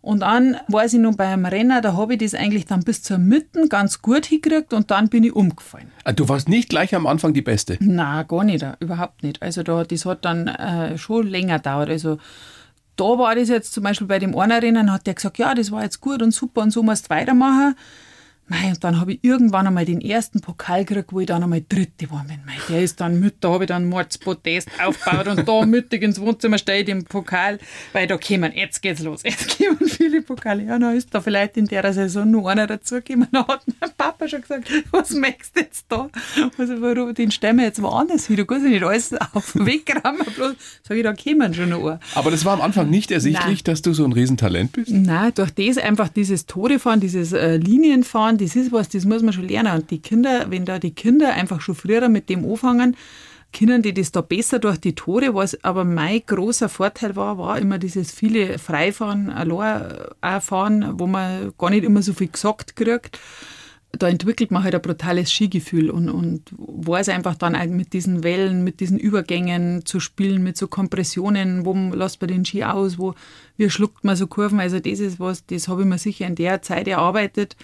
Und 0.02 0.22
dann 0.22 0.58
weiß 0.68 0.94
ich 0.94 1.00
noch 1.00 1.16
beim 1.16 1.46
Rennen, 1.46 1.82
da 1.82 1.94
habe 1.94 2.14
ich 2.14 2.20
das 2.20 2.34
eigentlich 2.34 2.66
dann 2.66 2.84
bis 2.84 3.04
zur 3.04 3.18
Mitte 3.18 3.68
ganz 3.68 4.02
gut 4.02 4.26
hingekriegt 4.26 4.74
und 4.74 4.90
dann 4.92 5.10
bin 5.10 5.24
ich 5.24 5.36
umgefallen. 5.36 5.92
Ah, 6.04 6.14
du 6.14 6.30
warst 6.30 6.48
nicht 6.48 6.70
gleich 6.70 6.96
am 6.96 7.08
Anfang 7.08 7.34
die 7.34 7.42
Beste? 7.42 7.78
Na, 7.82 8.24
gar 8.24 8.44
nicht, 8.44 8.66
überhaupt 8.80 9.24
nicht. 9.24 9.42
Also 9.42 9.64
da, 9.64 9.84
das 9.84 10.06
hat 10.06 10.24
dann 10.24 10.48
äh, 10.48 10.98
schon 10.98 11.28
länger 11.28 11.58
gedauert. 11.58 11.90
Also 11.90 12.20
da 12.96 13.04
war 13.04 13.36
das 13.36 13.50
jetzt 13.50 13.74
zum 13.74 13.84
Beispiel 13.84 14.08
bei 14.08 14.20
dem 14.20 14.38
einen 14.38 14.60
Rennen, 14.60 14.92
hat 14.92 15.08
der 15.08 15.14
gesagt, 15.14 15.38
ja, 15.38 15.54
das 15.54 15.72
war 15.72 15.84
jetzt 15.84 16.02
gut 16.02 16.22
und 16.22 16.32
super 16.32 16.62
und 16.62 16.72
so 16.72 16.84
musst 16.84 17.06
du 17.06 17.10
weitermachen. 17.10 17.76
Mei, 18.50 18.70
und 18.70 18.84
dann 18.84 19.00
habe 19.00 19.14
ich 19.14 19.20
irgendwann 19.24 19.68
einmal 19.68 19.84
den 19.84 20.00
ersten 20.00 20.40
Pokal 20.40 20.86
gekriegt, 20.86 21.12
wo 21.12 21.20
ich 21.20 21.26
dann 21.26 21.44
einmal 21.44 21.64
Dritte 21.68 22.10
war. 22.10 22.24
Mei, 22.24 22.38
der 22.70 22.82
ist 22.82 23.02
dann 23.02 23.20
mit, 23.20 23.36
da 23.42 23.50
habe 23.50 23.66
ich 23.66 23.68
dann 23.68 23.90
Mordspodest 23.90 24.70
aufgebaut 24.82 25.28
und 25.28 25.48
da 25.48 25.66
mittig 25.66 26.02
ins 26.02 26.20
Wohnzimmer 26.22 26.58
steht 26.58 26.88
im 26.88 27.04
Pokal, 27.04 27.60
weil 27.92 28.08
da 28.08 28.18
kommen, 28.18 28.54
jetzt 28.56 28.82
geht's 28.82 29.02
los, 29.02 29.24
jetzt 29.24 29.58
kommen 29.58 29.90
viele 29.90 30.22
Pokale. 30.22 30.64
Ja, 30.64 30.80
dann 30.80 30.96
ist 30.96 31.14
da 31.14 31.20
vielleicht 31.20 31.58
in 31.58 31.66
der 31.66 31.92
Saison 31.92 32.30
noch 32.32 32.48
einer 32.48 32.68
dazugekommen. 32.68 33.28
Dann 33.32 33.48
hat 33.48 33.64
mein 33.80 33.92
Papa 33.98 34.28
schon 34.28 34.42
gesagt, 34.42 34.72
was 34.92 35.12
möchtest 35.12 35.56
du 35.56 35.60
jetzt 35.60 35.86
da? 35.90 36.10
Also, 36.58 36.82
warum, 36.82 37.14
den 37.14 37.32
stellen 37.32 37.58
wir 37.58 37.66
jetzt 37.66 37.82
woanders 37.82 38.28
hin. 38.28 38.38
Du 38.38 38.46
kannst 38.46 38.66
ja 38.66 38.72
nicht 38.72 38.84
alles 38.84 39.14
auf 39.34 39.52
den 39.52 39.66
Weg 39.66 39.94
rammen, 40.04 40.26
bloß, 40.36 40.56
sag 40.84 40.98
ich, 40.98 41.04
da 41.04 41.14
kommen 41.14 41.54
schon 41.54 41.70
noch 41.70 41.86
ein. 41.86 42.00
Aber 42.16 42.32
das 42.32 42.46
war 42.46 42.54
am 42.54 42.62
Anfang 42.62 42.90
nicht 42.90 43.12
ersichtlich, 43.12 43.46
Nein. 43.46 43.64
dass 43.66 43.82
du 43.82 43.94
so 43.94 44.06
ein 44.06 44.14
Riesentalent 44.14 44.72
bist? 44.72 44.92
Nein, 44.92 45.32
durch 45.36 45.52
das 45.52 45.78
einfach 45.78 46.10
dieses 46.10 46.46
Torefahren, 46.46 47.00
dieses 47.00 47.34
äh, 47.34 47.58
Linienfahren, 47.58 48.37
das 48.38 48.56
ist 48.56 48.72
was, 48.72 48.90
das 48.90 49.06
muss 49.06 49.24
man 49.24 49.34
schon 49.34 49.48
lernen. 49.48 49.74
Und 49.76 49.92
die 49.92 50.00
Kinder, 50.00 50.46
wenn 50.50 50.66
da 50.66 50.80
die 50.80 50.92
Kinder 50.92 51.34
einfach 51.34 51.62
schon 51.62 51.76
früher 51.76 52.10
mit 52.10 52.30
dem 52.30 52.50
anfangen, 52.50 52.96
können 53.54 53.82
die 53.82 53.94
das 53.94 54.12
da 54.12 54.22
besser 54.22 54.60
durch 54.60 54.78
die 54.78 54.96
Tore. 54.96 55.34
Was 55.34 55.64
aber 55.64 55.86
mein 55.86 56.22
großer 56.26 56.70
Vorteil 56.70 57.16
war, 57.16 57.38
war 57.38 57.60
immer 57.60 57.78
dieses 57.78 58.12
viele 58.12 58.60
Freifahren, 58.60 59.30
allein 59.30 59.92
auch 60.22 60.42
fahren, 60.42 61.00
wo 61.00 61.08
man 61.08 61.54
gar 61.58 61.70
nicht 61.70 61.84
immer 61.84 62.02
so 62.02 62.14
viel 62.14 62.28
gesagt 62.28 62.76
kriegt 62.76 63.20
da 63.92 64.08
entwickelt 64.10 64.52
man 64.52 64.64
halt 64.64 64.76
ein 64.76 64.82
brutales 64.82 65.32
Skigefühl 65.32 65.90
und, 65.90 66.10
und 66.10 66.44
weiß 66.58 67.10
einfach 67.10 67.36
dann 67.36 67.54
mit 67.76 67.94
diesen 67.94 68.24
Wellen, 68.24 68.64
mit 68.64 68.80
diesen 68.80 69.00
Übergängen 69.00 69.86
zu 69.86 70.00
spielen, 70.00 70.44
mit 70.44 70.58
so 70.58 70.68
Kompressionen, 70.68 71.66
wo 71.66 71.74
lässt 71.74 72.22
man 72.22 72.28
den 72.28 72.46
Ski 72.46 72.64
aus, 72.64 73.00
wo, 73.00 73.16
wie 73.56 73.70
schluckt 73.70 74.04
man 74.04 74.16
so 74.16 74.28
Kurven. 74.28 74.60
Also 74.60 74.80
das 74.80 75.00
ist 75.00 75.20
was, 75.20 75.46
das 75.46 75.68
habe 75.68 75.82
ich 75.82 75.88
mir 75.88 75.98
sicher 75.98 76.28
in 76.28 76.36
der 76.36 76.62
Zeit 76.62 76.88
erarbeitet 76.88 77.56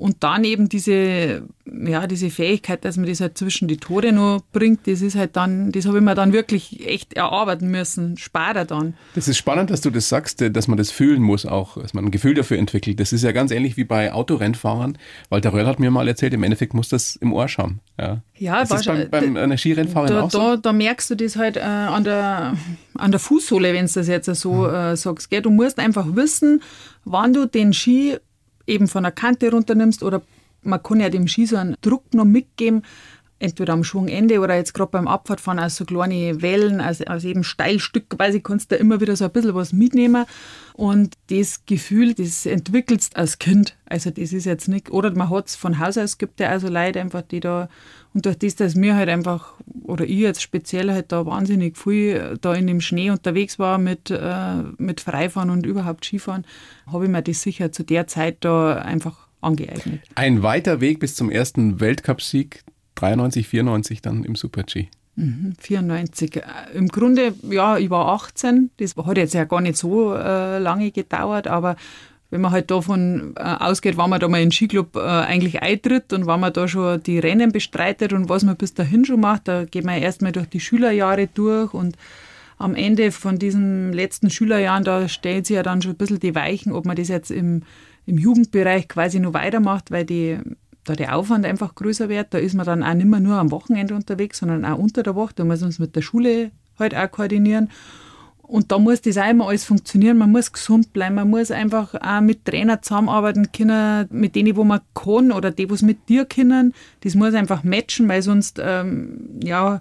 und 0.00 0.22
dann 0.24 0.44
eben 0.44 0.70
diese, 0.70 1.42
ja, 1.66 2.06
diese 2.06 2.30
Fähigkeit, 2.30 2.86
dass 2.86 2.96
man 2.96 3.06
das 3.06 3.20
halt 3.20 3.36
zwischen 3.36 3.68
die 3.68 3.76
Tore 3.76 4.12
noch 4.12 4.40
bringt, 4.50 4.86
das 4.86 5.02
ist 5.02 5.14
halt 5.14 5.36
dann, 5.36 5.72
das 5.72 5.84
habe 5.84 5.98
ich 5.98 6.02
mir 6.02 6.14
dann 6.14 6.32
wirklich 6.32 6.86
echt 6.88 7.12
erarbeiten 7.12 7.70
müssen, 7.70 8.16
später 8.16 8.64
dann. 8.64 8.94
Das 9.14 9.28
ist 9.28 9.36
spannend, 9.36 9.68
dass 9.68 9.82
du 9.82 9.90
das 9.90 10.08
sagst, 10.08 10.40
dass 10.40 10.68
man 10.68 10.78
das 10.78 10.90
fühlen 10.90 11.20
muss 11.20 11.44
auch, 11.44 11.76
dass 11.76 11.92
man 11.92 12.06
ein 12.06 12.10
Gefühl 12.10 12.32
dafür 12.32 12.56
entwickelt. 12.56 12.98
Das 12.98 13.12
ist 13.12 13.22
ja 13.22 13.32
ganz 13.32 13.50
ähnlich 13.50 13.76
wie 13.76 13.84
bei 13.84 14.10
Autorennfahrern. 14.10 14.96
Walter 15.28 15.52
Röll 15.52 15.66
hat 15.66 15.78
mir 15.78 15.90
mal 15.90 16.08
erzählt, 16.08 16.32
im 16.32 16.44
Endeffekt 16.44 16.72
muss 16.72 16.88
das 16.88 17.16
im 17.16 17.34
Ohr 17.34 17.48
schauen. 17.48 17.80
Ja, 17.98 18.22
ja 18.38 18.60
das 18.60 18.72
ist 18.72 18.86
beim, 18.86 19.10
beim 19.10 19.36
einer 19.36 19.58
Skirennfahrerin 19.58 20.16
da, 20.16 20.22
auch 20.22 20.30
so? 20.30 20.38
Da, 20.38 20.56
da, 20.56 20.72
merkst 20.72 21.10
du 21.10 21.14
das 21.14 21.36
halt 21.36 21.58
äh, 21.58 21.60
an, 21.60 22.04
der, 22.04 22.56
an 22.94 23.10
der 23.10 23.20
Fußsohle, 23.20 23.74
wenn 23.74 23.84
du 23.84 23.92
das 23.92 24.08
jetzt 24.08 24.34
so 24.34 24.66
hm. 24.66 24.74
äh, 24.74 24.96
sagst. 24.96 25.28
Gell? 25.28 25.42
Du 25.42 25.50
musst 25.50 25.78
einfach 25.78 26.06
wissen, 26.16 26.62
wann 27.04 27.34
du 27.34 27.44
den 27.44 27.74
Ski 27.74 28.16
eben 28.70 28.88
von 28.88 29.02
der 29.02 29.12
Kante 29.12 29.50
runternimmst 29.50 30.02
oder 30.02 30.22
man 30.62 30.82
kann 30.82 31.00
ja 31.00 31.08
dem 31.08 31.26
Ski 31.26 31.48
Druck 31.80 32.14
noch 32.14 32.24
mitgeben, 32.24 32.82
entweder 33.40 33.72
am 33.72 33.82
Schwungende 33.82 34.38
oder 34.38 34.54
jetzt 34.54 34.74
gerade 34.74 34.90
beim 34.90 35.08
Abfahrtfahren 35.08 35.58
aus 35.58 35.76
so 35.76 35.84
kleine 35.84 36.42
Wellen, 36.42 36.80
also 36.80 37.04
aus 37.04 37.24
eben 37.24 37.42
Steilstückweise 37.42 38.40
kannst 38.40 38.70
du 38.70 38.76
da 38.76 38.80
immer 38.80 39.00
wieder 39.00 39.16
so 39.16 39.24
ein 39.24 39.32
bisschen 39.32 39.54
was 39.54 39.72
mitnehmen. 39.72 40.26
Und 40.74 41.14
das 41.30 41.64
Gefühl, 41.66 42.14
das 42.14 42.46
entwickelst 42.46 43.16
als 43.16 43.38
Kind. 43.38 43.76
Also 43.86 44.10
das 44.10 44.32
ist 44.32 44.44
jetzt 44.44 44.68
nicht, 44.68 44.90
oder 44.90 45.10
man 45.14 45.30
hat 45.30 45.48
es 45.48 45.56
von 45.56 45.78
Haus 45.78 45.98
aus, 45.98 46.18
gibt 46.18 46.38
ja 46.38 46.48
also 46.50 46.68
Leute 46.68 47.00
einfach, 47.00 47.22
die 47.22 47.40
da, 47.40 47.68
und 48.14 48.26
durch 48.26 48.38
das, 48.38 48.56
dass 48.56 48.74
mir 48.74 48.94
halt 48.94 49.08
einfach, 49.08 49.54
oder 49.84 50.04
ich 50.04 50.18
jetzt 50.18 50.42
speziell 50.42 50.90
halt 50.90 51.10
da 51.10 51.26
wahnsinnig 51.26 51.76
viel 51.76 52.38
da 52.40 52.54
in 52.54 52.66
dem 52.66 52.80
Schnee 52.80 53.10
unterwegs 53.10 53.58
war 53.58 53.78
mit, 53.78 54.10
äh, 54.10 54.62
mit 54.76 55.00
Freifahren 55.00 55.50
und 55.50 55.66
überhaupt 55.66 56.04
Skifahren, 56.04 56.44
habe 56.86 57.04
ich 57.04 57.10
mir 57.10 57.22
das 57.22 57.42
sicher 57.42 57.72
zu 57.72 57.84
der 57.84 58.06
Zeit 58.06 58.38
da 58.40 58.76
einfach 58.76 59.28
angeeignet. 59.40 60.00
Ein 60.14 60.42
weiter 60.42 60.80
Weg 60.80 61.00
bis 61.00 61.14
zum 61.14 61.30
ersten 61.30 61.80
Weltcupsieg 61.80 62.62
93, 63.00 63.48
94 63.48 64.02
dann 64.02 64.24
im 64.24 64.34
Super-G. 64.34 64.88
94. 65.16 66.34
Mhm, 66.34 66.40
äh, 66.40 66.76
Im 66.78 66.88
Grunde, 66.88 67.34
ja, 67.48 67.78
ich 67.78 67.90
war 67.90 68.08
18. 68.08 68.70
Das 68.76 68.96
hat 68.96 69.16
jetzt 69.16 69.34
ja 69.34 69.44
gar 69.44 69.60
nicht 69.60 69.76
so 69.76 70.14
äh, 70.14 70.58
lange 70.58 70.90
gedauert, 70.90 71.46
aber 71.46 71.76
wenn 72.30 72.40
man 72.40 72.52
halt 72.52 72.70
davon 72.70 73.34
äh, 73.36 73.42
ausgeht, 73.42 73.96
wann 73.96 74.10
man 74.10 74.20
da 74.20 74.28
mal 74.28 74.38
in 74.38 74.46
den 74.46 74.52
Skiclub 74.52 74.96
äh, 74.96 75.00
eigentlich 75.00 75.62
eintritt 75.62 76.12
und 76.12 76.26
wann 76.26 76.40
man 76.40 76.52
da 76.52 76.68
schon 76.68 77.02
die 77.02 77.18
Rennen 77.18 77.50
bestreitet 77.50 78.12
und 78.12 78.28
was 78.28 78.44
man 78.44 78.56
bis 78.56 78.72
dahin 78.72 79.04
schon 79.04 79.20
macht, 79.20 79.48
da 79.48 79.64
geht 79.64 79.84
man 79.84 80.00
erstmal 80.00 80.32
durch 80.32 80.46
die 80.46 80.60
Schülerjahre 80.60 81.26
durch 81.26 81.74
und 81.74 81.96
am 82.56 82.74
Ende 82.74 83.10
von 83.10 83.38
diesen 83.38 83.92
letzten 83.92 84.30
Schülerjahren, 84.30 84.84
da 84.84 85.08
stellt 85.08 85.46
sich 85.46 85.56
ja 85.56 85.62
dann 85.62 85.82
schon 85.82 85.92
ein 85.92 85.96
bisschen 85.96 86.20
die 86.20 86.34
Weichen, 86.34 86.72
ob 86.72 86.84
man 86.84 86.94
das 86.94 87.08
jetzt 87.08 87.30
im, 87.30 87.62
im 88.06 88.18
Jugendbereich 88.18 88.86
quasi 88.86 89.18
noch 89.18 89.32
weitermacht, 89.32 89.90
weil 89.90 90.04
die 90.04 90.38
da 90.84 90.94
der 90.94 91.16
Aufwand 91.16 91.44
einfach 91.44 91.74
größer 91.74 92.08
wird. 92.08 92.32
Da 92.32 92.38
ist 92.38 92.54
man 92.54 92.66
dann 92.66 92.82
auch 92.82 92.94
nicht 92.94 93.06
mehr 93.06 93.20
nur 93.20 93.36
am 93.36 93.50
Wochenende 93.50 93.94
unterwegs, 93.94 94.38
sondern 94.38 94.64
auch 94.64 94.78
unter 94.78 95.02
der 95.02 95.14
Woche. 95.14 95.34
Da 95.36 95.44
muss 95.44 95.60
man 95.60 95.68
uns 95.68 95.78
mit 95.78 95.94
der 95.96 96.02
Schule 96.02 96.50
halt 96.78 96.94
auch 96.94 97.10
koordinieren. 97.10 97.70
Und 98.42 98.72
da 98.72 98.78
muss 98.78 99.00
das 99.00 99.16
auch 99.16 99.30
immer 99.30 99.46
alles 99.46 99.64
funktionieren. 99.64 100.18
Man 100.18 100.32
muss 100.32 100.52
gesund 100.52 100.92
bleiben. 100.92 101.14
Man 101.14 101.30
muss 101.30 101.52
einfach 101.52 101.94
auch 101.94 102.20
mit 102.20 102.44
Trainern 102.44 102.82
zusammenarbeiten 102.82 103.52
können, 103.52 104.08
mit 104.10 104.34
denen, 104.34 104.56
wo 104.56 104.64
man 104.64 104.80
kann 104.92 105.30
oder 105.30 105.52
die, 105.52 105.70
was 105.70 105.82
mit 105.82 106.08
dir 106.08 106.24
können. 106.24 106.74
Das 107.02 107.14
muss 107.14 107.34
einfach 107.34 107.62
matchen, 107.62 108.08
weil 108.08 108.22
sonst, 108.22 108.60
ähm, 108.60 109.38
ja, 109.44 109.80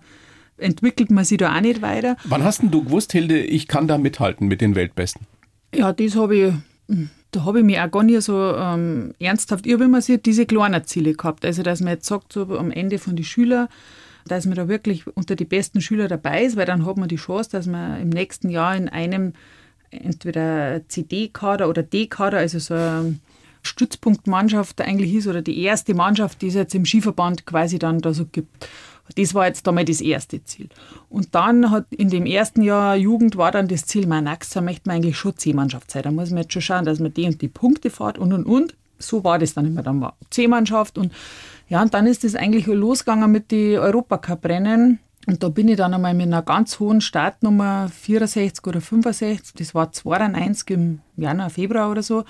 entwickelt 0.58 1.10
man 1.10 1.26
sich 1.26 1.40
da 1.40 1.56
auch 1.56 1.62
nicht 1.62 1.82
weiter. 1.82 2.16
Wann 2.26 2.44
hast 2.44 2.62
denn 2.62 2.70
du 2.70 2.84
gewusst, 2.84 3.12
Hilde, 3.12 3.40
ich 3.40 3.68
kann 3.68 3.88
da 3.88 3.98
mithalten 3.98 4.48
mit 4.48 4.62
den 4.62 4.76
Weltbesten? 4.76 5.26
Ja, 5.74 5.92
das 5.92 6.16
habe 6.16 6.36
ich, 6.36 6.54
hm, 6.88 7.10
da 7.32 7.46
habe 7.46 7.60
ich 7.60 7.66
mich 7.66 7.80
auch 7.80 7.92
gar 7.92 8.04
nicht 8.04 8.22
so 8.22 8.56
ähm, 8.56 9.14
ernsthaft, 9.20 9.66
ich 9.66 9.74
habe 9.74 9.84
immer 9.84 10.02
so 10.02 10.18
diese 10.18 10.46
kleinen 10.46 10.84
Ziele 10.86 11.14
gehabt. 11.14 11.46
Also, 11.46 11.64
dass 11.64 11.80
man 11.80 11.94
jetzt 11.94 12.08
sagt, 12.08 12.34
so 12.34 12.58
am 12.58 12.72
Ende 12.72 12.98
von 12.98 13.16
den 13.16 13.26
Schülern, 13.26 13.68
dass 14.26 14.46
man 14.46 14.56
da 14.56 14.68
wirklich 14.68 15.06
unter 15.16 15.36
die 15.36 15.46
besten 15.46 15.82
Schüler 15.82 16.08
dabei 16.08 16.44
ist, 16.44 16.58
weil 16.58 16.66
dann 16.66 16.86
hat 16.86 16.98
man 16.98 17.08
die 17.08 17.18
Chance, 17.18 17.50
dass 17.52 17.68
man 17.68 18.02
im 18.02 18.10
nächsten 18.10 18.50
Jahr 18.50 18.76
in 18.76 18.90
einem 18.90 19.34
entweder 19.92 20.82
CD-Kader 20.88 21.70
oder 21.70 21.84
D-Kader, 21.84 22.38
also 22.38 22.60
so 22.60 22.74
eine 22.74 23.20
Stützpunktmannschaft 23.64 24.82
eigentlich 24.82 25.14
ist 25.14 25.28
oder 25.28 25.42
die 25.42 25.62
erste 25.64 25.94
Mannschaft, 25.94 26.42
die 26.42 26.48
es 26.48 26.54
jetzt 26.54 26.76
im 26.76 26.86
Skiverband 26.86 27.46
quasi 27.46 27.80
dann 27.80 28.00
da 28.00 28.14
so 28.14 28.26
gibt. 28.26 28.68
Das 29.16 29.34
war 29.34 29.48
jetzt 29.48 29.66
damals 29.66 29.90
das 29.90 30.02
erste 30.02 30.44
Ziel. 30.44 30.70
Und 31.10 31.34
dann 31.36 31.72
hat 31.72 31.86
in 31.90 32.10
dem 32.10 32.26
ersten 32.26 32.62
Jahr 32.62 32.96
Jugend 32.96 33.38
war 33.38 33.52
dann 33.52 33.68
das 33.68 33.86
Ziel, 33.86 34.08
mein 34.08 34.26
nächstes 34.26 34.62
möchte 34.62 34.88
man 34.88 34.98
eigentlich 34.98 35.18
schon 35.18 35.38
C-Mannschaft 35.38 35.92
sein. 35.92 36.04
Da 36.04 36.12
muss 36.12 36.30
man 36.30 36.44
jetzt 36.44 36.54
schon 36.54 36.62
schauen, 36.62 36.86
dass 36.86 37.00
man 37.00 37.14
die 37.14 37.26
und 37.26 37.42
die 37.42 37.48
Punkte 37.48 37.90
fährt 37.90 38.18
und 38.18 38.34
und 38.34 38.46
und. 38.46 38.76
So 38.98 39.24
war 39.24 39.40
das 39.40 39.54
dann 39.54 39.66
immer. 39.66 39.84
Dann 39.84 40.02
war 40.02 40.16
C-Mannschaft 40.30 40.98
und 40.98 41.14
ja, 41.70 41.82
und 41.82 41.94
dann 41.94 42.08
ist 42.08 42.24
das 42.24 42.36
eigentlich 42.36 42.66
losgegangen 42.66 43.32
mit 43.32 43.52
den 43.52 43.78
Europacup-Rennen. 43.78 45.00
Und 45.28 45.44
da 45.44 45.50
bin 45.50 45.68
ich 45.68 45.78
dann 45.78 45.94
einmal 45.94 46.16
mit 46.16 46.26
einer 46.26 46.42
ganz 46.42 46.80
hohen 46.80 47.02
Startnummer 47.02 47.90
64 47.90 48.66
oder 48.66 48.82
65, 48.82 49.54
das 49.56 49.76
war 49.76 49.92
92 49.92 50.70
im 50.72 51.00
Januar, 51.18 51.52
Februar 51.52 51.92
oder 51.92 52.02
so, 52.02 52.24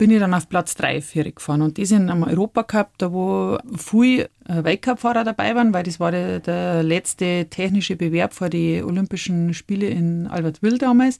bin 0.00 0.10
ich 0.10 0.18
dann 0.18 0.32
auf 0.32 0.48
Platz 0.48 0.74
3 0.76 1.02
für 1.02 1.30
gefahren. 1.30 1.60
Und 1.60 1.76
das 1.76 1.90
in 1.90 2.08
einem 2.08 2.22
Europacup, 2.22 2.96
da 2.96 3.12
wo 3.12 3.58
viele 3.76 4.30
äh, 4.48 4.64
Weltcup-Fahrer 4.64 5.24
dabei 5.24 5.54
waren, 5.54 5.74
weil 5.74 5.82
das 5.82 6.00
war 6.00 6.10
der, 6.10 6.40
der 6.40 6.82
letzte 6.82 7.48
technische 7.50 7.96
Bewerb 7.96 8.32
vor 8.32 8.48
die 8.48 8.82
Olympischen 8.82 9.52
Spiele 9.52 9.88
in 9.88 10.26
Albertville 10.26 10.78
damals. 10.78 11.18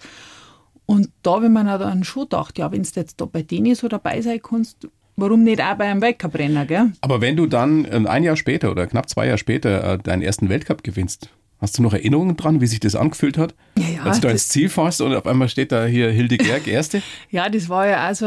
Und 0.86 1.10
da 1.22 1.32
habe 1.32 1.44
ich 1.44 1.50
mir 1.50 1.62
dann 1.78 2.04
schon 2.04 2.22
gedacht, 2.22 2.58
ja, 2.58 2.72
wenn 2.72 2.82
du 2.82 2.88
jetzt 2.94 3.20
da 3.20 3.26
bei 3.26 3.42
denen 3.42 3.74
so 3.74 3.86
dabei 3.86 4.22
sein 4.22 4.40
kannst, 4.42 4.88
warum 5.14 5.44
nicht 5.44 5.60
auch 5.60 5.74
bei 5.74 5.84
einem 5.84 6.00
Weltcup-Renner, 6.00 6.64
gell? 6.64 6.92
Aber 7.02 7.20
wenn 7.20 7.36
du 7.36 7.44
dann 7.44 7.86
ähm, 7.90 8.06
ein 8.06 8.24
Jahr 8.24 8.36
später 8.36 8.70
oder 8.70 8.86
knapp 8.86 9.10
zwei 9.10 9.26
Jahre 9.26 9.36
später 9.36 9.92
äh, 9.92 9.98
deinen 9.98 10.22
ersten 10.22 10.48
Weltcup 10.48 10.82
gewinnst, 10.82 11.28
hast 11.60 11.78
du 11.78 11.82
noch 11.82 11.92
Erinnerungen 11.92 12.36
dran, 12.36 12.60
wie 12.60 12.66
sich 12.66 12.80
das 12.80 12.94
angefühlt 12.94 13.38
hat? 13.38 13.54
Ja, 13.76 13.88
ja, 13.88 14.02
Als 14.02 14.20
du 14.20 14.28
ins 14.28 14.48
Ziel 14.48 14.68
fährst 14.68 15.00
und 15.00 15.14
auf 15.14 15.26
einmal 15.26 15.48
steht 15.48 15.72
da 15.72 15.84
hier 15.84 16.10
Hilde 16.10 16.38
Gerg, 16.38 16.66
Erste? 16.66 17.02
ja, 17.30 17.48
das 17.48 17.68
war 17.68 17.86
ja 17.86 17.98
also 17.98 18.26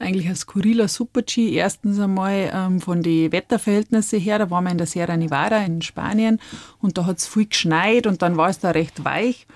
eigentlich 0.00 0.28
ein 0.28 0.36
skurriler 0.36 0.88
Super-G. 0.88 1.52
Erstens 1.52 1.98
einmal 1.98 2.50
ähm, 2.52 2.80
von 2.80 3.02
den 3.02 3.32
Wetterverhältnissen 3.32 4.20
her, 4.20 4.38
da 4.38 4.50
waren 4.50 4.64
wir 4.64 4.70
in 4.70 4.78
der 4.78 4.86
Sierra 4.86 5.16
Nevada 5.16 5.58
in 5.58 5.82
Spanien 5.82 6.40
und 6.80 6.98
da 6.98 7.06
hat 7.06 7.18
es 7.18 7.26
viel 7.26 7.46
geschneit 7.46 8.06
und 8.06 8.22
dann 8.22 8.36
war 8.36 8.48
es 8.48 8.58
da 8.58 8.70
recht 8.70 9.04
weich. 9.04 9.46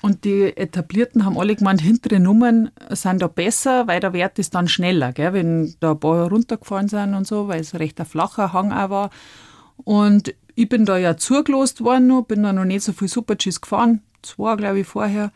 Und 0.00 0.24
die 0.24 0.56
Etablierten 0.56 1.24
haben 1.24 1.36
alle 1.36 1.56
gemeint, 1.56 1.80
hintere 1.80 2.20
Nummern 2.20 2.70
sind 2.90 3.20
da 3.20 3.26
besser, 3.26 3.88
weil 3.88 3.98
der 3.98 4.12
Wert 4.12 4.38
ist 4.38 4.54
dann 4.54 4.68
schneller, 4.68 5.12
gell, 5.12 5.32
wenn 5.32 5.74
da 5.80 5.92
ein 5.92 6.00
paar 6.00 6.28
runtergefahren 6.28 6.88
sind 6.88 7.14
und 7.14 7.26
so, 7.26 7.48
weil 7.48 7.60
es 7.60 7.74
recht 7.74 7.98
ein 7.98 8.06
flacher 8.06 8.52
Hang 8.52 8.72
auch 8.72 8.90
war. 8.90 9.10
Und 9.78 10.34
ich 10.58 10.68
bin 10.68 10.84
da 10.84 10.98
ja 10.98 11.16
zugelost 11.16 11.84
worden, 11.84 12.08
noch, 12.08 12.22
bin 12.22 12.42
da 12.42 12.52
noch 12.52 12.64
nicht 12.64 12.82
so 12.82 12.92
viel 12.92 13.06
Super-Gs 13.06 13.60
gefahren, 13.60 14.02
zwei 14.22 14.56
glaube 14.56 14.80
ich 14.80 14.88
vorher, 14.88 15.30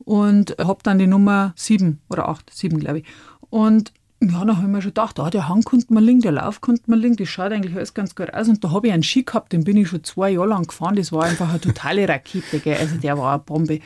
und 0.00 0.56
habe 0.58 0.80
dann 0.82 0.98
die 0.98 1.06
Nummer 1.06 1.54
sieben 1.56 2.00
oder 2.10 2.28
acht, 2.28 2.52
sieben 2.52 2.78
glaube 2.78 2.98
ich. 2.98 3.06
Und 3.48 3.94
ja, 4.20 4.44
da 4.44 4.56
habe 4.56 4.66
ich 4.66 4.72
mir 4.72 4.82
schon 4.82 4.90
gedacht, 4.90 5.18
ah, 5.20 5.30
der 5.30 5.48
Hang 5.48 5.62
konnte 5.62 5.94
man 5.94 6.04
liegen, 6.04 6.20
der 6.20 6.32
Lauf 6.32 6.60
konnte 6.60 6.82
man 6.86 6.98
liegen, 6.98 7.16
das 7.16 7.28
schaut 7.28 7.50
eigentlich 7.50 7.74
alles 7.74 7.94
ganz 7.94 8.14
gut 8.14 8.34
aus. 8.34 8.46
Und 8.48 8.62
da 8.62 8.70
habe 8.70 8.88
ich 8.88 8.92
einen 8.92 9.02
Ski 9.02 9.22
gehabt, 9.22 9.54
den 9.54 9.64
bin 9.64 9.78
ich 9.78 9.88
schon 9.88 10.04
zwei 10.04 10.32
Jahre 10.32 10.48
lang 10.48 10.66
gefahren. 10.66 10.96
Das 10.96 11.12
war 11.12 11.24
einfach 11.24 11.48
eine 11.48 11.60
totale 11.60 12.06
Rakete, 12.06 12.58
gell? 12.58 12.76
also 12.76 12.96
der 12.96 13.16
war 13.16 13.32
eine 13.32 13.42
Bombe. 13.42 13.80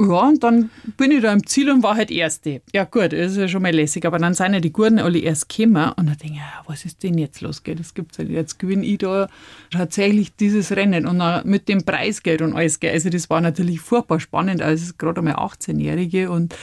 Ja, 0.00 0.28
und 0.28 0.44
dann 0.44 0.70
bin 0.96 1.10
ich 1.10 1.22
da 1.22 1.32
im 1.32 1.44
Ziel 1.44 1.70
und 1.70 1.82
war 1.82 1.96
halt 1.96 2.12
Erste. 2.12 2.62
Ja, 2.72 2.84
gut, 2.84 3.12
das 3.12 3.32
ist 3.32 3.36
ja 3.36 3.48
schon 3.48 3.62
mal 3.62 3.74
lässig. 3.74 4.06
Aber 4.06 4.18
dann 4.18 4.32
sind 4.32 4.54
ja 4.54 4.60
die 4.60 4.72
Guten 4.72 5.00
alle 5.00 5.18
erst 5.18 5.48
gekommen. 5.48 5.92
Und 5.96 6.06
dann 6.06 6.16
denke 6.16 6.34
ich, 6.34 6.36
ja, 6.36 6.62
was 6.66 6.84
ist 6.84 7.02
denn 7.02 7.18
jetzt 7.18 7.40
los? 7.40 7.64
Gell? 7.64 7.74
Das 7.74 7.94
gibt's 7.94 8.16
ja 8.16 8.22
nicht. 8.22 8.34
Jetzt 8.34 8.60
gewinne 8.60 8.86
ich 8.86 8.98
da 8.98 9.28
tatsächlich 9.72 10.36
dieses 10.36 10.70
Rennen. 10.70 11.04
Und 11.04 11.18
dann 11.18 11.44
mit 11.48 11.68
dem 11.68 11.82
Preisgeld 11.82 12.42
und 12.42 12.54
alles. 12.54 12.78
Gell? 12.78 12.92
Also, 12.92 13.10
das 13.10 13.28
war 13.28 13.40
natürlich 13.40 13.80
furchtbar 13.80 14.20
spannend. 14.20 14.62
Also, 14.62 14.92
gerade 14.96 15.18
einmal 15.18 15.34
18-Jährige. 15.34 16.30
Und 16.30 16.54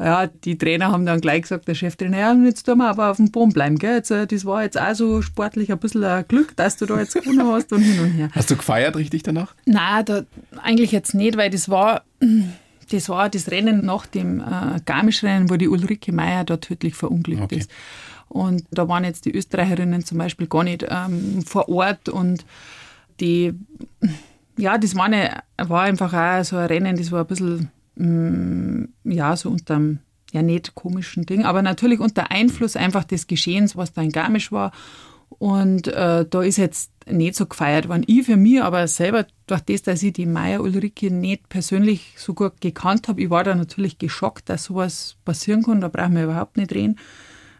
ja, 0.00 0.26
die 0.26 0.58
Trainer 0.58 0.90
haben 0.90 1.06
dann 1.06 1.20
gleich 1.20 1.42
gesagt, 1.42 1.68
der 1.68 1.76
Cheftrainer, 1.76 2.18
ja, 2.18 2.34
jetzt 2.44 2.64
tun 2.64 2.78
wir 2.78 2.88
aber 2.88 3.12
auf 3.12 3.18
dem 3.18 3.30
Boden 3.30 3.52
bleiben. 3.52 3.78
Gell? 3.78 3.94
Jetzt, 3.94 4.10
äh, 4.10 4.26
das 4.26 4.44
war 4.44 4.64
jetzt 4.64 4.80
auch 4.80 4.94
so 4.94 5.22
sportlich 5.22 5.70
ein 5.70 5.78
bisschen 5.78 6.02
ein 6.02 6.24
Glück, 6.26 6.56
dass 6.56 6.76
du 6.76 6.86
da 6.86 6.98
jetzt 6.98 7.14
gewonnen 7.14 7.46
hast 7.46 7.72
und 7.72 7.82
hin 7.82 8.00
und 8.00 8.10
her. 8.10 8.30
Hast 8.32 8.50
du 8.50 8.56
gefeiert 8.56 8.96
richtig 8.96 9.22
danach? 9.22 9.54
Nein, 9.64 10.04
da, 10.04 10.24
eigentlich 10.60 10.90
jetzt 10.90 11.14
nicht, 11.14 11.36
weil 11.36 11.50
das 11.50 11.68
war 11.68 12.02
das 12.90 13.08
war 13.08 13.28
das 13.28 13.50
Rennen 13.50 13.84
nach 13.84 14.06
dem 14.06 14.40
äh, 14.40 14.80
Garmisch-Rennen, 14.84 15.50
wo 15.50 15.56
die 15.56 15.68
Ulrike 15.68 16.12
Meier 16.12 16.44
da 16.44 16.56
tödlich 16.56 16.94
verunglückt 16.94 17.42
okay. 17.42 17.58
ist. 17.58 17.70
Und 18.28 18.64
da 18.70 18.86
waren 18.88 19.04
jetzt 19.04 19.24
die 19.24 19.34
Österreicherinnen 19.34 20.04
zum 20.04 20.18
Beispiel 20.18 20.46
gar 20.46 20.64
nicht 20.64 20.86
ähm, 20.88 21.42
vor 21.42 21.68
Ort 21.68 22.08
und 22.08 22.44
die, 23.18 23.54
ja, 24.56 24.78
das 24.78 24.94
war, 24.94 25.06
eine, 25.06 25.42
war 25.56 25.82
einfach 25.82 26.12
auch 26.12 26.44
so 26.44 26.56
ein 26.56 26.66
Rennen, 26.66 26.96
das 26.96 27.10
war 27.10 27.20
ein 27.20 27.26
bisschen, 27.26 27.70
mm, 27.96 28.84
ja, 29.04 29.36
so 29.36 29.50
unter 29.50 29.76
einem, 29.76 29.98
ja, 30.32 30.42
nicht 30.42 30.76
komischen 30.76 31.26
Ding, 31.26 31.44
aber 31.44 31.60
natürlich 31.60 31.98
unter 31.98 32.30
Einfluss 32.30 32.76
einfach 32.76 33.02
des 33.02 33.26
Geschehens, 33.26 33.76
was 33.76 33.92
da 33.92 34.02
in 34.02 34.12
Garmisch 34.12 34.52
war. 34.52 34.70
Und 35.40 35.88
äh, 35.88 36.26
da 36.28 36.42
ist 36.42 36.58
jetzt 36.58 36.92
nicht 37.10 37.34
so 37.34 37.46
gefeiert 37.46 37.88
worden. 37.88 38.04
Ich 38.06 38.26
für 38.26 38.36
mich 38.36 38.62
aber 38.62 38.86
selber, 38.88 39.26
durch 39.46 39.62
das, 39.62 39.80
dass 39.80 40.02
ich 40.02 40.12
die 40.12 40.26
Meier 40.26 40.60
Ulrike 40.60 41.10
nicht 41.10 41.48
persönlich 41.48 42.12
so 42.18 42.34
gut 42.34 42.60
gekannt 42.60 43.08
habe, 43.08 43.22
ich 43.22 43.30
war 43.30 43.42
da 43.42 43.54
natürlich 43.54 43.96
geschockt, 43.96 44.50
dass 44.50 44.64
sowas 44.64 45.16
passieren 45.24 45.62
kann. 45.62 45.80
Da 45.80 45.88
brauchen 45.88 46.14
wir 46.14 46.24
überhaupt 46.24 46.58
nicht 46.58 46.74
reden. 46.74 46.98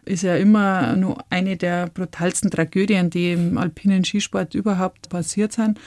Ist 0.05 0.21
ja 0.21 0.35
immer 0.35 0.95
nur 0.95 1.25
eine 1.31 1.57
der 1.57 1.87
brutalsten 1.87 2.51
Tragödien, 2.51 3.09
die 3.09 3.31
im 3.31 3.57
alpinen 3.57 4.05
Skisport 4.05 4.53
überhaupt 4.53 5.09
passiert 5.09 5.53
sind. 5.53 5.79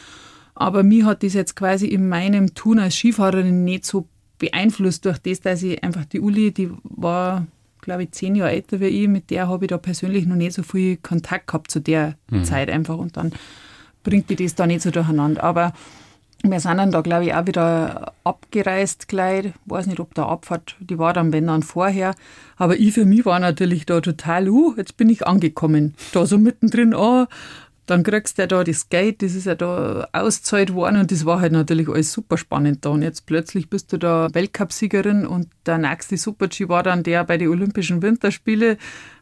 Aber 0.57 0.83
mir 0.83 1.07
hat 1.07 1.23
das 1.23 1.35
jetzt 1.35 1.55
quasi 1.55 1.87
in 1.87 2.09
meinem 2.09 2.55
Tun 2.55 2.81
als 2.81 2.97
Skifahrerin 2.97 3.63
nicht 3.63 3.85
so 3.85 4.09
beeinflusst 4.39 5.05
durch 5.05 5.19
das, 5.19 5.41
dass 5.41 5.63
ich 5.63 5.85
einfach 5.85 6.07
die 6.07 6.21
Uli, 6.21 6.53
die 6.53 6.71
war 6.83 7.47
glaube 7.85 8.05
ich, 8.05 8.13
zehn 8.13 8.35
Jahre 8.35 8.53
älter 8.53 8.81
wie 8.81 8.87
ich, 8.87 9.09
mit 9.09 9.31
der 9.31 9.49
habe 9.49 9.65
ich 9.65 9.69
da 9.69 9.79
persönlich 9.79 10.27
noch 10.27 10.37
nicht 10.37 10.55
so 10.55 10.63
viel 10.63 10.97
Kontakt 10.97 11.49
gehabt 11.49 11.71
zu 11.71 11.81
der 11.81 12.15
mhm. 12.31 12.45
Zeit 12.45 12.71
einfach 12.71 12.97
und 12.97 13.17
dann 13.17 13.33
bringt 14.03 14.31
die 14.31 14.37
das 14.37 14.55
da 14.55 14.67
nicht 14.67 14.83
so 14.83 14.91
durcheinander. 14.91 15.43
Aber 15.43 15.73
wir 16.43 16.61
sind 16.61 16.77
dann 16.77 16.91
da, 16.91 17.01
glaube 17.01 17.25
ich, 17.25 17.35
auch 17.35 17.47
wieder 17.47 18.13
abgereist 18.23 19.09
gleich. 19.09 19.47
Ich 19.47 19.53
weiß 19.65 19.87
nicht, 19.87 19.99
ob 19.99 20.15
da 20.15 20.27
Abfahrt, 20.27 20.77
die 20.79 20.99
war 20.99 21.15
dann, 21.15 21.33
wenn 21.33 21.47
dann 21.47 21.63
vorher. 21.63 22.15
Aber 22.57 22.77
ich 22.77 22.93
für 22.93 23.07
mich 23.07 23.25
war 23.25 23.41
natürlich 23.41 23.87
da 23.87 24.01
total, 24.01 24.49
uh, 24.49 24.75
jetzt 24.77 24.97
bin 24.97 25.09
ich 25.09 25.27
angekommen. 25.27 25.95
Da 26.13 26.27
so 26.27 26.37
mittendrin, 26.37 26.95
oh, 26.95 27.25
dann 27.87 28.03
kriegst 28.03 28.39
du 28.39 28.43
ja 28.43 28.47
da 28.47 28.65
das 28.65 28.89
Geld, 28.89 29.23
das 29.23 29.35
ist 29.35 29.47
ja 29.47 29.55
da 29.55 30.09
auszahlt 30.13 30.73
worden 30.75 31.01
und 31.01 31.11
das 31.11 31.27
war 31.27 31.41
halt 31.41 31.53
natürlich 31.53 31.89
alles 31.89 32.13
super 32.13 32.39
spannend 32.39 32.85
da. 32.85 32.91
Und 32.91 33.03
jetzt 33.03 33.27
plötzlich 33.27 33.69
bist 33.69 33.93
du 33.93 33.99
da 33.99 34.29
Weltcupsiegerin 34.33 35.27
und 35.27 35.49
der 35.67 35.79
nächste 35.79 36.17
Super-G 36.17 36.69
war 36.69 36.83
dann 36.83 37.03
der 37.03 37.25
bei 37.25 37.37
den 37.37 37.49
Olympischen 37.49 38.01
Winterspielen. 38.01 38.79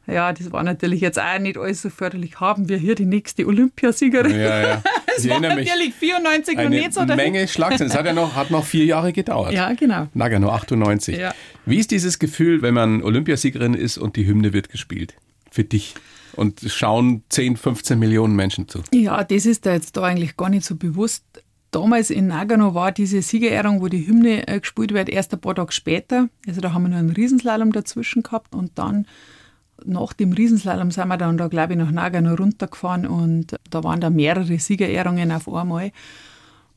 Ja, 0.07 0.33
das 0.33 0.51
war 0.51 0.63
natürlich 0.63 1.01
jetzt 1.01 1.19
auch 1.21 1.39
nicht 1.39 1.57
alles 1.57 1.83
so 1.83 1.91
förderlich. 1.91 2.41
Haben 2.41 2.69
wir 2.69 2.77
hier 2.77 2.95
die 2.95 3.05
nächste 3.05 3.47
Olympiasiegerin? 3.47 4.33
Ja, 4.33 4.61
ja. 4.61 4.83
Es 5.15 5.29
war 5.29 5.41
natürlich 5.41 5.93
94 5.95 6.57
eine 6.57 6.71
noch 6.71 6.77
nicht 6.77 6.95
so. 6.95 7.01
Eine 7.01 7.17
Menge 7.17 7.47
Schlagzeilen. 7.47 7.91
Es 7.91 7.97
hat 7.97 8.07
ja 8.07 8.15
noch, 8.15 8.35
hat 8.35 8.51
noch 8.51 8.65
vier 8.65 8.87
Jahre 8.87 9.13
gedauert. 9.13 9.53
Ja, 9.53 9.73
genau. 9.75 10.09
Naga, 10.15 10.39
nur 10.39 10.55
98. 10.55 11.19
Ja. 11.19 11.35
Wie 11.67 11.79
ist 11.79 11.91
dieses 11.91 12.19
Gefühl, 12.19 12.63
wenn 12.63 12.73
man 12.73 13.03
Olympiasiegerin 13.03 13.75
ist 13.75 13.99
und 13.99 14.17
die 14.17 14.27
Hymne 14.27 14.55
wird 14.55 14.71
gespielt? 14.71 15.15
Für 15.51 15.65
dich? 15.65 15.95
Und 16.35 16.61
schauen 16.67 17.23
10, 17.29 17.57
15 17.57 17.99
Millionen 17.99 18.35
Menschen 18.37 18.69
zu. 18.69 18.83
Ja, 18.93 19.23
das 19.25 19.47
ist 19.47 19.67
da 19.67 19.73
jetzt 19.73 19.97
da 19.97 20.03
eigentlich 20.03 20.37
gar 20.37 20.49
nicht 20.49 20.65
so 20.65 20.77
bewusst. 20.77 21.25
Damals 21.71 22.11
in 22.11 22.27
Nagano 22.27 22.75
war 22.75 22.93
diese 22.93 23.23
Siegerehrung, 23.23 23.81
wo 23.81 23.89
die 23.89 24.07
Hymne 24.07 24.47
äh, 24.47 24.61
gespielt 24.61 24.93
wird, 24.93 25.09
erst 25.09 25.33
ein 25.33 25.41
paar 25.41 25.55
Tage 25.55 25.73
später. 25.73 26.29
Also 26.47 26.61
da 26.61 26.75
haben 26.75 26.83
wir 26.83 26.91
nur 26.91 26.99
einen 26.99 27.11
Riesenslalom 27.11 27.73
dazwischen 27.73 28.23
gehabt 28.23 28.55
und 28.55 28.73
dann 28.79 29.07
nach 29.85 30.13
dem 30.13 30.33
Riesenslalom 30.33 30.91
sind 30.91 31.09
wir 31.09 31.17
dann 31.17 31.39
da, 31.39 31.49
glaube 31.49 31.73
ich, 31.73 31.79
nach 31.79 31.91
Nagano 31.91 32.35
runtergefahren 32.35 33.07
und 33.07 33.57
da 33.71 33.83
waren 33.83 34.01
da 34.01 34.11
mehrere 34.11 34.59
Siegerehrungen 34.59 35.33
auf 35.33 35.49
einmal. 35.53 35.93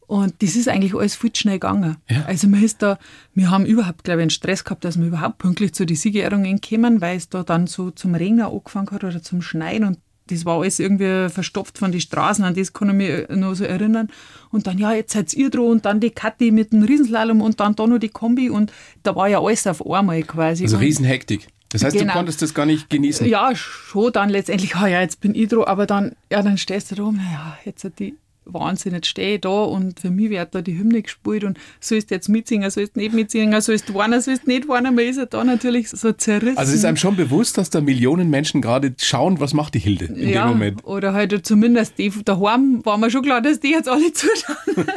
Und 0.08 0.34
das 0.42 0.56
ist 0.56 0.68
eigentlich 0.68 0.94
alles 0.94 1.16
viel 1.16 1.36
schnell 1.36 1.56
gegangen. 1.56 1.98
Ja. 2.10 2.26
Also 2.26 2.48
man 2.48 2.64
ist 2.64 2.82
da, 2.82 3.00
wir 3.34 3.50
haben 3.50 3.66
überhaupt, 3.66 4.04
glaube 4.04 4.22
ich, 4.22 4.24
einen 4.24 4.30
Stress 4.30 4.64
gehabt, 4.64 4.86
dass 4.86 5.00
wir 5.00 5.08
überhaupt 5.08 5.40
pünktlich 5.40 5.74
zu 5.74 5.86
den 5.86 5.96
Siegerehrungen 5.96 6.62
kommen, 6.62 7.02
weil 7.02 7.18
es 7.18 7.30
da 7.30 7.44
dann 7.44 7.68
so 7.68 7.92
zum 7.92 8.16
Regnen 8.16 8.46
angefangen 8.46 8.92
hat 8.92 9.04
oder 9.04 9.22
zum 9.22 9.42
Schneien 9.42 9.84
und 9.84 10.00
das 10.28 10.44
war 10.44 10.60
alles 10.60 10.80
irgendwie 10.80 11.30
verstopft 11.30 11.78
von 11.78 11.92
den 11.92 12.02
Straßen, 12.02 12.44
an 12.44 12.56
das 12.56 12.74
kann 12.74 12.90
ich 12.90 12.96
mich 12.96 13.30
noch 13.30 13.54
so 13.54 13.64
erinnern. 13.64 14.10
Und 14.50 14.66
dann, 14.66 14.78
ja, 14.78 14.92
jetzt 14.92 15.14
seid 15.14 15.34
ihr 15.34 15.52
dran 15.52 15.66
und 15.66 15.86
dann 15.86 16.00
die 16.00 16.10
Kathi 16.10 16.50
mit 16.52 16.74
dem 16.74 16.84
Riesenslalom 16.84 17.42
und 17.42 17.60
dann 17.60 17.76
da 17.76 17.86
noch 17.86 18.00
die 18.00 18.10
Kombi 18.10 18.50
und 18.50 18.72
da 19.04 19.16
war 19.16 19.28
ja 19.28 19.40
alles 19.40 19.68
auf 19.68 19.86
einmal 19.88 20.24
quasi. 20.24 20.64
Also 20.64 20.78
Riesenhektik. 20.78 21.48
Das 21.70 21.84
heißt, 21.84 21.98
genau. 21.98 22.14
du 22.14 22.18
konntest 22.18 22.42
das 22.42 22.54
gar 22.54 22.66
nicht 22.66 22.90
genießen? 22.90 23.28
Ja, 23.28 23.56
schon 23.56 24.12
dann 24.14 24.30
letztendlich, 24.30 24.76
ah 24.78 24.88
ja, 24.88 25.02
jetzt 25.02 25.20
bin 25.20 25.36
ich 25.36 25.50
dran, 25.50 25.66
aber 25.66 25.86
dann, 25.86 26.16
ja, 26.32 26.42
dann 26.42 26.58
stehst 26.58 26.92
du 26.92 26.96
da 26.96 27.04
rum, 27.04 27.18
naja, 27.18 27.58
jetzt 27.66 27.84
hat 27.84 28.00
die 28.00 28.16
Wahnsinn, 28.46 28.94
jetzt 28.94 29.08
stehe 29.08 29.36
ich 29.36 29.42
da 29.42 29.64
und 29.64 30.00
für 30.00 30.10
mich 30.10 30.30
wird 30.30 30.54
da 30.54 30.62
die 30.62 30.78
Hymne 30.78 31.02
gespielt 31.02 31.44
und 31.44 31.58
sollst 31.80 32.12
jetzt 32.12 32.30
mitsingen, 32.30 32.70
sollst 32.70 32.96
nicht 32.96 33.14
mitsingen, 33.14 33.60
sollst 33.62 33.94
warnen, 33.94 34.22
sollst 34.22 34.48
nicht 34.48 34.68
warnen, 34.68 34.96
man 34.96 35.06
ist 35.06 35.18
ja 35.18 35.26
da 35.26 35.44
natürlich 35.44 35.90
so 35.90 36.12
zerrissen. 36.12 36.58
Also 36.58 36.74
ist 36.74 36.86
einem 36.86 36.98
schon 36.98 37.16
bewusst, 37.16 37.58
dass 37.58 37.70
da 37.70 37.82
Millionen 37.82 38.30
Menschen 38.30 38.62
gerade 38.62 38.94
schauen, 38.98 39.40
was 39.40 39.54
macht 39.54 39.74
die 39.74 39.80
Hilde 39.80 40.06
in 40.06 40.30
ja, 40.30 40.46
dem 40.46 40.50
Moment. 40.50 40.86
Oder 40.86 41.14
halt 41.14 41.46
zumindest 41.46 41.98
die 41.98 42.12
daheim 42.24 42.86
war 42.86 42.98
mir 42.98 43.10
schon 43.10 43.24
klar, 43.24 43.42
dass 43.42 43.60
die 43.60 43.72
jetzt 43.72 43.90
alle 43.90 44.14
zuschauen. 44.14 44.88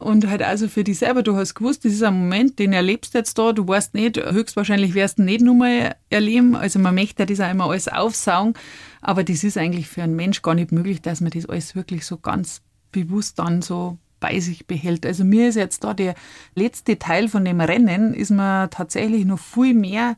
Und 0.00 0.28
halt 0.28 0.42
also 0.42 0.68
für 0.68 0.84
dich 0.84 0.98
selber, 0.98 1.22
du 1.22 1.36
hast 1.36 1.54
gewusst, 1.54 1.84
das 1.84 1.92
ist 1.92 2.02
ein 2.02 2.18
Moment, 2.18 2.58
den 2.58 2.72
erlebst 2.72 3.14
du 3.14 3.18
jetzt 3.18 3.38
da, 3.38 3.52
du 3.52 3.66
weißt 3.66 3.94
nicht, 3.94 4.16
höchstwahrscheinlich 4.18 4.94
wirst 4.94 5.18
du 5.18 5.22
nicht 5.22 5.42
nochmal 5.42 5.96
erleben, 6.10 6.56
also 6.56 6.78
man 6.78 6.94
möchte 6.94 7.26
das 7.26 7.40
auch 7.40 7.50
immer 7.50 7.70
alles 7.70 7.88
aufsaugen, 7.88 8.54
aber 9.00 9.24
das 9.24 9.44
ist 9.44 9.58
eigentlich 9.58 9.88
für 9.88 10.02
einen 10.02 10.16
Mensch 10.16 10.42
gar 10.42 10.54
nicht 10.54 10.72
möglich, 10.72 11.02
dass 11.02 11.20
man 11.20 11.30
das 11.30 11.46
alles 11.46 11.74
wirklich 11.74 12.06
so 12.06 12.18
ganz 12.18 12.62
bewusst 12.92 13.38
dann 13.38 13.62
so 13.62 13.98
bei 14.20 14.40
sich 14.40 14.66
behält. 14.66 15.06
Also 15.06 15.24
mir 15.24 15.48
ist 15.48 15.54
jetzt 15.54 15.84
da 15.84 15.94
der 15.94 16.14
letzte 16.54 16.98
Teil 16.98 17.28
von 17.28 17.44
dem 17.44 17.60
Rennen, 17.60 18.14
ist 18.14 18.30
mir 18.30 18.68
tatsächlich 18.70 19.24
noch 19.24 19.38
viel 19.38 19.74
mehr 19.74 20.16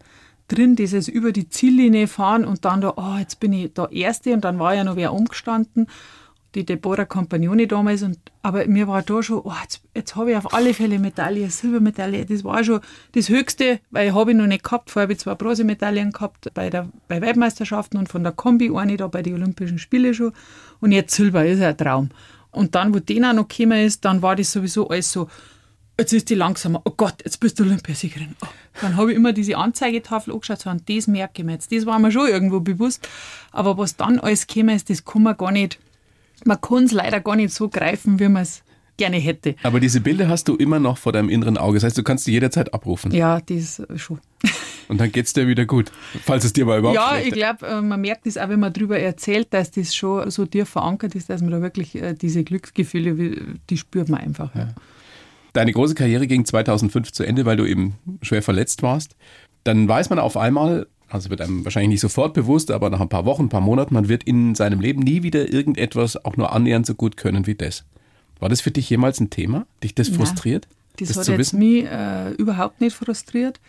drin, 0.48 0.76
dieses 0.76 1.08
über 1.08 1.32
die 1.32 1.48
Ziellinie 1.48 2.06
fahren 2.08 2.44
und 2.44 2.64
dann 2.64 2.80
da, 2.80 2.94
oh, 2.96 3.18
jetzt 3.18 3.40
bin 3.40 3.52
ich 3.52 3.72
da 3.74 3.86
Erste 3.86 4.32
und 4.32 4.44
dann 4.44 4.58
war 4.58 4.74
ja 4.74 4.84
noch 4.84 4.96
wer 4.96 5.12
umgestanden, 5.12 5.86
die 6.54 6.64
Deborah 6.64 7.04
Campagnoni 7.04 7.66
damals 7.66 8.02
und 8.02 8.18
aber 8.42 8.66
mir 8.66 8.88
war 8.88 9.02
da 9.02 9.22
schon, 9.22 9.40
oh, 9.44 9.52
jetzt, 9.62 9.82
jetzt 9.94 10.16
habe 10.16 10.32
ich 10.32 10.36
auf 10.36 10.52
alle 10.54 10.74
Fälle 10.74 10.98
Medaille, 10.98 11.50
Silbermedaille, 11.50 12.24
das 12.26 12.42
war 12.44 12.64
schon 12.64 12.80
das 13.12 13.28
Höchste, 13.28 13.80
weil 13.90 14.14
habe 14.14 14.32
ich 14.32 14.36
noch 14.36 14.46
nicht 14.46 14.64
gehabt, 14.64 14.90
vorher 14.90 15.04
habe 15.04 15.12
ich 15.12 15.20
zwei 15.20 15.34
Bronzemedaillen 15.34 16.12
gehabt 16.12 16.52
bei 16.54 16.70
der 16.70 16.88
bei 17.08 17.20
Weltmeisterschaften 17.20 17.98
und 17.98 18.08
von 18.08 18.22
der 18.22 18.32
Kombi 18.32 18.70
eine 18.74 18.96
da 18.96 19.06
bei 19.06 19.22
den 19.22 19.34
Olympischen 19.34 19.78
Spielen 19.78 20.14
schon 20.14 20.32
und 20.80 20.92
jetzt 20.92 21.14
Silber 21.14 21.44
ist 21.44 21.62
ein 21.62 21.76
Traum. 21.76 22.10
Und 22.50 22.74
dann, 22.74 22.92
wo 22.92 22.98
den 22.98 23.24
auch 23.24 23.32
noch 23.32 23.48
gekommen 23.48 23.84
ist, 23.84 24.04
dann 24.04 24.22
war 24.22 24.34
das 24.34 24.50
sowieso 24.50 24.88
alles 24.88 25.12
so, 25.12 25.28
jetzt 26.00 26.12
ist 26.12 26.30
die 26.30 26.34
langsamer, 26.34 26.82
oh 26.84 26.92
Gott, 26.96 27.16
jetzt 27.24 27.38
bist 27.38 27.60
du 27.60 27.64
Olympiasiegerin. 27.64 28.34
Oh. 28.42 28.46
Dann 28.80 28.96
habe 28.96 29.12
ich 29.12 29.16
immer 29.16 29.32
diese 29.32 29.56
Anzeigetafel 29.56 30.32
angeschaut, 30.32 30.66
und 30.66 30.88
das 30.88 31.06
merke 31.06 31.42
ich 31.42 31.44
mir 31.44 31.52
jetzt. 31.52 31.70
Das 31.70 31.86
war 31.86 31.98
mir 31.98 32.10
schon 32.10 32.28
irgendwo 32.28 32.60
bewusst. 32.60 33.06
Aber 33.52 33.78
was 33.78 33.96
dann 33.96 34.18
alles 34.18 34.46
gekommen 34.46 34.74
ist, 34.74 34.90
das 34.90 35.04
kann 35.04 35.22
man 35.22 35.36
gar 35.36 35.52
nicht, 35.52 35.78
man 36.44 36.60
kann 36.60 36.84
es 36.84 36.92
leider 36.92 37.20
gar 37.20 37.36
nicht 37.36 37.52
so 37.52 37.68
greifen, 37.68 38.18
wie 38.18 38.28
man 38.28 38.42
es 38.42 38.62
gerne 38.96 39.16
hätte. 39.16 39.56
Aber 39.62 39.80
diese 39.80 40.00
Bilder 40.00 40.28
hast 40.28 40.46
du 40.46 40.56
immer 40.56 40.78
noch 40.78 40.98
vor 40.98 41.12
deinem 41.12 41.30
inneren 41.30 41.56
Auge. 41.56 41.76
Das 41.76 41.84
heißt, 41.84 41.98
du 41.98 42.02
kannst 42.02 42.26
die 42.26 42.32
jederzeit 42.32 42.72
abrufen. 42.74 43.10
Ja, 43.12 43.40
das 43.40 43.82
schon. 43.96 44.20
Und 44.88 45.00
dann 45.00 45.10
geht 45.10 45.26
es 45.26 45.32
dir 45.32 45.46
wieder 45.46 45.66
gut, 45.66 45.90
falls 46.24 46.44
es 46.44 46.52
dir 46.52 46.66
mal 46.66 46.80
überhaupt 46.80 46.96
Ja, 46.96 47.16
ich 47.16 47.32
glaube, 47.32 47.64
äh, 47.66 47.80
man 47.80 48.00
merkt 48.00 48.26
das 48.26 48.36
auch, 48.36 48.48
wenn 48.48 48.58
man 48.58 48.72
darüber 48.72 48.98
erzählt, 48.98 49.48
dass 49.54 49.70
das 49.70 49.94
schon 49.94 50.28
so 50.30 50.44
dir 50.44 50.66
verankert 50.66 51.14
ist, 51.14 51.30
dass 51.30 51.40
man 51.42 51.52
da 51.52 51.62
wirklich 51.62 51.94
äh, 51.94 52.14
diese 52.14 52.42
Glücksgefühle, 52.42 53.56
die 53.70 53.76
spürt 53.76 54.08
man 54.08 54.20
einfach. 54.20 54.54
Ja. 54.54 54.74
Deine 55.52 55.72
große 55.72 55.94
Karriere 55.94 56.26
ging 56.26 56.44
2005 56.44 57.12
zu 57.12 57.22
Ende, 57.22 57.46
weil 57.46 57.56
du 57.56 57.66
eben 57.66 57.94
schwer 58.22 58.42
verletzt 58.42 58.82
warst. 58.82 59.16
Dann 59.64 59.88
weiß 59.88 60.10
man 60.10 60.18
auf 60.18 60.36
einmal, 60.36 60.88
also 61.10 61.28
wird 61.30 61.40
einem 61.40 61.64
wahrscheinlich 61.64 61.90
nicht 61.90 62.00
sofort 62.00 62.34
bewusst, 62.34 62.70
aber 62.70 62.88
nach 62.88 63.00
ein 63.00 63.08
paar 63.08 63.24
Wochen, 63.24 63.44
ein 63.44 63.48
paar 63.48 63.60
Monaten, 63.60 63.94
man 63.94 64.08
wird 64.08 64.24
in 64.24 64.54
seinem 64.54 64.80
Leben 64.80 65.00
nie 65.02 65.22
wieder 65.22 65.52
irgendetwas 65.52 66.24
auch 66.24 66.36
nur 66.36 66.52
annähernd 66.52 66.86
so 66.86 66.94
gut 66.94 67.16
können 67.16 67.46
wie 67.46 67.54
das. 67.54 67.84
War 68.38 68.48
das 68.48 68.60
für 68.60 68.70
dich 68.70 68.88
jemals 68.88 69.20
ein 69.20 69.28
Thema? 69.28 69.66
Dich 69.82 69.94
das 69.94 70.08
frustriert? 70.08 70.66
Das, 70.98 71.08
das 71.08 71.18
hat 71.18 71.24
zu 71.24 71.32
jetzt 71.32 71.38
wissen? 71.38 71.58
mich 71.58 71.84
äh, 71.84 72.30
überhaupt 72.32 72.80
nicht 72.80 72.96
frustriert. 72.96 73.60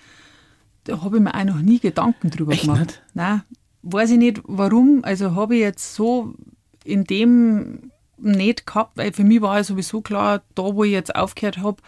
Da 0.85 1.01
habe 1.01 1.17
ich 1.17 1.23
mir 1.23 1.35
auch 1.35 1.43
noch 1.43 1.59
nie 1.59 1.79
Gedanken 1.79 2.29
drüber 2.29 2.53
Echt 2.53 2.63
gemacht. 2.63 2.79
Nicht? 2.79 3.01
Nein, 3.13 3.41
weiß 3.83 4.11
ich 4.11 4.17
nicht 4.17 4.41
warum. 4.45 5.01
Also 5.03 5.35
habe 5.35 5.55
ich 5.55 5.61
jetzt 5.61 5.95
so 5.95 6.33
in 6.83 7.03
dem 7.03 7.91
nicht 8.17 8.65
gehabt, 8.67 8.97
weil 8.97 9.11
für 9.13 9.23
mich 9.23 9.41
war 9.41 9.57
ja 9.57 9.63
sowieso 9.63 10.01
klar, 10.01 10.41
da 10.55 10.75
wo 10.75 10.83
ich 10.83 10.91
jetzt 10.91 11.15
aufgehört 11.15 11.57
habe, 11.57 11.81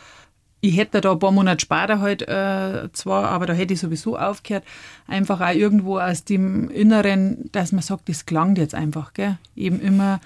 ich 0.63 0.77
hätte 0.77 1.01
da 1.01 1.11
ein 1.11 1.19
paar 1.19 1.33
Monate 1.33 1.59
später 1.59 1.99
halt 1.99 2.21
äh, 2.21 2.89
zwar, 2.93 3.25
aber 3.25 3.45
da 3.45 3.53
hätte 3.53 3.73
ich 3.73 3.81
sowieso 3.81 4.17
aufgehört, 4.17 4.63
einfach 5.07 5.41
auch 5.41 5.53
irgendwo 5.53 5.99
aus 5.99 6.23
dem 6.23 6.69
Inneren, 6.69 7.49
dass 7.51 7.73
man 7.73 7.81
sagt, 7.81 8.07
das 8.07 8.25
klang 8.25 8.55
jetzt 8.55 8.73
einfach, 8.73 9.13
gell? 9.13 9.37
Eben 9.55 9.81
immer 9.81 10.21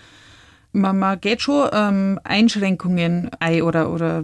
man, 0.73 0.99
man 0.99 1.19
geht 1.19 1.41
schon 1.41 1.69
ähm, 1.73 2.19
Einschränkungen 2.23 3.31
ein 3.39 3.63
oder, 3.63 3.91
oder 3.91 4.23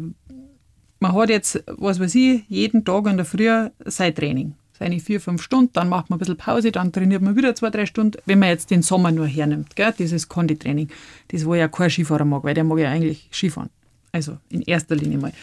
man 0.99 1.13
hat 1.13 1.29
jetzt, 1.29 1.63
was 1.65 1.99
weiß 1.99 2.13
ich, 2.13 2.43
jeden 2.47 2.85
Tag 2.85 3.07
in 3.07 3.17
der 3.17 3.25
Früh 3.25 3.49
sein 3.85 4.13
Training. 4.13 4.53
Seine 4.77 4.99
vier, 4.99 5.19
fünf 5.19 5.41
Stunden, 5.41 5.71
dann 5.73 5.89
macht 5.89 6.09
man 6.09 6.17
ein 6.17 6.19
bisschen 6.19 6.37
Pause, 6.37 6.71
dann 6.71 6.91
trainiert 6.91 7.21
man 7.21 7.35
wieder 7.35 7.55
zwei, 7.55 7.71
drei 7.71 7.87
Stunden, 7.87 8.17
wenn 8.25 8.39
man 8.39 8.49
jetzt 8.49 8.69
den 8.69 8.83
Sommer 8.83 9.11
nur 9.11 9.27
hernimmt, 9.27 9.75
gell, 9.75 9.93
dieses 9.97 10.29
Konditraining. 10.29 10.89
Das, 11.29 11.45
wo 11.45 11.55
ja 11.55 11.67
kein 11.67 11.89
Skifahrer 11.89 12.25
mag, 12.25 12.43
weil 12.43 12.53
der 12.53 12.63
mag 12.63 12.77
ja 12.79 12.89
eigentlich 12.89 13.29
Skifahren. 13.31 13.69
Also 14.11 14.37
in 14.49 14.61
erster 14.61 14.95
Linie 14.95 15.17
mal. 15.17 15.33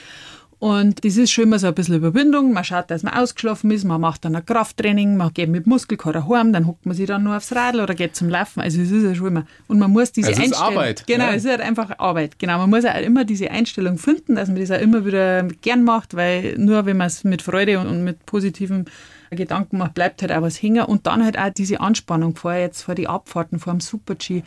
Und 0.60 1.06
das 1.06 1.16
ist 1.16 1.30
schon 1.30 1.44
immer 1.44 1.58
so 1.58 1.68
ein 1.68 1.74
bisschen 1.74 1.96
Überwindung. 1.96 2.52
Man 2.52 2.64
schaut, 2.64 2.90
dass 2.90 3.02
man 3.02 3.14
ausgeschlafen 3.14 3.70
ist, 3.70 3.84
man 3.84 3.98
macht 3.98 4.26
dann 4.26 4.36
ein 4.36 4.44
Krafttraining, 4.44 5.16
man 5.16 5.32
geht 5.32 5.48
mit 5.48 5.66
Muskelkater 5.66 6.28
heim, 6.28 6.52
dann 6.52 6.66
hockt 6.66 6.84
man 6.84 6.94
sich 6.94 7.06
dann 7.06 7.22
nur 7.22 7.34
aufs 7.34 7.56
Radl 7.56 7.80
oder 7.80 7.94
geht 7.94 8.14
zum 8.14 8.28
Laufen. 8.28 8.60
Also 8.60 8.82
es 8.82 8.90
ist 8.90 9.02
ja 9.02 9.14
schon 9.14 9.28
immer. 9.28 9.46
Und 9.68 9.78
man 9.78 9.90
muss 9.90 10.12
diese 10.12 10.28
also 10.28 10.42
Einstellung. 10.42 10.68
Ist 10.68 10.76
Arbeit. 10.76 11.04
Genau, 11.06 11.24
ja. 11.24 11.30
es 11.32 11.44
ist 11.44 11.50
halt 11.50 11.62
einfach 11.62 11.98
Arbeit. 11.98 12.38
Genau, 12.38 12.58
man 12.58 12.68
muss 12.68 12.84
auch 12.84 13.00
immer 13.00 13.24
diese 13.24 13.50
Einstellung 13.50 13.96
finden, 13.96 14.34
dass 14.34 14.48
man 14.48 14.60
das 14.60 14.70
auch 14.70 14.82
immer 14.82 15.06
wieder 15.06 15.44
gern 15.62 15.82
macht, 15.82 16.14
weil 16.14 16.58
nur 16.58 16.84
wenn 16.84 16.98
man 16.98 17.06
es 17.06 17.24
mit 17.24 17.40
Freude 17.40 17.78
und, 17.78 17.86
und 17.86 18.04
mit 18.04 18.26
positiven 18.26 18.84
Gedanken 19.30 19.78
macht, 19.78 19.94
bleibt 19.94 20.20
halt 20.20 20.30
auch 20.30 20.42
was 20.42 20.60
hängen. 20.60 20.84
Und 20.84 21.06
dann 21.06 21.24
halt 21.24 21.38
auch 21.38 21.48
diese 21.48 21.80
Anspannung 21.80 22.36
vorher 22.36 22.60
jetzt 22.60 22.82
vor 22.82 22.94
die 22.94 23.08
Abfahrten, 23.08 23.60
vor 23.60 23.72
dem 23.72 23.80
Super-G 23.80 24.42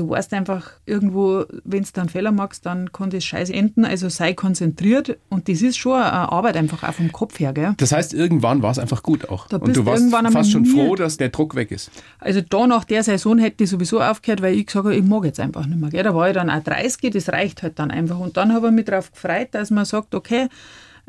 Du 0.00 0.08
weißt 0.08 0.32
einfach 0.32 0.70
irgendwo, 0.86 1.44
wenn 1.64 1.82
du 1.82 1.88
dann 1.92 2.08
Fehler 2.08 2.32
machst, 2.32 2.64
dann 2.64 2.90
kann 2.90 3.10
das 3.10 3.22
scheiße 3.22 3.52
enden. 3.52 3.84
Also 3.84 4.08
sei 4.08 4.32
konzentriert 4.32 5.18
und 5.28 5.46
das 5.46 5.60
ist 5.60 5.76
schon 5.76 6.00
eine 6.00 6.32
Arbeit 6.32 6.56
einfach 6.56 6.88
auch 6.88 6.94
vom 6.94 7.12
Kopf 7.12 7.38
her. 7.38 7.52
Gell? 7.52 7.74
Das 7.76 7.92
heißt, 7.92 8.14
irgendwann 8.14 8.62
war 8.62 8.70
es 8.70 8.78
einfach 8.78 9.02
gut 9.02 9.28
auch. 9.28 9.46
Da 9.48 9.58
und 9.58 9.76
du 9.76 9.84
warst 9.84 10.10
fast 10.10 10.52
schon 10.52 10.64
froh, 10.64 10.96
dass 10.96 11.18
der 11.18 11.28
Druck 11.28 11.54
weg 11.54 11.70
ist. 11.70 11.90
Also 12.18 12.40
da 12.40 12.66
nach 12.66 12.84
der 12.84 13.02
Saison 13.02 13.36
hätte 13.36 13.64
ich 13.64 13.68
sowieso 13.68 14.00
aufgehört, 14.00 14.40
weil 14.40 14.54
ich 14.54 14.64
gesagt 14.64 14.86
habe, 14.86 14.96
ich 14.96 15.04
mag 15.04 15.26
jetzt 15.26 15.38
einfach 15.38 15.66
nicht 15.66 15.78
mehr. 15.78 15.90
Gell? 15.90 16.02
Da 16.02 16.14
war 16.14 16.28
ich 16.28 16.34
dann 16.34 16.48
auch 16.48 16.62
30, 16.62 17.12
das 17.12 17.28
reicht 17.28 17.62
halt 17.62 17.78
dann 17.78 17.90
einfach. 17.90 18.18
Und 18.18 18.38
dann 18.38 18.54
habe 18.54 18.68
ich 18.68 18.72
mich 18.72 18.86
darauf 18.86 19.12
gefreut, 19.12 19.48
dass 19.50 19.68
man 19.68 19.84
sagt, 19.84 20.14
okay, 20.14 20.48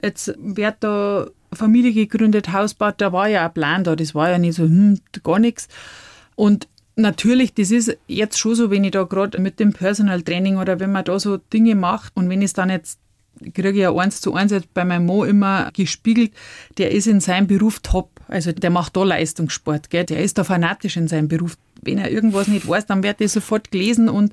jetzt 0.03 0.35
wird 0.37 0.75
da 0.81 1.27
Familie 1.53 1.93
gegründet, 1.93 2.51
Haus 2.51 2.73
baut, 2.73 2.95
da 2.97 3.13
war 3.13 3.29
ja 3.29 3.45
ein 3.45 3.53
Plan 3.53 3.85
da, 3.85 3.95
das 3.95 4.13
war 4.13 4.29
ja 4.29 4.37
nicht 4.37 4.55
so, 4.55 4.63
hm, 4.63 4.99
gar 5.23 5.39
nichts. 5.39 5.69
Und 6.35 6.67
Natürlich, 7.01 7.53
das 7.55 7.71
ist 7.71 7.97
jetzt 8.07 8.37
schon 8.37 8.55
so, 8.55 8.69
wenn 8.69 8.83
ich 8.83 8.91
da 8.91 9.03
gerade 9.03 9.41
mit 9.41 9.59
dem 9.59 9.73
Personal 9.73 10.21
Training 10.21 10.57
oder 10.57 10.79
wenn 10.79 10.91
man 10.91 11.03
da 11.03 11.19
so 11.19 11.37
Dinge 11.37 11.75
macht 11.75 12.15
und 12.15 12.29
wenn 12.29 12.41
ich 12.41 12.45
es 12.45 12.53
dann 12.53 12.69
jetzt 12.69 12.99
kriege 13.53 13.71
ich 13.71 13.77
ja 13.77 13.95
eins 13.95 14.21
zu 14.21 14.35
eins 14.35 14.51
jetzt 14.51 14.71
bei 14.73 14.85
meinem 14.85 15.07
Mo 15.07 15.23
immer 15.23 15.71
gespiegelt, 15.73 16.31
der 16.77 16.91
ist 16.91 17.07
in 17.07 17.19
seinem 17.19 17.47
Beruf 17.47 17.79
top. 17.79 18.11
Also 18.27 18.51
der 18.51 18.69
macht 18.69 18.95
da 18.95 19.03
Leistungssport, 19.03 19.89
gell? 19.89 20.05
der 20.05 20.21
ist 20.21 20.37
da 20.37 20.43
fanatisch 20.43 20.95
in 20.95 21.07
seinem 21.07 21.27
Beruf. 21.27 21.57
Wenn 21.81 21.97
er 21.97 22.11
irgendwas 22.11 22.47
nicht 22.47 22.67
weiß, 22.67 22.85
dann 22.85 23.01
wird 23.01 23.19
er 23.19 23.29
sofort 23.29 23.71
gelesen 23.71 24.09
und 24.09 24.31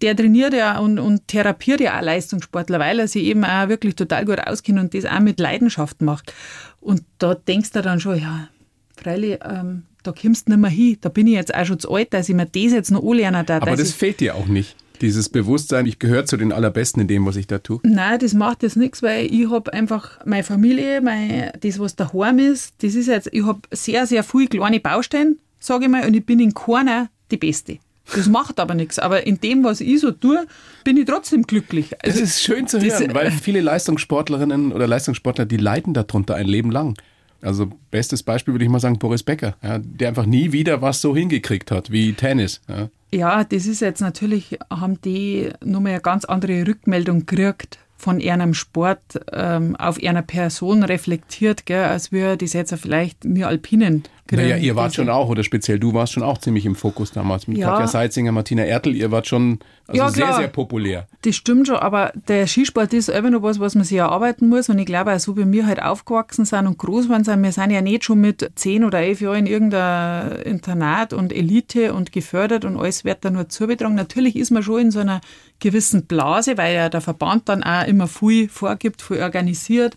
der 0.00 0.16
trainiert 0.16 0.54
ja 0.54 0.78
und, 0.78 0.98
und 0.98 1.28
therapiert 1.28 1.80
ja 1.80 1.98
auch 1.98 2.02
Leistungssportler, 2.02 2.78
weil 2.78 2.98
er 2.98 3.08
sich 3.08 3.24
eben 3.24 3.44
auch 3.44 3.68
wirklich 3.68 3.94
total 3.94 4.24
gut 4.24 4.40
auskennt 4.40 4.78
und 4.78 4.94
das 4.94 5.04
auch 5.04 5.20
mit 5.20 5.38
Leidenschaft 5.38 6.00
macht. 6.00 6.32
Und 6.80 7.02
da 7.18 7.34
denkst 7.34 7.72
du 7.72 7.82
dann 7.82 8.00
schon, 8.00 8.18
ja, 8.18 8.48
freilich, 8.96 9.38
ähm, 9.44 9.84
da 10.02 10.12
kommst 10.12 10.46
du 10.46 10.52
nicht 10.52 10.60
mehr 10.60 10.70
hin. 10.70 10.98
Da 11.00 11.08
bin 11.08 11.26
ich 11.26 11.34
jetzt 11.34 11.54
auch 11.54 11.64
schon 11.64 11.78
zu 11.78 11.92
alt, 11.92 12.12
dass 12.12 12.28
ich 12.28 12.34
mir 12.34 12.46
das 12.46 12.72
jetzt 12.72 12.90
noch 12.90 13.02
anlernen 13.02 13.44
darf. 13.44 13.62
Aber 13.62 13.76
das 13.76 13.92
fehlt 13.92 14.20
dir 14.20 14.34
auch 14.34 14.46
nicht. 14.46 14.76
Dieses 15.00 15.28
Bewusstsein, 15.28 15.84
ich 15.84 15.98
gehöre 15.98 16.24
zu 16.24 16.38
den 16.38 16.52
Allerbesten 16.52 17.02
in 17.02 17.08
dem, 17.08 17.26
was 17.26 17.36
ich 17.36 17.46
da 17.46 17.58
tue? 17.58 17.80
Nein, 17.82 18.18
das 18.18 18.32
macht 18.32 18.62
jetzt 18.62 18.76
nichts, 18.76 19.02
weil 19.02 19.26
ich 19.26 19.50
habe 19.50 19.70
einfach 19.74 20.24
meine 20.24 20.42
Familie, 20.42 21.02
mein, 21.02 21.50
das, 21.60 21.78
was 21.78 21.96
daheim 21.96 22.38
ist, 22.38 22.74
das 22.82 22.94
ist 22.94 23.06
jetzt, 23.06 23.28
ich 23.30 23.44
habe 23.44 23.60
sehr, 23.72 24.06
sehr 24.06 24.24
viele 24.24 24.46
kleine 24.46 24.80
Baustellen, 24.80 25.38
sage 25.60 25.84
ich 25.84 25.90
mal, 25.90 26.06
und 26.06 26.14
ich 26.14 26.24
bin 26.24 26.40
in 26.40 26.54
keiner 26.54 27.10
die 27.30 27.36
Beste. 27.36 27.78
Das 28.14 28.28
macht 28.28 28.60
aber 28.60 28.74
nichts. 28.74 28.98
Aber 28.98 29.26
in 29.26 29.40
dem, 29.40 29.64
was 29.64 29.80
ich 29.80 30.00
so 30.00 30.12
tue, 30.12 30.46
bin 30.84 30.96
ich 30.96 31.06
trotzdem 31.06 31.42
glücklich. 31.42 31.92
Also, 32.02 32.20
das 32.20 32.30
ist 32.30 32.42
schön 32.42 32.68
zu 32.68 32.80
hören, 32.80 33.14
weil 33.14 33.30
viele 33.30 33.60
Leistungssportlerinnen 33.60 34.72
oder 34.72 34.86
Leistungssportler, 34.86 35.44
die 35.44 35.56
leiden 35.56 35.92
darunter 35.92 36.36
ein 36.36 36.46
Leben 36.46 36.70
lang. 36.70 36.96
Also 37.42 37.70
bestes 37.90 38.22
Beispiel 38.22 38.54
würde 38.54 38.64
ich 38.64 38.70
mal 38.70 38.80
sagen 38.80 38.98
Boris 38.98 39.22
Becker, 39.22 39.56
ja, 39.62 39.78
der 39.78 40.08
einfach 40.08 40.26
nie 40.26 40.52
wieder 40.52 40.82
was 40.82 41.00
so 41.00 41.14
hingekriegt 41.14 41.70
hat 41.70 41.90
wie 41.90 42.12
Tennis. 42.12 42.60
Ja. 42.68 42.88
ja, 43.12 43.44
das 43.44 43.66
ist 43.66 43.80
jetzt 43.80 44.00
natürlich, 44.00 44.58
haben 44.70 45.00
die 45.02 45.50
nochmal 45.64 45.92
eine 45.92 46.00
ganz 46.00 46.24
andere 46.24 46.66
Rückmeldung 46.66 47.26
gekriegt 47.26 47.78
von 47.96 48.20
einem 48.20 48.54
Sport 48.54 49.00
ähm, 49.32 49.74
auf 49.76 50.02
einer 50.02 50.22
Person 50.22 50.82
reflektiert, 50.82 51.66
gell, 51.66 51.84
als 51.84 52.12
wir 52.12 52.36
das 52.36 52.52
jetzt 52.52 52.74
vielleicht 52.74 53.24
mir 53.24 53.48
Alpinen 53.48 54.04
Naja, 54.30 54.56
ihr 54.56 54.74
wart 54.74 54.94
schon 54.94 55.08
auch, 55.08 55.28
oder 55.28 55.44
speziell 55.44 55.78
du 55.78 55.94
warst 55.94 56.12
schon 56.12 56.22
auch 56.22 56.38
ziemlich 56.38 56.66
im 56.66 56.74
Fokus 56.74 57.12
damals. 57.12 57.46
Mit 57.46 57.58
Ja. 57.58 57.70
Katja 57.70 57.86
Seitzinger, 57.86 58.32
Martina 58.32 58.64
Ertel, 58.64 58.96
ihr 58.96 59.10
wart 59.10 59.26
schon 59.26 59.60
also 59.86 60.02
Ja, 60.02 60.08
sehr, 60.10 60.32
sehr 60.34 60.48
populär. 60.48 61.06
Das 61.22 61.36
stimmt 61.36 61.68
schon, 61.68 61.76
aber 61.76 62.12
der 62.28 62.46
Skisport 62.48 62.92
ist 62.92 63.08
einfach 63.08 63.30
noch 63.30 63.42
was, 63.42 63.60
was 63.60 63.76
man 63.76 63.84
sich 63.84 63.98
erarbeiten 63.98 64.48
muss. 64.48 64.68
Und 64.68 64.78
ich 64.78 64.86
glaube, 64.86 65.14
auch 65.14 65.18
so 65.20 65.36
wie 65.36 65.50
wir 65.52 65.66
halt 65.66 65.80
aufgewachsen 65.80 66.44
sind 66.44 66.66
und 66.66 66.76
groß 66.78 67.04
geworden 67.04 67.24
sind, 67.24 67.42
wir 67.42 67.52
sind 67.52 67.70
ja 67.70 67.80
nicht 67.80 68.04
schon 68.04 68.20
mit 68.20 68.50
zehn 68.56 68.84
oder 68.84 68.98
elf 69.00 69.20
Jahren 69.20 69.40
in 69.40 69.46
irgendein 69.46 70.42
Internat 70.42 71.12
und 71.12 71.32
Elite 71.32 71.94
und 71.94 72.10
gefördert 72.10 72.64
und 72.64 72.76
alles 72.76 73.04
wird 73.04 73.24
da 73.24 73.30
nur 73.30 73.48
zubetragen. 73.48 73.94
Natürlich 73.94 74.34
ist 74.34 74.50
man 74.50 74.62
schon 74.62 74.80
in 74.80 74.90
so 74.90 74.98
einer 74.98 75.20
gewissen 75.60 76.06
Blase, 76.06 76.58
weil 76.58 76.74
ja 76.74 76.88
der 76.88 77.00
Verband 77.00 77.48
dann 77.48 77.62
auch 77.62 77.86
immer 77.86 78.08
viel 78.08 78.48
vorgibt, 78.48 79.02
viel 79.02 79.22
organisiert. 79.22 79.96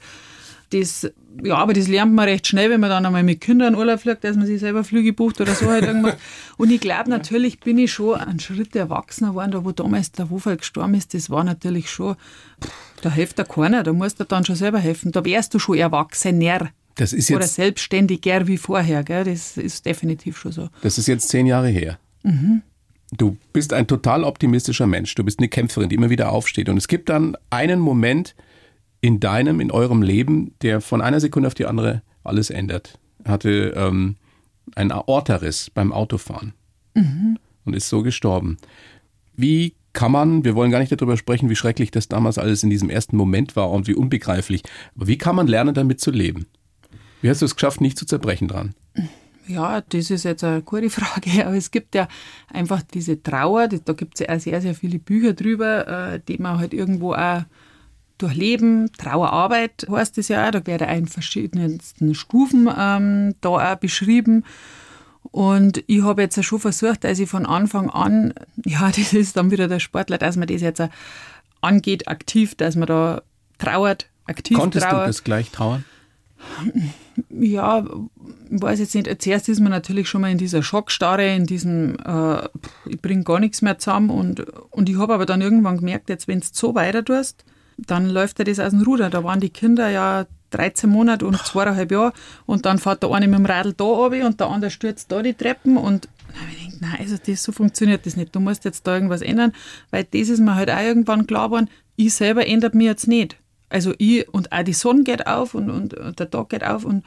Das, 0.71 1.09
ja, 1.43 1.55
aber 1.57 1.73
das 1.73 1.87
lernt 1.87 2.13
man 2.13 2.27
recht 2.27 2.47
schnell, 2.47 2.69
wenn 2.69 2.79
man 2.79 2.89
dann 2.89 3.05
einmal 3.05 3.23
mit 3.23 3.41
Kindern 3.41 3.73
in 3.73 3.79
Urlaub 3.79 3.99
fliegt, 3.99 4.23
dass 4.23 4.35
man 4.35 4.45
sich 4.45 4.59
selber 4.59 4.83
Flüge 4.83 5.13
bucht 5.13 5.39
oder 5.39 5.53
so 5.53 5.67
halt 5.67 5.85
irgendwas. 5.85 6.15
Und 6.57 6.71
ich 6.71 6.81
glaube, 6.81 7.09
natürlich 7.09 7.59
bin 7.59 7.77
ich 7.77 7.91
schon 7.93 8.19
einen 8.19 8.39
Schritt 8.39 8.75
erwachsener 8.75 9.29
geworden, 9.29 9.51
da 9.51 9.63
wo 9.63 9.71
damals 9.71 10.11
der 10.11 10.29
Wofall 10.29 10.57
gestorben 10.57 10.95
ist, 10.95 11.13
das 11.13 11.29
war 11.29 11.43
natürlich 11.43 11.89
schon, 11.89 12.15
pff, 12.63 12.71
da 13.01 13.11
hilft 13.11 13.39
dir 13.39 13.45
keiner, 13.45 13.83
da 13.83 13.93
musst 13.93 14.19
du 14.19 14.25
dann 14.25 14.43
schon 14.45 14.55
selber 14.55 14.79
helfen. 14.79 15.11
Da 15.11 15.23
wärst 15.23 15.53
du 15.53 15.59
schon 15.59 15.77
erwachsener 15.77 16.71
Das 16.95 17.13
ist 17.13 17.31
oder 17.31 17.41
jetzt, 17.41 17.55
selbstständiger 17.55 18.47
wie 18.47 18.57
vorher, 18.57 19.03
gell? 19.03 19.23
das 19.23 19.55
ist 19.57 19.85
definitiv 19.85 20.37
schon 20.37 20.51
so. 20.51 20.69
das 20.81 20.97
ist 20.97 21.07
jetzt 21.07 21.29
zehn 21.29 21.45
Jahre 21.45 21.69
her. 21.69 21.99
Du 23.11 23.37
bist 23.53 23.73
ein 23.73 23.87
total 23.87 24.23
optimistischer 24.23 24.85
Mensch. 24.85 25.15
Du 25.15 25.23
bist 25.23 25.39
eine 25.39 25.47
Kämpferin, 25.47 25.89
die 25.89 25.95
immer 25.95 26.09
wieder 26.09 26.31
aufsteht. 26.31 26.69
Und 26.69 26.77
es 26.77 26.87
gibt 26.87 27.09
dann 27.09 27.35
einen 27.49 27.79
Moment 27.79 28.35
in 29.01 29.19
deinem, 29.19 29.59
in 29.59 29.71
eurem 29.71 30.01
Leben, 30.01 30.53
der 30.61 30.81
von 30.81 31.01
einer 31.01 31.19
Sekunde 31.19 31.47
auf 31.47 31.53
die 31.53 31.65
andere 31.65 32.01
alles 32.23 32.49
ändert. 32.49 32.99
Er 33.23 33.33
hatte 33.33 33.73
ähm, 33.75 34.15
einen 34.75 34.91
Aortariss 34.91 35.69
beim 35.69 35.91
Autofahren 35.91 36.53
und 37.65 37.73
ist 37.73 37.89
so 37.89 38.03
gestorben. 38.03 38.57
Wie 39.35 39.75
kann 39.93 40.11
man, 40.11 40.43
wir 40.43 40.55
wollen 40.55 40.71
gar 40.71 40.79
nicht 40.79 40.91
darüber 40.91 41.17
sprechen, 41.17 41.49
wie 41.49 41.55
schrecklich 41.55 41.91
das 41.91 42.07
damals 42.07 42.37
alles 42.37 42.63
in 42.63 42.69
diesem 42.69 42.89
ersten 42.89 43.17
Moment 43.17 43.55
war 43.55 43.71
und 43.71 43.87
wie 43.87 43.95
unbegreiflich, 43.95 44.63
aber 44.95 45.07
wie 45.07 45.17
kann 45.17 45.35
man 45.35 45.47
lernen, 45.47 45.73
damit 45.73 45.99
zu 45.99 46.11
leben? 46.11 46.45
Wie 47.21 47.29
hast 47.29 47.41
du 47.41 47.45
es 47.45 47.55
geschafft, 47.55 47.81
nicht 47.81 47.97
zu 47.97 48.05
zerbrechen 48.05 48.47
dran? 48.47 48.75
Ja, 49.47 49.81
das 49.81 50.11
ist 50.11 50.25
jetzt 50.25 50.43
eine 50.43 50.61
gute 50.61 50.89
Frage, 50.89 51.45
aber 51.45 51.55
es 51.55 51.71
gibt 51.71 51.95
ja 51.95 52.07
einfach 52.53 52.83
diese 52.83 53.21
Trauer, 53.23 53.67
da 53.67 53.93
gibt 53.93 54.19
es 54.19 54.27
ja 54.27 54.35
auch 54.35 54.39
sehr, 54.39 54.61
sehr 54.61 54.75
viele 54.75 54.99
Bücher 54.99 55.33
drüber, 55.33 56.13
äh, 56.13 56.19
die 56.27 56.37
man 56.37 56.59
halt 56.59 56.73
irgendwo 56.73 57.13
auch 57.13 57.43
durchleben. 58.21 58.91
Trauerarbeit 58.97 59.87
heißt 59.89 60.17
es 60.17 60.27
ja 60.27 60.51
da 60.51 60.65
werden 60.65 60.87
auch 60.87 60.95
in 60.95 61.07
verschiedensten 61.07 62.13
Stufen 62.13 62.69
ähm, 62.77 63.35
da 63.41 63.49
auch 63.49 63.75
beschrieben. 63.75 64.43
Und 65.31 65.83
ich 65.87 66.01
habe 66.03 66.21
jetzt 66.21 66.43
schon 66.43 66.59
versucht, 66.59 67.03
dass 67.03 67.19
ich 67.19 67.29
von 67.29 67.45
Anfang 67.45 67.89
an, 67.89 68.33
ja, 68.65 68.87
das 68.87 69.13
ist 69.13 69.37
dann 69.37 69.51
wieder 69.51 69.67
der 69.67 69.79
Sportler, 69.79 70.17
dass 70.17 70.37
man 70.37 70.47
das 70.47 70.61
jetzt 70.61 70.81
angeht, 71.61 72.07
aktiv, 72.07 72.55
dass 72.55 72.75
man 72.75 72.87
da 72.87 73.21
trauert, 73.57 74.09
aktiv 74.25 74.57
Konntest 74.57 74.85
trauert. 74.85 75.03
du 75.03 75.07
das 75.07 75.23
gleich 75.23 75.49
trauern? 75.51 75.83
Ja, 77.29 77.85
ich 78.49 78.61
weiß 78.61 78.79
jetzt 78.79 78.95
nicht. 78.95 79.21
Zuerst 79.21 79.49
ist 79.49 79.59
man 79.59 79.71
natürlich 79.71 80.07
schon 80.07 80.21
mal 80.21 80.31
in 80.31 80.37
dieser 80.37 80.63
Schockstarre, 80.63 81.35
in 81.35 81.45
diesem, 81.45 81.97
äh, 81.99 82.47
ich 82.85 83.01
bringe 83.01 83.25
gar 83.25 83.41
nichts 83.41 83.61
mehr 83.61 83.77
zusammen. 83.77 84.09
Und, 84.09 84.39
und 84.71 84.87
ich 84.87 84.97
habe 84.97 85.13
aber 85.13 85.25
dann 85.25 85.41
irgendwann 85.41 85.77
gemerkt, 85.79 86.07
jetzt, 86.07 86.29
wenn 86.29 86.39
du 86.39 86.47
so 86.49 86.75
weiter 86.75 87.03
tust, 87.03 87.43
dann 87.87 88.09
läuft 88.09 88.39
dir 88.39 88.43
das 88.43 88.59
aus 88.59 88.71
dem 88.71 88.81
Ruder. 88.81 89.09
Da 89.09 89.23
waren 89.23 89.39
die 89.39 89.49
Kinder 89.49 89.89
ja 89.89 90.25
13 90.51 90.89
Monate 90.89 91.25
und 91.25 91.37
zweieinhalb 91.37 91.91
Jahre 91.91 92.13
und 92.45 92.65
dann 92.65 92.79
fährt 92.79 93.03
der 93.03 93.11
eine 93.11 93.27
mit 93.27 93.39
dem 93.39 93.45
Radl 93.45 93.73
da 93.73 93.83
runter 93.83 94.25
und 94.25 94.39
der 94.39 94.47
andere 94.47 94.71
stürzt 94.71 95.11
da 95.11 95.21
die 95.21 95.33
Treppen 95.33 95.77
und 95.77 96.07
ich 96.51 96.65
gedacht, 96.67 96.81
nein, 96.81 96.97
also 96.99 97.15
das, 97.25 97.43
so 97.43 97.51
funktioniert 97.51 98.05
das 98.05 98.15
nicht. 98.15 98.35
Du 98.35 98.39
musst 98.39 98.65
jetzt 98.65 98.85
da 98.87 98.95
irgendwas 98.95 99.21
ändern, 99.21 99.53
weil 99.91 100.03
das 100.05 100.29
ist 100.29 100.39
mir 100.39 100.55
halt 100.55 100.69
auch 100.71 100.81
irgendwann 100.81 101.27
klar 101.27 101.49
geworden, 101.49 101.69
ich 101.95 102.13
selber 102.13 102.47
ändert 102.47 102.75
mich 102.75 102.85
jetzt 102.85 103.07
nicht. 103.07 103.37
Also 103.69 103.93
ich 103.97 104.27
und 104.33 104.51
auch 104.51 104.63
die 104.63 104.73
Sonne 104.73 105.03
geht 105.03 105.27
auf 105.27 105.53
und, 105.53 105.69
und, 105.69 105.93
und 105.93 106.19
der 106.19 106.29
Tag 106.29 106.49
geht 106.49 106.63
auf 106.63 106.85
und 106.85 107.03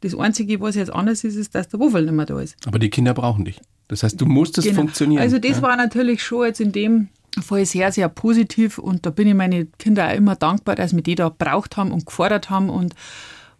das 0.00 0.16
Einzige, 0.16 0.60
was 0.60 0.74
jetzt 0.74 0.92
anders 0.92 1.24
ist, 1.24 1.34
ist, 1.34 1.54
dass 1.54 1.68
der 1.68 1.80
Wofel 1.80 2.02
nicht 2.02 2.14
mehr 2.14 2.26
da 2.26 2.38
ist. 2.38 2.56
Aber 2.66 2.78
die 2.78 2.90
Kinder 2.90 3.14
brauchen 3.14 3.44
dich. 3.44 3.60
Das 3.88 4.02
heißt, 4.02 4.20
du 4.20 4.26
musst 4.26 4.58
es 4.58 4.64
Genau. 4.64 4.76
funktionieren. 4.76 5.22
Also 5.22 5.38
das 5.38 5.56
ja? 5.56 5.62
war 5.62 5.76
natürlich 5.76 6.22
schon 6.22 6.46
jetzt 6.46 6.60
in 6.60 6.72
dem 6.72 7.08
Fall 7.42 7.64
sehr, 7.66 7.92
sehr 7.92 8.08
positiv 8.08 8.78
und 8.78 9.06
da 9.06 9.10
bin 9.10 9.28
ich 9.28 9.34
meine 9.34 9.66
Kinder 9.78 10.08
auch 10.08 10.14
immer 10.14 10.36
dankbar, 10.36 10.74
dass 10.76 10.94
wir 10.94 11.02
die 11.02 11.14
da 11.14 11.28
braucht 11.28 11.76
haben 11.76 11.92
und 11.92 12.06
gefordert 12.06 12.50
haben 12.50 12.70
und 12.70 12.94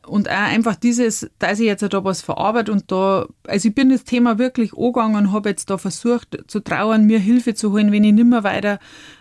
und 0.06 0.28
auch 0.28 0.34
einfach 0.34 0.76
dieses, 0.76 1.30
dass 1.38 1.60
ich 1.60 1.66
jetzt 1.66 1.82
da 1.82 2.04
was 2.04 2.22
verarbeite 2.22 2.70
und 2.72 2.90
da, 2.92 3.26
also 3.46 3.68
ich 3.68 3.74
bin 3.74 3.88
das 3.88 4.04
Thema 4.04 4.38
wirklich 4.38 4.76
angegangen 4.76 5.16
und 5.16 5.32
habe 5.32 5.48
jetzt 5.48 5.70
da 5.70 5.78
versucht 5.78 6.44
zu 6.46 6.60
trauern, 6.60 7.06
mir 7.06 7.18
Hilfe 7.18 7.54
zu 7.54 7.72
holen, 7.72 7.90
wenn 7.90 8.04
ich 8.04 8.12
nicht 8.12 8.26
mehr 8.26 8.44
weiter 8.44 8.78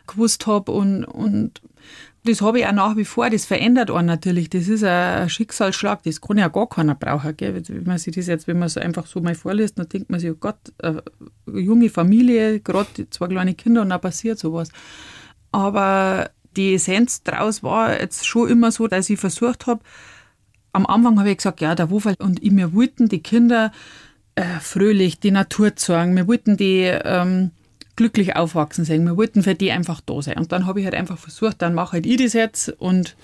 gewusst 0.08 0.46
habe 0.46 0.72
und, 0.72 1.06
und 1.06 1.62
das 2.26 2.42
habe 2.42 2.60
ich 2.60 2.68
auch 2.68 2.72
nach 2.72 2.96
wie 2.96 3.06
vor, 3.06 3.30
das 3.30 3.46
verändert 3.46 3.92
einen 3.92 4.08
natürlich. 4.08 4.50
Das 4.50 4.68
ist 4.70 4.84
ein 4.84 5.30
Schicksalsschlag, 5.30 6.04
das 6.04 6.22
kann 6.22 6.38
ja 6.38 6.48
gar 6.48 6.70
keiner 6.70 6.96
brauchen. 6.96 7.36
Gell? 7.36 7.62
Wenn 7.68 7.84
man 7.84 7.98
sich 7.98 8.16
das 8.16 8.28
jetzt, 8.28 8.48
wenn 8.48 8.60
man 8.60 8.68
es 8.68 8.78
einfach 8.78 9.08
so 9.08 9.20
mal 9.20 9.36
vorliest, 9.36 9.78
dann 9.78 9.90
denkt 9.90 10.10
man 10.10 10.20
sich, 10.20 10.32
oh 10.32 10.38
Gott, 10.40 10.56
eine 10.82 11.04
junge 11.48 11.90
Familie, 11.90 12.62
gerade 12.62 13.10
zwei 13.10 13.28
kleine 13.28 13.56
Kinder 13.56 13.82
und 13.82 13.90
dann 13.90 14.00
passiert 14.00 14.40
sowas. 14.40 14.70
Aber 15.52 16.30
die 16.56 16.76
Essenz 16.76 17.24
daraus 17.24 17.62
war 17.62 18.00
jetzt 18.00 18.26
schon 18.26 18.50
immer 18.50 18.72
so, 18.72 18.88
dass 18.88 19.10
ich 19.10 19.20
versucht 19.20 19.68
habe, 19.68 19.82
am 20.72 20.86
Anfang 20.86 21.20
habe 21.20 21.30
ich 21.30 21.38
gesagt, 21.38 21.62
ja, 21.62 21.76
der 21.76 21.92
Wofall 21.92 22.16
und 22.20 22.42
ich, 22.42 22.56
wir 22.56 22.74
wollten 22.74 23.10
die 23.10 23.22
Kinder 23.22 23.72
äh, 24.36 24.60
fröhlich 24.60 25.20
die 25.20 25.32
Natur 25.32 25.76
zeigen, 25.76 26.16
wir 26.16 26.28
wollten 26.28 26.58
die 26.58 26.84
ähm, 26.84 27.52
glücklich 27.96 28.36
aufwachsen 28.36 28.86
sehen, 28.86 29.06
wir 29.06 29.18
wollten 29.18 29.44
für 29.44 29.56
die 29.56 29.72
einfach 29.72 30.02
da 30.02 30.22
sein. 30.22 30.38
Und 30.38 30.52
dann 30.52 30.66
habe 30.66 30.80
ich 30.80 30.86
halt 30.86 30.96
einfach 30.96 31.18
versucht, 31.18 31.62
dann 31.62 31.74
mache 31.74 31.94
halt 31.94 32.06
ich 32.06 32.18
das 32.18 32.34
jetzt 32.34 32.70
und 32.70 33.16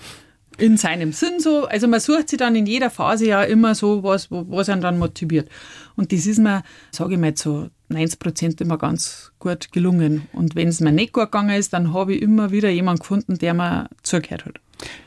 in 0.58 0.76
seinem 0.76 1.12
Sinn 1.12 1.40
so. 1.40 1.66
Also 1.66 1.88
man 1.88 2.00
sucht 2.00 2.28
sich 2.28 2.38
dann 2.38 2.54
in 2.54 2.66
jeder 2.66 2.90
Phase 2.90 3.26
ja 3.26 3.42
immer 3.42 3.74
so 3.74 4.02
was, 4.02 4.30
was 4.30 4.68
einen 4.68 4.82
dann 4.82 4.98
motiviert. 4.98 5.48
Und 5.96 6.12
das 6.12 6.26
ist 6.26 6.38
mir, 6.38 6.62
sage 6.90 7.14
ich 7.14 7.20
mal, 7.20 7.34
zu 7.34 7.70
90 7.88 8.18
Prozent 8.18 8.60
immer 8.60 8.78
ganz 8.78 9.32
gut 9.38 9.72
gelungen. 9.72 10.28
Und 10.32 10.54
wenn 10.54 10.68
es 10.68 10.80
mir 10.80 10.92
nicht 10.92 11.12
gut 11.12 11.32
gegangen 11.32 11.56
ist, 11.56 11.72
dann 11.72 11.92
habe 11.92 12.14
ich 12.14 12.22
immer 12.22 12.50
wieder 12.50 12.68
jemanden 12.68 13.00
gefunden, 13.00 13.38
der 13.38 13.54
mir 13.54 13.88
zugehört 14.02 14.44
hat. 14.44 14.60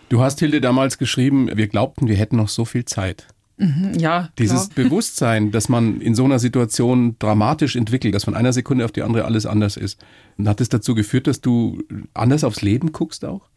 Du 0.10 0.22
hast 0.22 0.40
Hilde 0.40 0.62
damals 0.62 0.98
geschrieben, 0.98 1.50
wir 1.54 1.68
glaubten, 1.68 2.08
wir 2.08 2.16
hätten 2.16 2.38
noch 2.38 2.50
so 2.50 2.66
viel 2.66 2.86
Zeit. 2.86 3.28
Ja, 3.58 4.30
Dieses 4.40 4.70
klar. 4.70 4.86
Bewusstsein, 4.86 5.52
dass 5.52 5.70
man 5.70 6.02
in 6.02 6.16
so 6.16 6.26
einer 6.26 6.40
Situation 6.40 7.16
dramatisch 7.20 7.76
entwickelt, 7.76 8.16
dass 8.16 8.24
von 8.24 8.36
einer 8.36 8.52
Sekunde 8.52 8.84
auf 8.84 8.92
die 8.92 9.04
andere 9.04 9.26
alles 9.26 9.46
anders 9.46 9.78
ist. 9.78 10.00
Hat 10.44 10.60
es 10.60 10.70
dazu 10.70 10.96
geführt, 10.96 11.28
dass 11.28 11.40
du 11.40 11.84
anders 12.14 12.44
aufs 12.44 12.62
Leben 12.62 12.92
guckst 12.92 13.24
auch? 13.24 13.48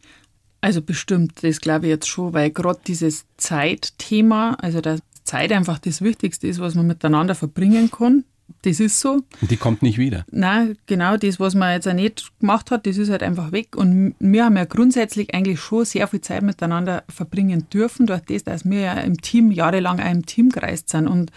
Also 0.61 0.81
bestimmt, 0.81 1.43
das 1.43 1.61
glaube 1.61 1.85
ich 1.85 1.89
jetzt 1.89 2.07
schon, 2.07 2.33
weil 2.33 2.51
gerade 2.51 2.79
dieses 2.85 3.25
Zeitthema, 3.37 4.53
also 4.61 4.81
dass 4.81 5.01
Zeit 5.23 5.51
einfach 5.51 5.79
das 5.79 6.01
Wichtigste 6.01 6.47
ist, 6.47 6.59
was 6.59 6.75
man 6.75 6.87
miteinander 6.87 7.35
verbringen 7.35 7.91
kann, 7.91 8.23
das 8.63 8.79
ist 8.79 8.99
so. 8.99 9.21
Und 9.41 9.51
die 9.51 9.57
kommt 9.57 9.81
nicht 9.81 9.97
wieder. 9.97 10.25
Nein, 10.31 10.77
genau 10.87 11.17
das, 11.17 11.39
was 11.39 11.55
man 11.55 11.73
jetzt 11.73 11.87
auch 11.87 11.93
nicht 11.93 12.31
gemacht 12.39 12.71
hat, 12.71 12.85
das 12.85 12.97
ist 12.97 13.09
halt 13.09 13.23
einfach 13.23 13.51
weg. 13.51 13.75
Und 13.75 14.15
wir 14.19 14.45
haben 14.45 14.57
ja 14.57 14.65
grundsätzlich 14.65 15.33
eigentlich 15.33 15.59
schon 15.59 15.85
sehr 15.85 16.07
viel 16.07 16.21
Zeit 16.21 16.41
miteinander 16.41 17.03
verbringen 17.07 17.67
dürfen, 17.71 18.07
durch 18.07 18.21
das, 18.21 18.43
dass 18.43 18.65
wir 18.65 18.79
ja 18.79 18.93
im 18.95 19.21
Team 19.21 19.51
jahrelang 19.51 19.99
auch 19.99 20.11
im 20.11 20.25
Team 20.25 20.49
gereist 20.49 20.89
sind 20.89 21.07
und 21.07 21.31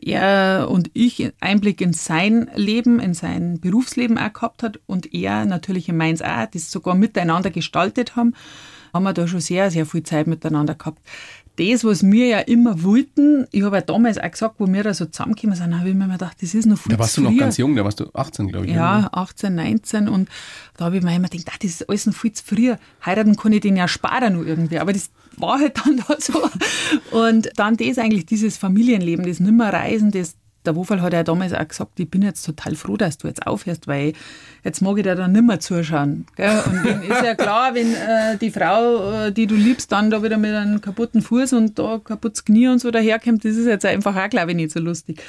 er 0.00 0.68
und 0.70 0.90
ich 0.94 1.32
Einblick 1.40 1.80
in 1.80 1.92
sein 1.92 2.50
Leben, 2.54 3.00
in 3.00 3.14
sein 3.14 3.60
Berufsleben 3.60 4.18
auch 4.18 4.32
gehabt 4.32 4.62
hat 4.62 4.80
und 4.86 5.12
er 5.12 5.44
natürlich 5.44 5.88
in 5.88 5.96
meins 5.96 6.22
auch, 6.22 6.46
das 6.46 6.70
sogar 6.70 6.94
miteinander 6.94 7.50
gestaltet 7.50 8.16
haben, 8.16 8.34
haben 8.92 9.04
wir 9.04 9.12
da 9.12 9.26
schon 9.26 9.40
sehr, 9.40 9.70
sehr 9.70 9.86
viel 9.86 10.02
Zeit 10.02 10.26
miteinander 10.26 10.74
gehabt. 10.74 11.00
Das, 11.60 11.84
was 11.84 12.02
wir 12.02 12.26
ja 12.26 12.38
immer 12.38 12.82
wollten, 12.82 13.46
ich 13.50 13.62
habe 13.62 13.76
ja 13.76 13.82
damals 13.82 14.16
auch 14.16 14.30
gesagt, 14.30 14.54
wo 14.58 14.66
wir 14.66 14.82
da 14.82 14.94
so 14.94 15.04
zusammengekommen 15.04 15.56
sind, 15.56 15.78
habe 15.78 15.90
ich 15.90 15.94
mir 15.94 16.08
gedacht, 16.08 16.38
das 16.40 16.54
ist 16.54 16.64
noch 16.64 16.78
viel 16.78 16.92
Da 16.92 16.98
warst 16.98 17.12
zu 17.14 17.20
du 17.20 17.24
noch 17.26 17.32
früh. 17.32 17.38
ganz 17.38 17.56
jung, 17.58 17.76
da 17.76 17.84
warst 17.84 18.00
du 18.00 18.06
18, 18.14 18.48
glaube 18.48 18.66
ich. 18.66 18.72
Ja, 18.72 19.10
18, 19.12 19.54
19 19.54 20.08
und 20.08 20.28
da 20.78 20.86
habe 20.86 20.96
ich 20.96 21.02
mir 21.02 21.14
immer 21.14 21.28
gedacht, 21.28 21.48
ah, 21.52 21.58
das 21.60 21.70
ist 21.72 21.88
alles 21.88 22.06
noch 22.06 22.14
viel 22.14 22.32
zu 22.32 22.42
früh. 22.44 22.74
Heiraten 23.04 23.36
kann 23.36 23.52
ich 23.52 23.60
den 23.60 23.76
ja 23.76 23.88
sparen 23.88 24.34
noch 24.38 24.46
irgendwie, 24.46 24.78
aber 24.78 24.94
das 24.94 25.10
war 25.36 25.58
halt 25.58 25.76
dann 25.84 26.02
da 26.08 26.16
so. 26.18 26.48
Und 27.10 27.50
dann 27.56 27.76
das 27.76 27.98
eigentlich, 27.98 28.24
dieses 28.26 28.56
Familienleben, 28.56 29.26
das 29.26 29.40
Nimmerreisen, 29.40 30.10
das 30.12 30.36
der 30.66 30.76
Wofall 30.76 31.00
hat 31.00 31.12
ja 31.12 31.22
damals 31.22 31.54
auch 31.54 31.66
gesagt, 31.66 31.98
ich 31.98 32.10
bin 32.10 32.22
jetzt 32.22 32.44
total 32.44 32.74
froh, 32.74 32.96
dass 32.96 33.18
du 33.18 33.28
jetzt 33.28 33.46
aufhörst, 33.46 33.86
weil 33.88 34.12
jetzt 34.62 34.82
mag 34.82 34.98
ich 34.98 35.04
dir 35.04 35.14
dann 35.14 35.32
nimmer 35.32 35.58
zuschauen. 35.58 36.26
Gell? 36.36 36.62
Und 36.66 36.84
wenn, 36.84 37.02
ist 37.02 37.22
ja 37.22 37.34
klar, 37.34 37.74
wenn 37.74 37.94
äh, 37.94 38.36
die 38.38 38.50
Frau, 38.50 39.12
äh, 39.26 39.32
die 39.32 39.46
du 39.46 39.54
liebst, 39.54 39.90
dann 39.90 40.10
da 40.10 40.22
wieder 40.22 40.36
mit 40.36 40.54
einem 40.54 40.80
kaputten 40.80 41.22
Fuß 41.22 41.54
und 41.54 41.78
da 41.78 41.98
kaputtes 42.02 42.44
Knie 42.44 42.68
und 42.68 42.78
so 42.78 42.90
daherkommt, 42.90 43.44
das 43.44 43.56
ist 43.56 43.66
jetzt 43.66 43.86
einfach 43.86 44.14
auch, 44.16 44.28
glaube 44.28 44.50
ich, 44.50 44.56
nicht 44.56 44.72
so 44.72 44.80
lustig. 44.80 45.22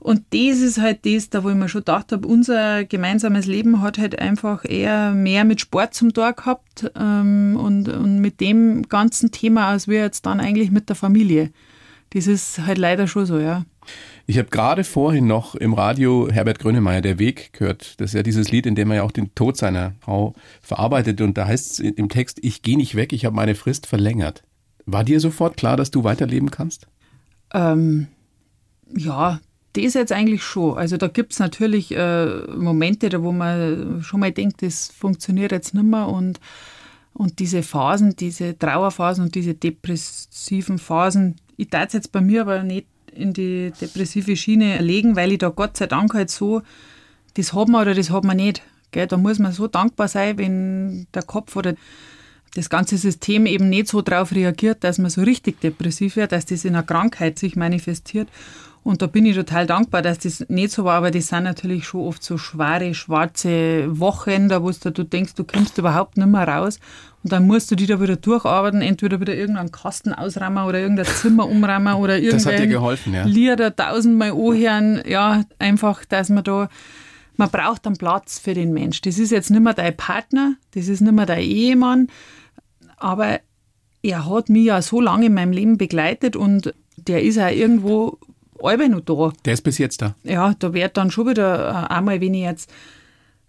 Und 0.00 0.24
das 0.30 0.58
ist 0.58 0.80
halt 0.80 1.06
das, 1.06 1.30
da 1.30 1.44
wo 1.44 1.50
ich 1.50 1.54
mir 1.54 1.68
schon 1.68 1.82
gedacht 1.82 2.10
habe, 2.10 2.26
unser 2.26 2.84
gemeinsames 2.84 3.46
Leben 3.46 3.82
hat 3.82 3.98
halt 3.98 4.18
einfach 4.18 4.64
eher 4.64 5.12
mehr 5.12 5.44
mit 5.44 5.60
Sport 5.60 5.94
zum 5.94 6.12
Tor 6.12 6.32
gehabt 6.32 6.90
ähm, 6.96 7.56
und, 7.56 7.88
und 7.88 8.18
mit 8.18 8.40
dem 8.40 8.88
ganzen 8.88 9.30
Thema, 9.30 9.68
als 9.68 9.86
wir 9.86 10.00
jetzt 10.00 10.26
dann 10.26 10.40
eigentlich 10.40 10.72
mit 10.72 10.88
der 10.88 10.96
Familie. 10.96 11.52
Das 12.14 12.26
ist 12.26 12.66
halt 12.66 12.78
leider 12.78 13.06
schon 13.06 13.26
so, 13.26 13.38
ja. 13.38 13.64
Ich 14.32 14.38
habe 14.38 14.48
gerade 14.48 14.82
vorhin 14.82 15.26
noch 15.26 15.54
im 15.56 15.74
Radio 15.74 16.26
Herbert 16.32 16.58
Grönemeyer, 16.58 17.02
Der 17.02 17.18
Weg, 17.18 17.52
gehört. 17.52 18.00
Das 18.00 18.12
ist 18.12 18.14
ja 18.14 18.22
dieses 18.22 18.50
Lied, 18.50 18.64
in 18.64 18.74
dem 18.74 18.90
er 18.90 18.96
ja 18.96 19.02
auch 19.02 19.12
den 19.12 19.34
Tod 19.34 19.58
seiner 19.58 19.92
Frau 20.00 20.32
verarbeitet. 20.62 21.20
Und 21.20 21.36
da 21.36 21.46
heißt 21.46 21.72
es 21.72 21.78
im 21.80 22.08
Text, 22.08 22.38
ich 22.40 22.62
gehe 22.62 22.78
nicht 22.78 22.94
weg, 22.94 23.12
ich 23.12 23.26
habe 23.26 23.36
meine 23.36 23.54
Frist 23.54 23.86
verlängert. 23.86 24.42
War 24.86 25.04
dir 25.04 25.20
sofort 25.20 25.58
klar, 25.58 25.76
dass 25.76 25.90
du 25.90 26.02
weiterleben 26.02 26.50
kannst? 26.50 26.86
Ähm, 27.52 28.06
ja, 28.96 29.38
das 29.74 29.92
jetzt 29.92 30.12
eigentlich 30.12 30.42
schon. 30.42 30.78
Also 30.78 30.96
da 30.96 31.08
gibt 31.08 31.34
es 31.34 31.38
natürlich 31.38 31.94
äh, 31.94 32.26
Momente, 32.56 33.10
da 33.10 33.22
wo 33.22 33.32
man 33.32 34.00
schon 34.02 34.20
mal 34.20 34.32
denkt, 34.32 34.62
das 34.62 34.88
funktioniert 34.88 35.52
jetzt 35.52 35.74
nicht 35.74 35.84
mehr 35.84 36.08
und, 36.08 36.40
und 37.12 37.38
diese 37.38 37.62
Phasen, 37.62 38.16
diese 38.16 38.58
Trauerphasen 38.58 39.24
und 39.24 39.34
diese 39.34 39.52
depressiven 39.52 40.78
Phasen, 40.78 41.36
ich 41.58 41.68
darf 41.68 41.88
es 41.88 41.92
jetzt 41.92 42.12
bei 42.12 42.22
mir 42.22 42.40
aber 42.40 42.62
nicht 42.62 42.86
in 43.14 43.32
die 43.32 43.72
depressive 43.80 44.36
Schiene 44.36 44.80
legen, 44.80 45.16
weil 45.16 45.32
ich 45.32 45.38
da 45.38 45.48
Gott 45.48 45.76
sei 45.76 45.86
Dank 45.86 46.14
halt 46.14 46.30
so, 46.30 46.62
das 47.34 47.52
hat 47.52 47.68
man 47.68 47.82
oder 47.82 47.94
das 47.94 48.10
hat 48.10 48.24
man 48.24 48.36
nicht. 48.36 48.62
Gell? 48.90 49.06
Da 49.06 49.16
muss 49.16 49.38
man 49.38 49.52
so 49.52 49.66
dankbar 49.66 50.08
sein, 50.08 50.38
wenn 50.38 51.06
der 51.14 51.22
Kopf 51.22 51.56
oder 51.56 51.74
das 52.54 52.68
ganze 52.68 52.98
System 52.98 53.46
eben 53.46 53.70
nicht 53.70 53.88
so 53.88 54.02
darauf 54.02 54.32
reagiert, 54.32 54.84
dass 54.84 54.98
man 54.98 55.10
so 55.10 55.22
richtig 55.22 55.60
depressiv 55.60 56.16
wird, 56.16 56.32
dass 56.32 56.44
das 56.44 56.64
in 56.64 56.74
einer 56.74 56.82
Krankheit 56.82 57.38
sich 57.38 57.56
manifestiert. 57.56 58.28
Und 58.84 59.00
da 59.00 59.06
bin 59.06 59.24
ich 59.24 59.36
total 59.36 59.66
dankbar, 59.66 60.02
dass 60.02 60.18
das 60.18 60.44
nicht 60.48 60.72
so 60.72 60.84
war, 60.84 60.96
aber 60.96 61.10
das 61.12 61.28
sind 61.28 61.44
natürlich 61.44 61.86
schon 61.86 62.00
oft 62.06 62.22
so 62.22 62.36
schwere, 62.36 62.94
schwarze 62.94 63.98
Wochen, 63.98 64.48
da 64.48 64.62
wo 64.62 64.70
du 64.70 65.04
denkst, 65.04 65.34
du 65.34 65.44
kommst 65.44 65.78
überhaupt 65.78 66.16
nicht 66.16 66.26
mehr 66.26 66.46
raus. 66.46 66.80
Und 67.22 67.32
dann 67.32 67.46
musst 67.46 67.70
du 67.70 67.76
die 67.76 67.86
da 67.86 68.00
wieder 68.00 68.16
durcharbeiten, 68.16 68.82
entweder 68.82 69.20
wieder 69.20 69.34
irgendeinen 69.34 69.70
Kasten 69.70 70.12
ausrammen 70.12 70.64
oder 70.64 70.80
irgendein 70.80 71.06
Zimmer 71.06 71.48
umrammen 71.48 71.94
oder 71.94 72.18
irgendwelche 72.18 72.66
ja. 72.66 73.24
Lieder 73.24 73.74
tausendmal 73.74 74.32
anhören. 74.32 75.02
Ja, 75.06 75.44
einfach, 75.58 76.04
dass 76.04 76.30
man 76.30 76.42
da, 76.42 76.68
man 77.36 77.50
braucht 77.50 77.86
einen 77.86 77.96
Platz 77.96 78.38
für 78.40 78.54
den 78.54 78.72
Mensch. 78.72 79.00
Das 79.02 79.18
ist 79.18 79.30
jetzt 79.30 79.50
nicht 79.50 79.62
mehr 79.62 79.74
dein 79.74 79.96
Partner, 79.96 80.56
das 80.74 80.88
ist 80.88 81.00
nicht 81.00 81.12
mehr 81.12 81.26
dein 81.26 81.42
Ehemann, 81.42 82.08
aber 82.96 83.40
er 84.02 84.28
hat 84.28 84.48
mich 84.48 84.66
ja 84.66 84.82
so 84.82 85.00
lange 85.00 85.26
in 85.26 85.34
meinem 85.34 85.52
Leben 85.52 85.78
begleitet 85.78 86.34
und 86.34 86.74
der 86.96 87.22
ist 87.22 87.38
auch 87.38 87.50
irgendwo 87.50 88.18
alle 88.60 88.88
noch 88.88 89.00
da. 89.00 89.32
Der 89.44 89.54
ist 89.54 89.62
bis 89.62 89.78
jetzt 89.78 90.02
da. 90.02 90.14
Ja, 90.24 90.54
da 90.58 90.74
wird 90.74 90.96
dann 90.96 91.10
schon 91.10 91.28
wieder 91.28 91.88
äh, 91.88 91.92
einmal, 91.94 92.20
wenn 92.20 92.34
ich 92.34 92.42
jetzt 92.42 92.72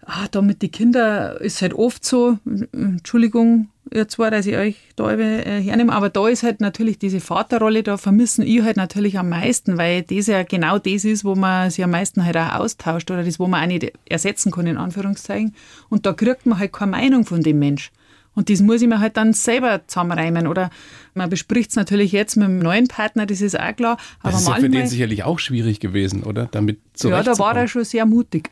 ah, 0.06 0.28
da 0.32 0.42
mit 0.42 0.62
den 0.62 0.72
Kindern 0.72 1.38
ist 1.38 1.62
halt 1.62 1.74
oft 1.74 2.06
so, 2.06 2.38
Entschuldigung, 2.72 3.70
ihr 3.92 4.08
zwei, 4.08 4.30
dass 4.30 4.46
ich 4.46 4.56
euch 4.56 4.76
da 4.96 5.12
äh, 5.12 5.62
hernehme, 5.62 5.94
aber 5.94 6.10
da 6.10 6.28
ist 6.28 6.44
halt 6.44 6.62
natürlich 6.62 6.98
diese 6.98 7.20
Vaterrolle, 7.20 7.84
da 7.84 7.98
vermissen 7.98 8.46
ich 8.46 8.62
halt 8.62 8.78
natürlich 8.78 9.18
am 9.18 9.30
meisten, 9.30 9.78
weil 9.78 10.04
das 10.04 10.28
ja 10.28 10.44
genau 10.44 10.80
das 10.80 11.06
ist, 11.06 11.26
wo 11.26 11.36
man 11.36 11.70
sich 11.70 11.84
am 11.84 11.92
meisten 11.92 12.26
halt 12.26 12.38
auch 12.38 12.56
austauscht 12.56 13.12
oder 13.12 13.24
das, 13.24 13.40
wo 13.40 13.48
man 13.48 13.64
auch 13.64 13.68
nicht 13.68 13.92
ersetzen 14.06 14.52
kann, 14.52 14.68
in 14.68 14.78
Anführungszeichen. 14.78 15.56
Und 15.90 16.06
da 16.06 16.14
kriegt 16.14 16.46
man 16.46 16.60
halt 16.60 16.74
keine 16.74 16.92
Meinung 16.92 17.26
von 17.26 17.42
dem 17.42 17.60
Mensch. 17.60 17.92
Und 18.36 18.50
das 18.50 18.62
muss 18.62 18.82
ich 18.82 18.88
mir 18.88 19.00
halt 19.00 19.16
dann 19.18 19.34
selber 19.34 19.82
zusammenreimen. 19.86 20.48
Oder 20.48 20.72
man 21.14 21.30
bespricht 21.30 21.70
es 21.70 21.76
natürlich 21.76 22.12
jetzt 22.12 22.36
mit 22.36 22.48
dem 22.48 22.60
neuen 22.60 22.88
Partner, 22.88 23.28
das 23.28 23.42
ist 23.42 23.60
auch 23.60 23.76
klar. 23.76 23.98
Aber 24.22 24.32
das 24.32 24.42
ist 24.42 24.48
ja 24.48 24.56
für 24.56 24.70
den 24.70 24.88
sicherlich 24.88 25.24
auch 25.24 25.38
schwierig 25.38 25.80
gewesen, 25.80 26.24
oder? 26.24 26.48
Damit 26.50 26.80
Ja, 27.04 27.22
da 27.22 27.38
war 27.38 27.56
er 27.56 27.68
schon 27.68 27.84
sehr 27.84 28.06
mutig. 28.06 28.50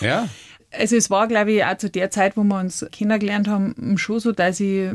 Ja. 0.00 0.28
Also 0.70 0.96
es 0.96 1.10
war, 1.10 1.28
glaube 1.28 1.52
ich, 1.52 1.64
auch 1.64 1.78
zu 1.78 1.88
der 1.88 2.10
Zeit, 2.10 2.36
wo 2.36 2.44
wir 2.44 2.60
uns 2.60 2.86
kennengelernt 2.92 3.48
haben, 3.48 3.96
schon 3.96 4.20
so, 4.20 4.32
dass 4.32 4.60
ich 4.60 4.90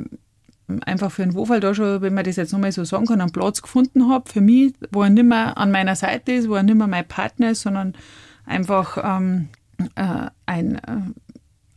einfach 0.86 1.12
für 1.12 1.24
den 1.24 1.36
Wofall 1.36 1.60
da 1.60 1.74
schon, 1.74 2.02
wenn 2.02 2.14
man 2.14 2.24
das 2.24 2.36
jetzt 2.36 2.54
nochmal 2.54 2.72
so 2.72 2.84
sagen 2.84 3.06
kann, 3.06 3.22
einen 3.22 3.32
Platz 3.32 3.62
gefunden 3.62 4.10
habe 4.10 4.30
für 4.30 4.42
mich, 4.42 4.74
wo 4.92 5.04
er 5.04 5.10
nicht 5.10 5.26
mehr 5.26 5.58
an 5.58 5.72
meiner 5.72 5.96
Seite 5.96 6.32
ist, 6.34 6.50
wo 6.50 6.56
er 6.56 6.64
nicht 6.64 6.76
mehr 6.76 6.88
mein 6.88 7.08
Partner 7.08 7.52
ist, 7.52 7.62
sondern 7.62 7.94
einfach 8.46 8.98
ähm, 9.04 9.50
äh, 9.96 10.28
ein, 10.46 10.76
äh, 10.76 10.80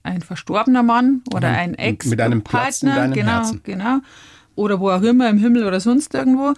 ein 0.03 0.23
verstorbener 0.23 0.83
Mann 0.83 1.23
oder 1.35 1.49
ein 1.49 1.75
Ex-Partner. 1.75 2.11
Mit 2.11 2.21
einem 2.21 2.45
Platz 2.45 2.83
in 2.83 2.89
deinem 2.89 3.13
genau, 3.13 3.33
Herzen. 3.33 3.61
Genau, 3.65 3.99
oder 4.55 4.81
wo 4.81 4.91
auch 4.91 5.03
immer, 5.03 5.29
im 5.29 5.39
Himmel 5.39 5.65
oder 5.65 5.81
sonst 5.81 6.15
irgendwo. 6.15 6.55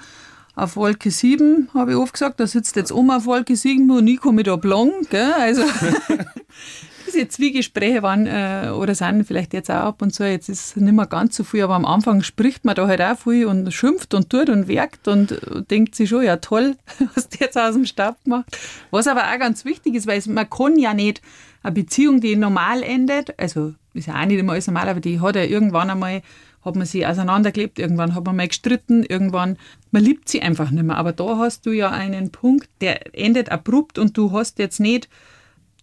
Auf 0.55 0.75
Wolke 0.75 1.13
7, 1.13 1.69
habe 1.73 1.93
ich 1.93 1.97
oft 1.97 2.13
gesagt, 2.13 2.41
da 2.41 2.47
sitzt 2.47 2.75
jetzt 2.75 2.91
Oma 2.91 3.19
auf 3.19 3.27
Wolke 3.27 3.55
7 3.55 3.89
und 3.91 4.07
ich 4.09 4.21
komme 4.21 4.43
da 4.43 4.57
blank. 4.57 5.09
Gell? 5.11 5.33
Also 5.33 5.63
diese 7.13 7.29
Zwiegespräche 7.29 8.03
waren 8.03 8.27
äh, 8.27 8.71
oder 8.71 8.95
sind 8.95 9.25
vielleicht 9.25 9.53
jetzt 9.53 9.71
auch 9.71 9.87
ab 9.87 10.03
und 10.03 10.15
zu, 10.15 10.29
jetzt 10.29 10.49
ist 10.49 10.77
nicht 10.77 10.93
mehr 10.93 11.07
ganz 11.07 11.37
so 11.37 11.45
viel, 11.45 11.63
aber 11.63 11.75
am 11.75 11.85
Anfang 11.85 12.23
spricht 12.23 12.65
man 12.65 12.75
da 12.75 12.87
halt 12.87 13.01
auch 13.01 13.19
viel 13.19 13.47
und 13.47 13.73
schimpft 13.73 14.15
und 14.15 14.31
tut 14.31 14.49
und 14.49 14.69
werkt 14.69 15.09
und 15.09 15.41
denkt 15.71 15.95
sich 15.95 16.09
schon, 16.09 16.25
ja 16.25 16.37
toll, 16.37 16.77
was 17.15 17.29
der 17.29 17.47
jetzt 17.47 17.59
aus 17.59 17.75
dem 17.75 17.87
Stab 17.87 18.23
gemacht. 18.25 18.47
Was 18.91 19.07
aber 19.07 19.23
auch 19.23 19.39
ganz 19.39 19.65
wichtig 19.65 19.95
ist, 19.95 20.07
weil 20.07 20.23
man 20.29 20.49
kann 20.49 20.79
ja 20.79 20.95
nicht 20.95 21.23
eine 21.63 21.73
Beziehung, 21.73 22.21
die 22.21 22.37
normal 22.37 22.83
endet, 22.83 23.39
also 23.39 23.75
ist 23.95 24.07
ja 24.07 24.21
auch 24.21 24.27
nicht 24.27 24.39
immer 24.39 24.53
alles 24.53 24.67
normal, 24.67 24.89
aber 24.89 25.01
die 25.01 25.21
hat 25.21 25.37
ja 25.37 25.43
irgendwann 25.43 25.91
einmal 25.91 26.23
hat 26.65 26.77
man 26.77 26.87
sich 26.87 27.07
auseinandergelebt, 27.07 27.79
irgendwann 27.79 28.15
hat 28.15 28.25
man 28.25 28.37
mal 28.37 28.49
gestritten, 28.49 29.05
irgendwann, 29.05 29.57
man 29.91 30.03
liebt 30.03 30.29
sie 30.29 30.43
einfach 30.43 30.71
nicht 30.71 30.85
mehr. 30.85 30.97
Aber 30.97 31.13
da 31.13 31.39
hast 31.39 31.67
du 31.67 31.71
ja 31.71 31.91
einen 31.91 32.31
Punkt, 32.31 32.69
der 32.81 33.17
endet 33.17 33.51
abrupt 33.51 33.99
und 33.99 34.17
du 34.17 34.33
hast 34.33 34.59
jetzt 34.59 34.81
nicht 34.81 35.09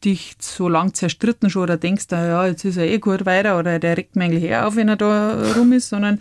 dich 0.06 0.36
so 0.40 0.70
lang 0.70 0.94
zerstritten 0.94 1.50
schon 1.50 1.64
oder 1.64 1.78
denkst, 1.78 2.06
ja, 2.12 2.46
jetzt 2.46 2.64
ist 2.64 2.78
er 2.78 2.86
eh 2.86 3.00
gut 3.00 3.26
weiter 3.26 3.60
oder 3.60 3.80
der 3.80 3.98
regt 3.98 4.16
mir 4.16 4.26
eigentlich 4.26 4.44
her 4.44 4.68
auf, 4.68 4.76
wenn 4.76 4.90
er 4.90 4.96
da 4.96 5.54
rum 5.54 5.74
ist, 5.74 5.90
sondern 5.90 6.20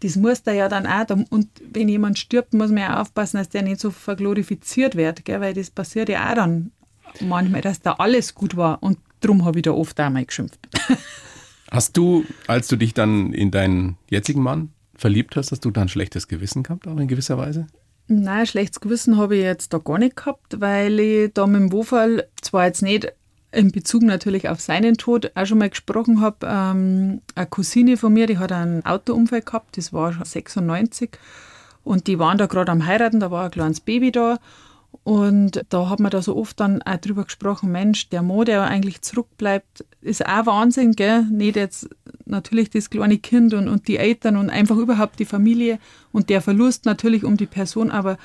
das 0.00 0.16
muss 0.16 0.42
da 0.42 0.52
ja 0.52 0.68
dann 0.68 0.86
auch, 0.86 1.06
und 1.30 1.48
wenn 1.72 1.88
jemand 1.88 2.18
stirbt, 2.18 2.54
muss 2.54 2.70
man 2.70 2.78
ja 2.78 3.00
aufpassen, 3.00 3.36
dass 3.36 3.48
der 3.48 3.62
nicht 3.62 3.80
so 3.80 3.90
verglorifiziert 3.90 4.96
wird, 4.96 5.24
gell? 5.24 5.40
weil 5.40 5.54
das 5.54 5.70
passiert 5.70 6.08
ja 6.08 6.30
auch 6.30 6.34
dann 6.34 6.72
manchmal, 7.20 7.60
dass 7.60 7.80
da 7.80 7.92
alles 7.92 8.34
gut 8.34 8.56
war 8.56 8.82
und 8.82 8.98
darum 9.20 9.44
habe 9.44 9.58
ich 9.58 9.62
da 9.62 9.72
oft 9.72 10.00
auch 10.00 10.10
mal 10.10 10.24
geschimpft. 10.24 10.58
Hast 11.70 11.96
du, 11.96 12.24
als 12.48 12.66
du 12.66 12.76
dich 12.76 12.94
dann 12.94 13.32
in 13.32 13.50
deinen 13.50 13.96
jetzigen 14.08 14.42
Mann 14.42 14.70
verliebt 14.96 15.36
hast, 15.36 15.52
hast 15.52 15.64
du 15.64 15.70
da 15.70 15.82
ein 15.82 15.88
schlechtes 15.88 16.26
Gewissen 16.26 16.64
gehabt, 16.64 16.88
auch 16.88 16.96
in 16.96 17.06
gewisser 17.06 17.38
Weise? 17.38 17.68
Nein, 18.08 18.44
schlechtes 18.44 18.80
Gewissen 18.80 19.16
habe 19.16 19.36
ich 19.36 19.44
jetzt 19.44 19.72
da 19.72 19.78
gar 19.78 19.98
nicht 19.98 20.16
gehabt, 20.16 20.60
weil 20.60 20.98
ich 20.98 21.32
da 21.32 21.46
mit 21.46 21.60
dem 21.60 21.72
Wofall 21.72 22.26
zwar 22.42 22.66
jetzt 22.66 22.82
nicht 22.82 23.12
in 23.52 23.72
Bezug 23.72 24.02
natürlich 24.02 24.48
auf 24.48 24.60
seinen 24.60 24.96
Tod 24.96 25.32
auch 25.34 25.46
schon 25.46 25.58
mal 25.58 25.70
gesprochen 25.70 26.20
habe. 26.20 26.46
Ähm, 26.46 27.20
eine 27.34 27.46
Cousine 27.46 27.96
von 27.96 28.12
mir, 28.12 28.26
die 28.26 28.38
hat 28.38 28.52
einen 28.52 28.84
Autounfall 28.84 29.42
gehabt, 29.42 29.76
das 29.76 29.92
war 29.92 30.12
schon 30.12 30.24
96 30.24 31.10
und 31.82 32.06
die 32.06 32.18
waren 32.18 32.38
da 32.38 32.46
gerade 32.46 32.72
am 32.72 32.86
heiraten, 32.86 33.20
da 33.20 33.30
war 33.30 33.46
ein 33.46 33.50
kleines 33.50 33.80
Baby 33.80 34.12
da 34.12 34.38
und 35.02 35.64
da 35.68 35.88
hat 35.88 36.00
man 36.00 36.10
da 36.10 36.20
so 36.20 36.36
oft 36.36 36.60
dann 36.60 36.82
auch 36.82 36.96
drüber 36.96 37.24
gesprochen, 37.24 37.72
Mensch, 37.72 38.08
der 38.10 38.22
Mo, 38.22 38.44
der 38.44 38.64
eigentlich 38.64 39.02
zurückbleibt, 39.02 39.84
ist 40.02 40.26
auch 40.26 40.46
Wahnsinn, 40.46 40.92
gell? 40.92 41.24
Nicht 41.24 41.56
jetzt 41.56 41.88
natürlich 42.26 42.70
das 42.70 42.90
kleine 42.90 43.18
Kind 43.18 43.54
und, 43.54 43.68
und 43.68 43.88
die 43.88 43.96
Eltern 43.96 44.36
und 44.36 44.50
einfach 44.50 44.76
überhaupt 44.76 45.18
die 45.18 45.24
Familie 45.24 45.78
und 46.12 46.28
der 46.28 46.42
Verlust 46.42 46.84
natürlich 46.84 47.24
um 47.24 47.36
die 47.36 47.46
Person, 47.46 47.90
aber 47.90 48.18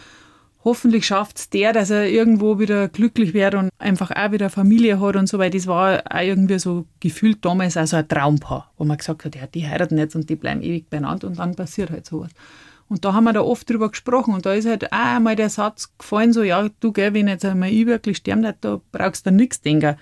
hoffentlich 0.66 1.06
schafft 1.06 1.38
es 1.38 1.50
der, 1.52 1.72
dass 1.72 1.92
er 1.92 2.10
irgendwo 2.10 2.58
wieder 2.58 2.90
glücklich 2.90 3.36
wird 3.36 3.54
und 3.54 3.70
einfach 3.78 4.12
auch 4.12 4.32
wieder 4.32 4.50
Familie 4.50 5.00
hat 5.00 5.16
und 5.16 5.30
so, 5.30 5.38
weil 5.38 5.52
das 5.52 5.68
war 5.68 6.02
auch 6.10 6.22
irgendwie 6.22 6.58
so 6.58 6.86
gefühlt 7.00 7.46
damals 7.46 7.78
auch 7.78 7.86
so 7.86 7.98
ein 7.98 8.08
Traumpaar, 8.08 8.72
wo 8.78 8.84
man 8.84 8.98
gesagt 8.98 9.24
hat, 9.24 9.36
ja, 9.36 9.46
die 9.46 9.68
heiraten 9.68 9.98
jetzt 9.98 10.16
und 10.16 10.28
die 10.28 10.36
bleiben 10.36 10.64
ewig 10.64 10.90
beieinander 10.90 11.28
und 11.28 11.38
dann 11.38 11.56
passiert 11.56 11.92
halt 11.92 12.08
sowas. 12.08 12.32
Und 12.88 13.06
da 13.06 13.14
haben 13.14 13.24
wir 13.24 13.34
da 13.34 13.42
oft 13.42 13.70
drüber 13.70 13.90
gesprochen 13.90 14.34
und 14.34 14.46
da 14.46 14.54
ist 14.54 14.68
halt 14.68 14.92
auch 14.92 14.98
einmal 14.98 15.36
der 15.36 15.50
Satz 15.50 15.96
gefallen, 15.98 16.34
so, 16.34 16.42
ja, 16.42 16.68
du, 16.80 16.92
gell, 16.92 17.14
wenn 17.14 17.28
jetzt 17.28 17.46
einmal 17.46 17.70
ich 17.70 17.86
wirklich 17.86 18.18
sterben 18.18 18.52
da 18.62 18.82
brauchst 18.92 19.26
du 19.26 19.32
nichts 19.32 19.62
denken, 19.62 19.96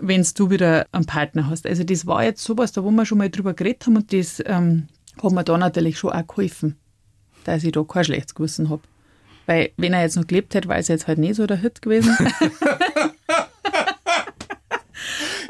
wenn 0.00 0.26
du 0.34 0.50
wieder 0.50 0.86
einen 0.90 1.06
Partner 1.06 1.48
hast. 1.48 1.66
Also 1.66 1.84
das 1.84 2.06
war 2.06 2.24
jetzt 2.24 2.42
sowas, 2.42 2.72
da 2.72 2.82
wo 2.82 2.90
wir 2.90 3.06
schon 3.06 3.18
mal 3.18 3.30
drüber 3.30 3.54
geredet 3.54 3.86
haben 3.86 3.96
und 3.96 4.12
das 4.12 4.42
ähm, 4.44 4.88
hat 5.22 5.32
mir 5.32 5.44
da 5.44 5.56
natürlich 5.56 5.98
schon 5.98 6.12
auch 6.12 6.26
geholfen, 6.26 6.76
dass 7.44 7.62
ich 7.62 7.72
da 7.72 7.84
kein 7.84 8.04
schlechtes 8.04 8.34
Gewissen 8.34 8.70
habe. 8.70 8.82
Weil, 9.46 9.70
wenn 9.76 9.92
er 9.92 10.02
jetzt 10.02 10.16
noch 10.16 10.26
gelebt 10.26 10.54
hätte, 10.54 10.68
war 10.68 10.78
es 10.78 10.88
jetzt 10.88 11.06
halt 11.06 11.18
nicht 11.18 11.34
so 11.36 11.46
der 11.46 11.58
Hit 11.58 11.82
gewesen. 11.82 12.16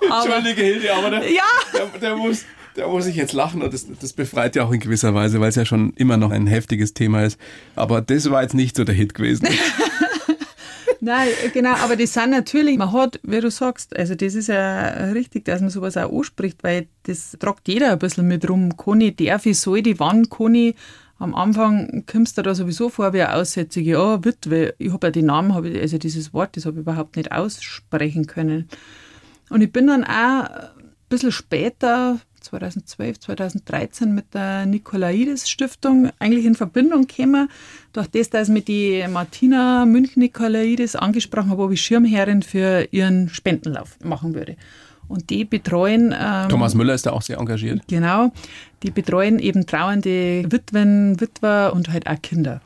Entschuldige, 0.02 0.62
Hilde, 0.62 0.94
aber 0.94 1.10
der, 1.10 1.30
ja. 1.30 1.42
der, 1.74 1.86
der 2.00 2.16
muss, 2.16 2.44
da 2.74 2.88
muss 2.88 3.06
ich 3.06 3.16
jetzt 3.16 3.32
lachen 3.32 3.62
und 3.62 3.72
das, 3.72 3.86
das 4.00 4.12
befreit 4.12 4.56
ja 4.56 4.64
auch 4.64 4.72
in 4.72 4.80
gewisser 4.80 5.14
Weise, 5.14 5.40
weil 5.40 5.48
es 5.48 5.56
ja 5.56 5.64
schon 5.64 5.92
immer 5.94 6.16
noch 6.16 6.30
ein 6.30 6.46
heftiges 6.46 6.94
Thema 6.94 7.24
ist. 7.24 7.38
Aber 7.74 8.00
das 8.00 8.30
war 8.30 8.42
jetzt 8.42 8.54
nicht 8.54 8.76
so 8.76 8.84
der 8.84 8.94
Hit 8.94 9.14
gewesen. 9.14 9.48
Nein, 11.04 11.28
genau, 11.52 11.74
aber 11.74 11.96
das 11.96 12.12
sind 12.12 12.30
natürlich, 12.30 12.78
man 12.78 12.92
hat, 12.92 13.18
wie 13.24 13.40
du 13.40 13.50
sagst, 13.50 13.96
also 13.96 14.14
das 14.14 14.36
ist 14.36 14.46
ja 14.46 15.10
richtig, 15.10 15.44
dass 15.46 15.60
man 15.60 15.68
sowas 15.68 15.96
auch 15.96 16.16
anspricht, 16.16 16.62
weil 16.62 16.86
das 17.02 17.36
tragt 17.40 17.66
jeder 17.66 17.90
ein 17.90 17.98
bisschen 17.98 18.28
mit 18.28 18.48
rum. 18.48 18.76
Kann 18.76 19.00
ich, 19.00 19.16
darf 19.16 19.44
ich, 19.44 19.58
soll 19.58 19.82
die, 19.82 19.98
wann 19.98 20.30
kann 20.30 20.54
ich? 20.54 20.76
Am 21.22 21.36
Anfang 21.36 22.02
kommst 22.10 22.36
du 22.36 22.42
da 22.42 22.52
sowieso 22.52 22.88
vor 22.88 23.12
wie 23.12 23.22
eine 23.22 23.36
Aussätzige, 23.36 23.92
ja, 23.92 24.24
Witwe. 24.24 24.74
Ich 24.78 24.92
habe 24.92 25.06
ja 25.06 25.10
die 25.12 25.22
Namen, 25.22 25.54
hab 25.54 25.64
ich, 25.64 25.80
also 25.80 25.96
dieses 25.96 26.34
Wort, 26.34 26.56
das 26.56 26.66
habe 26.66 26.78
ich 26.78 26.80
überhaupt 26.80 27.14
nicht 27.14 27.30
aussprechen 27.30 28.26
können. 28.26 28.68
Und 29.48 29.60
ich 29.60 29.70
bin 29.70 29.86
dann 29.86 30.02
auch 30.02 30.50
ein 30.50 30.70
bisschen 31.08 31.30
später 31.30 32.18
2012, 32.40 33.20
2013 33.20 34.12
mit 34.12 34.34
der 34.34 34.66
Nikolaides 34.66 35.48
Stiftung 35.48 36.10
eigentlich 36.18 36.44
in 36.44 36.56
Verbindung 36.56 37.06
gekommen. 37.06 37.48
Durch 37.92 38.08
das, 38.08 38.28
dass 38.28 38.48
ich 38.48 38.54
mit 38.54 38.66
die 38.66 39.04
Martina 39.08 39.86
München-Nikolaides 39.86 40.96
angesprochen 40.96 41.50
habe, 41.50 41.62
ob 41.62 41.70
ich 41.70 41.82
Schirmherrin 41.82 42.42
für 42.42 42.88
ihren 42.90 43.28
Spendenlauf 43.28 43.96
machen 44.02 44.34
würde. 44.34 44.56
Und 45.08 45.30
die 45.30 45.44
betreuen. 45.44 46.14
Ähm, 46.18 46.48
Thomas 46.48 46.74
Müller 46.74 46.94
ist 46.94 47.06
da 47.06 47.12
auch 47.12 47.22
sehr 47.22 47.38
engagiert. 47.38 47.82
Genau. 47.88 48.32
Die 48.82 48.90
betreuen 48.90 49.38
eben 49.38 49.66
trauernde 49.66 50.44
Witwen, 50.50 51.20
Witwer 51.20 51.72
und 51.74 51.90
halt 51.90 52.06
auch 52.06 52.20
Kinder. 52.22 52.60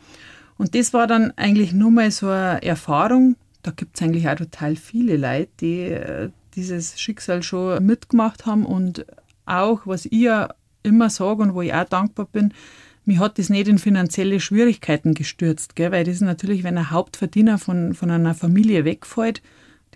Und 0.59 0.75
das 0.75 0.93
war 0.93 1.07
dann 1.07 1.33
eigentlich 1.37 1.73
nur 1.73 1.91
mal 1.91 2.11
so 2.11 2.29
eine 2.29 2.63
Erfahrung. 2.63 3.37
Da 3.63 3.73
gibt 3.73 3.97
es 3.97 4.03
eigentlich 4.03 4.29
auch 4.29 4.37
total 4.37 4.77
viele 4.77 5.17
Leute, 5.17 5.49
die 5.61 5.81
äh, 5.81 6.31
dieses 6.55 7.01
Schicksal 7.01 7.43
schon 7.43 7.85
mitgemacht 7.85 8.47
haben 8.47 8.65
und 8.65 9.05
auch, 9.45 9.83
was 9.87 10.07
ich 10.07 10.13
ja 10.13 10.49
immer 10.83 11.11
sage 11.11 11.43
und 11.43 11.55
wo 11.55 11.63
ich 11.63 11.75
auch 11.75 11.85
dankbar 11.85 12.27
bin, 12.33 12.53
mir 13.05 13.21
hat 13.21 13.39
das 13.39 13.51
nicht 13.51 13.69
in 13.69 13.79
finanzielle 13.79 14.41
Schwierigkeiten 14.41 15.15
gestürzt, 15.15 15.77
gell? 15.77 15.93
weil 15.93 16.05
das 16.05 16.17
ist 16.17 16.21
natürlich, 16.23 16.65
wenn 16.65 16.77
ein 16.77 16.91
Hauptverdiener 16.91 17.59
von, 17.59 17.95
von 17.95 18.11
einer 18.11 18.35
Familie 18.35 18.85
wegfällt, 18.85 19.43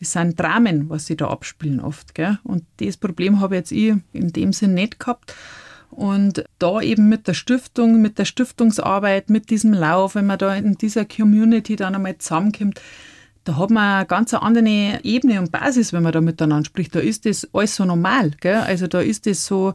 das 0.00 0.12
sind 0.12 0.40
Dramen, 0.40 0.88
was 0.88 1.06
sie 1.06 1.16
da 1.16 1.28
abspielen 1.28 1.80
oft. 1.80 2.14
Gell? 2.14 2.38
Und 2.42 2.64
das 2.78 2.96
Problem 2.96 3.40
habe 3.40 3.56
jetzt 3.56 3.70
ich 3.70 3.94
in 4.12 4.32
dem 4.32 4.52
Sinn 4.52 4.74
nicht 4.74 4.98
gehabt. 4.98 5.34
Und 5.90 6.44
da 6.58 6.80
eben 6.80 7.08
mit 7.08 7.28
der 7.28 7.34
Stiftung, 7.34 8.00
mit 8.00 8.18
der 8.18 8.24
Stiftungsarbeit, 8.24 9.28
mit 9.28 9.50
diesem 9.50 9.74
Lauf, 9.74 10.14
wenn 10.14 10.26
man 10.26 10.38
da 10.38 10.54
in 10.54 10.76
dieser 10.76 11.04
Community 11.04 11.76
dann 11.76 11.94
einmal 11.94 12.16
zusammenkommt, 12.18 12.80
da 13.44 13.56
hat 13.56 13.70
man 13.70 13.96
eine 13.96 14.06
ganz 14.06 14.32
andere 14.32 15.00
Ebene 15.02 15.40
und 15.40 15.52
Basis, 15.52 15.92
wenn 15.92 16.02
man 16.02 16.12
da 16.12 16.20
miteinander 16.20 16.66
spricht. 16.66 16.94
Da 16.94 17.00
ist 17.00 17.26
das 17.26 17.48
alles 17.52 17.76
so 17.76 17.84
normal. 17.84 18.32
Gell? 18.40 18.56
Also 18.56 18.86
da 18.86 19.00
ist 19.00 19.26
das 19.26 19.44
so, 19.44 19.72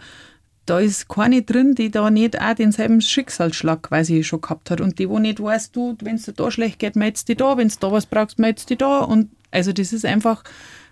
da 0.65 0.79
ist 0.79 1.09
keine 1.09 1.43
drin, 1.43 1.75
die 1.75 1.91
da 1.91 2.09
nicht 2.09 2.39
auch 2.41 2.55
denselben 2.55 3.01
Schicksalsschlag 3.01 3.83
quasi 3.83 4.23
schon 4.23 4.41
gehabt 4.41 4.71
hat. 4.71 4.81
Und 4.81 4.97
die, 4.97 5.09
wo 5.09 5.19
nicht 5.19 5.41
weiß, 5.41 5.71
du, 5.71 5.97
wenn 6.01 6.15
es 6.15 6.23
dir 6.23 6.33
da 6.33 6.49
schlecht 6.49 6.79
geht, 6.79 6.95
meldest 6.95 7.27
dich 7.27 7.37
da, 7.37 7.57
wenn 7.57 7.67
du 7.67 7.75
da 7.79 7.91
was 7.91 8.05
brauchst, 8.05 8.39
meldest 8.39 8.69
dich 8.69 8.77
da. 8.77 8.99
Und 8.99 9.29
also 9.55 9.73
das 9.73 9.93
ist 9.93 10.05
einfach 10.05 10.43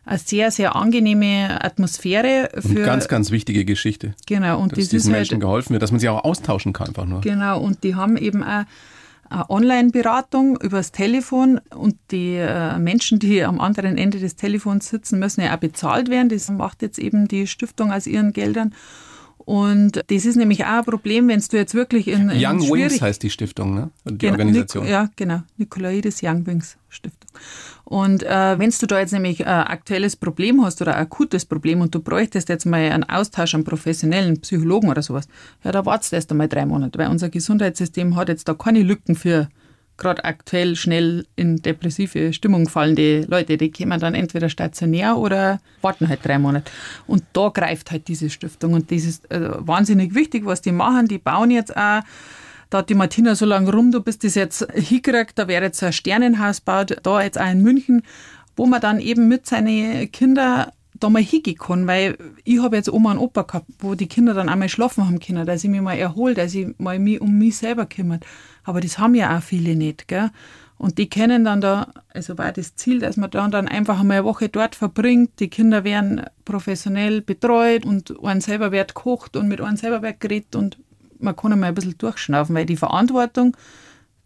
eine 0.06 0.18
sehr, 0.18 0.52
sehr 0.52 0.76
angenehme 0.76 1.64
Atmosphäre. 1.64 2.50
Für 2.60 2.68
und 2.68 2.84
ganz, 2.84 3.08
ganz 3.08 3.32
wichtige 3.32 3.66
Geschichte. 3.66 4.16
Genau. 4.26 4.60
Und 4.60 4.74
dass 4.74 4.80
das 4.80 4.90
diesen 4.90 5.12
Menschen 5.12 5.36
halt, 5.36 5.42
geholfen 5.42 5.74
wird, 5.74 5.82
dass 5.82 5.92
man 5.92 6.00
sich 6.00 6.10
auch 6.10 6.24
austauschen 6.24 6.74
kann 6.74 6.88
einfach 6.88 7.06
nur. 7.06 7.22
Genau. 7.22 7.60
Und 7.62 7.84
die 7.84 7.96
haben 7.96 8.18
eben 8.18 8.44
auch 8.44 8.64
eine 9.30 9.50
Online-Beratung 9.50 10.58
übers 10.62 10.92
Telefon 10.92 11.60
und 11.74 11.96
die 12.12 12.36
äh, 12.36 12.78
Menschen, 12.78 13.20
die 13.20 13.44
am 13.44 13.60
anderen 13.60 13.98
Ende 13.98 14.20
des 14.20 14.36
Telefons 14.36 14.90
sitzen, 14.90 15.20
müssen 15.20 15.42
ja 15.42 15.56
auch 15.56 15.60
bezahlt 15.60 16.10
werden. 16.10 16.30
Das 16.30 16.50
macht 16.50 16.82
jetzt 16.82 17.00
eben 17.00 17.28
die 17.28 17.48
Stiftung 17.48 17.92
aus 17.92 18.06
ihren 18.06 18.34
Geldern. 18.34 18.76
Und 19.38 20.02
das 20.08 20.26
ist 20.26 20.36
nämlich 20.36 20.64
auch 20.64 20.70
ein 20.70 20.86
Problem, 20.86 21.28
wenn 21.28 21.42
du 21.50 21.58
jetzt 21.58 21.76
wirklich 21.76 22.08
in, 22.08 22.30
in 22.30 22.46
Young 22.46 22.62
Wings 22.62 23.02
heißt 23.02 23.22
die 23.24 23.30
Stiftung, 23.30 23.74
ne? 23.74 23.90
Die 24.06 24.18
genau, 24.18 24.34
Organisation. 24.34 24.88
ja, 24.88 25.10
genau. 25.18 25.42
Nikolaides 25.58 26.22
Young 26.24 26.46
Wings 26.48 26.78
Stiftung. 26.88 27.30
Und 27.94 28.24
äh, 28.24 28.58
wenn 28.58 28.72
du 28.72 28.88
da 28.88 28.98
jetzt 28.98 29.14
nämlich 29.14 29.46
ein 29.46 29.68
aktuelles 29.68 30.16
Problem 30.16 30.66
hast 30.66 30.82
oder 30.82 30.96
ein 30.96 31.04
akutes 31.04 31.46
Problem 31.46 31.80
und 31.80 31.94
du 31.94 32.00
bräuchtest 32.00 32.50
jetzt 32.50 32.66
mal 32.66 32.80
einen 32.80 33.04
Austausch, 33.04 33.54
einen 33.54 33.66
professionellen 33.66 34.42
Psychologen 34.42 34.90
oder 34.90 35.04
sowas, 35.04 35.28
ja, 35.64 35.72
da 35.72 35.86
wartest 35.86 36.12
du 36.12 36.16
erst 36.16 36.32
einmal 36.32 36.48
drei 36.48 36.66
Monate, 36.66 36.98
weil 36.98 37.10
unser 37.10 37.30
Gesundheitssystem 37.30 38.16
hat 38.16 38.30
jetzt 38.30 38.48
da 38.48 38.56
keine 38.56 38.82
Lücken 38.82 39.14
für 39.14 39.48
gerade 39.98 40.26
aktuell 40.26 40.76
schnell 40.76 41.28
in 41.36 41.58
depressive 41.58 42.34
Stimmung 42.34 42.68
fallende 42.68 43.26
Leute, 43.28 43.58
die 43.58 43.72
kommen 43.72 44.00
dann 44.00 44.16
entweder 44.16 44.50
stationär 44.50 45.16
oder 45.16 45.60
warten 45.84 46.10
halt 46.10 46.26
drei 46.26 46.40
Monate. 46.40 46.72
Und 47.06 47.24
da 47.34 47.50
greift 47.50 47.92
halt 47.92 48.08
diese 48.08 48.32
Stiftung. 48.32 48.74
Und 48.74 48.90
das 48.90 49.04
ist 49.04 49.30
äh, 49.30 49.52
wahnsinnig 49.60 50.16
wichtig, 50.16 50.48
was 50.48 50.62
die 50.62 50.72
machen. 50.72 51.08
Die 51.08 51.20
bauen 51.20 51.52
jetzt 51.52 51.78
auch, 51.78 52.02
da 52.74 52.80
hat 52.80 52.90
die 52.90 52.96
Martina 52.96 53.36
so 53.36 53.46
lange 53.46 53.72
rum, 53.72 53.92
du 53.92 54.02
bist 54.02 54.24
das 54.24 54.34
jetzt 54.34 54.66
hingekriegt, 54.74 55.38
da 55.38 55.48
wäre 55.48 55.66
jetzt 55.66 55.84
ein 55.84 55.94
Sternenhaus 55.94 56.60
baut, 56.60 56.98
da 57.04 57.22
jetzt 57.22 57.40
auch 57.40 57.52
in 57.52 57.62
München, 57.62 58.02
wo 58.56 58.66
man 58.66 58.82
dann 58.82 59.00
eben 59.00 59.28
mit 59.28 59.46
seinen 59.46 60.12
Kindern 60.12 60.72
da 60.96 61.10
mal 61.10 61.22
hingehen 61.22 61.58
kann, 61.58 61.86
weil 61.86 62.18
ich 62.44 62.60
habe 62.64 62.76
jetzt 62.76 62.92
Oma 62.92 63.12
und 63.12 63.20
Opa 63.20 63.44
gehabt, 63.44 63.68
wo 63.78 63.94
die 63.94 64.08
Kinder 64.08 64.34
dann 64.34 64.50
einmal 64.50 64.70
schlafen 64.70 65.06
haben 65.06 65.20
können, 65.20 65.46
dass 65.46 65.64
ich 65.64 65.70
mich 65.70 65.82
mal 65.82 65.94
erhole, 65.98 66.34
dass 66.34 66.56
ich 66.56 66.68
mal 66.80 66.98
mich 66.98 67.22
um 67.22 67.38
mich 67.38 67.58
selber 67.58 67.86
kümmert. 67.86 68.26
Aber 68.64 68.82
das 68.82 68.98
haben 68.98 69.14
ja 69.14 69.38
auch 69.38 69.44
viele 69.44 69.76
nicht, 69.76 70.08
gell? 70.08 70.32
Und 70.80 70.98
die 70.98 71.08
kennen 71.08 71.46
dann 71.46 71.62
da, 71.62 71.94
also 72.12 72.40
war 72.40 72.52
das 72.52 72.76
Ziel, 72.76 73.00
dass 73.00 73.18
man 73.18 73.30
dann, 73.30 73.52
dann 73.52 73.68
einfach 73.68 74.00
einmal 74.00 74.18
eine 74.18 74.26
Woche 74.26 74.50
dort 74.50 74.76
verbringt. 74.76 75.40
Die 75.40 75.50
Kinder 75.50 75.84
werden 75.84 76.24
professionell 76.44 77.22
betreut 77.22 77.86
und 77.86 78.16
einen 78.24 78.42
selber 78.42 78.72
wird 78.72 78.96
gekocht 78.96 79.38
und 79.38 79.48
mit 79.48 79.62
einem 79.62 79.78
selber 79.78 80.02
wird 80.02 80.20
geredet 80.20 80.56
und 80.56 80.78
man 81.24 81.36
kann 81.36 81.54
einmal 81.54 81.70
ein 81.70 81.76
bisschen 81.76 81.98
durchschnaufen, 81.98 82.56
weil 82.56 82.66
die 82.66 82.78
Verantwortung, 82.78 83.56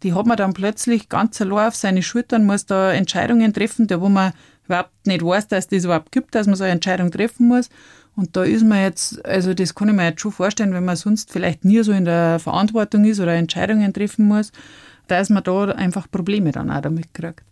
die 0.04 0.14
hat 0.14 0.26
man 0.26 0.38
dann 0.38 0.54
plötzlich 0.54 1.10
ganz 1.10 1.42
allein 1.42 1.68
auf 1.68 1.76
seine 1.76 2.04
Schultern, 2.04 2.46
muss 2.46 2.66
da 2.66 2.92
Entscheidungen 2.92 3.54
treffen, 3.54 3.88
da 3.88 4.02
wo 4.02 4.10
man 4.10 4.34
überhaupt 4.66 5.08
nicht 5.08 5.24
weiß, 5.24 5.48
dass 5.48 5.68
das 5.68 5.86
überhaupt 5.86 6.12
gibt, 6.12 6.36
dass 6.36 6.48
man 6.48 6.56
so 6.56 6.64
eine 6.64 6.74
Entscheidung 6.74 7.12
treffen 7.12 7.48
muss. 7.48 7.70
Und 8.16 8.36
da 8.36 8.44
ist 8.44 8.66
man 8.66 8.82
jetzt, 8.82 9.24
also 9.26 9.54
das 9.54 9.76
kann 9.76 9.90
ich 9.90 9.96
mir 9.96 10.06
jetzt 10.06 10.22
schon 10.22 10.32
vorstellen, 10.32 10.74
wenn 10.74 10.86
man 10.86 10.96
sonst 10.96 11.32
vielleicht 11.32 11.64
nie 11.64 11.82
so 11.84 11.92
in 11.92 12.06
der 12.06 12.40
Verantwortung 12.40 13.06
ist 13.06 13.20
oder 13.20 13.34
Entscheidungen 13.34 13.94
treffen 13.94 14.28
muss, 14.28 14.52
dass 15.08 15.30
man 15.30 15.44
da 15.44 15.66
einfach 15.66 16.10
Probleme 16.10 16.52
dann 16.52 16.72
auch 16.72 16.82
damit 16.82 17.14
kriegt. 17.14 17.44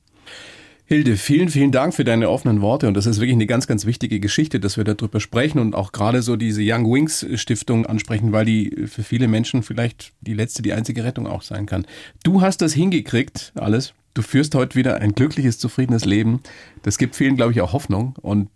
Hilde, 0.88 1.17
vielen, 1.17 1.49
vielen 1.49 1.71
Dank 1.71 1.95
für 1.95 2.03
deine 2.03 2.29
offenen 2.29 2.61
Worte. 2.61 2.88
Und 2.88 2.93
das 2.93 3.07
ist 3.07 3.19
wirklich 3.19 3.33
eine 3.33 3.47
ganz, 3.47 3.65
ganz 3.65 3.88
wichtige 3.88 4.19
Geschichte, 4.19 4.59
dass 4.59 4.77
wir 4.77 4.83
darüber 4.83 5.19
sprechen 5.19 5.57
und 5.57 5.73
auch 5.73 5.91
gerade 5.91 6.21
so 6.21 6.36
diese 6.36 6.61
Young 6.63 6.91
Wings 6.91 7.25
Stiftung 7.36 7.88
ansprechen, 7.88 8.31
weil 8.31 8.45
die 8.45 8.86
für 8.86 9.01
viele 9.01 9.27
Menschen 9.27 9.63
vielleicht 9.63 10.13
die 10.21 10.36
letzte, 10.36 10.61
die 10.61 10.73
einzige 10.73 11.03
Rettung 11.03 11.25
auch 11.25 11.41
sein 11.41 11.65
kann. 11.65 11.88
Du 12.23 12.41
hast 12.41 12.61
das 12.61 12.73
hingekriegt, 12.73 13.51
alles. 13.55 13.93
Du 14.13 14.21
führst 14.21 14.53
heute 14.53 14.75
wieder 14.75 15.01
ein 15.01 15.13
glückliches, 15.13 15.57
zufriedenes 15.57 16.05
Leben. 16.05 16.41
Das 16.83 16.99
gibt 16.99 17.15
vielen, 17.15 17.36
glaube 17.36 17.51
ich, 17.51 17.61
auch 17.61 17.73
Hoffnung. 17.73 18.13
Und 18.21 18.49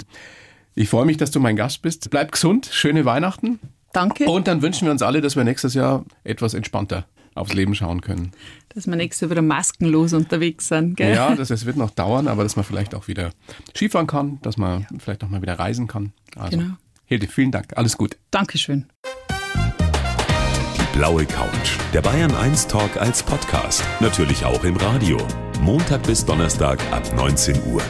ich 0.75 0.87
freue 0.87 1.07
mich, 1.07 1.17
dass 1.17 1.31
du 1.31 1.39
mein 1.39 1.55
Gast 1.55 1.81
bist. 1.81 2.11
Bleib 2.11 2.31
gesund, 2.31 2.69
schöne 2.71 3.05
Weihnachten. 3.05 3.59
Danke. 3.91 4.25
Und 4.25 4.47
dann 4.47 4.61
wünschen 4.61 4.85
wir 4.85 4.91
uns 4.91 5.01
alle, 5.01 5.21
dass 5.21 5.35
wir 5.35 5.43
nächstes 5.43 5.73
Jahr 5.73 6.05
etwas 6.23 6.53
entspannter 6.53 7.07
aufs 7.33 7.53
Leben 7.53 7.73
schauen 7.73 8.01
können. 8.01 8.31
Dass 8.75 8.85
wir 8.85 8.95
nächstes 8.95 9.21
Jahr 9.21 9.31
wieder 9.31 9.41
maskenlos 9.41 10.13
unterwegs 10.13 10.67
sind, 10.67 10.95
gell? 10.95 11.15
Ja, 11.15 11.35
das, 11.35 11.47
das 11.47 11.65
wird 11.65 11.75
noch 11.75 11.89
dauern, 11.89 12.27
aber 12.27 12.43
dass 12.43 12.55
man 12.55 12.63
vielleicht 12.63 12.93
auch 12.93 13.07
wieder 13.07 13.31
Skifahren 13.75 14.05
kann, 14.05 14.39
dass 14.43 14.57
man 14.57 14.81
ja. 14.81 14.87
vielleicht 14.99 15.23
auch 15.23 15.29
mal 15.29 15.41
wieder 15.41 15.57
reisen 15.57 15.87
kann. 15.87 16.13
Also, 16.35 16.57
genau. 16.57 16.73
Hilde, 17.05 17.27
vielen 17.27 17.51
Dank. 17.51 17.75
Alles 17.75 17.97
gut. 17.97 18.17
Dankeschön. 18.29 18.85
Die 20.77 20.97
blaue 20.97 21.25
Couch. 21.25 21.77
Der 21.93 22.03
Bayern 22.03 22.33
1 22.35 22.67
Talk 22.67 22.97
als 22.97 23.23
Podcast. 23.23 23.83
Natürlich 23.99 24.45
auch 24.45 24.63
im 24.63 24.77
Radio. 24.77 25.17
Montag 25.61 26.03
bis 26.03 26.23
Donnerstag 26.23 26.79
ab 26.91 27.03
19 27.15 27.55
Uhr. 27.73 27.81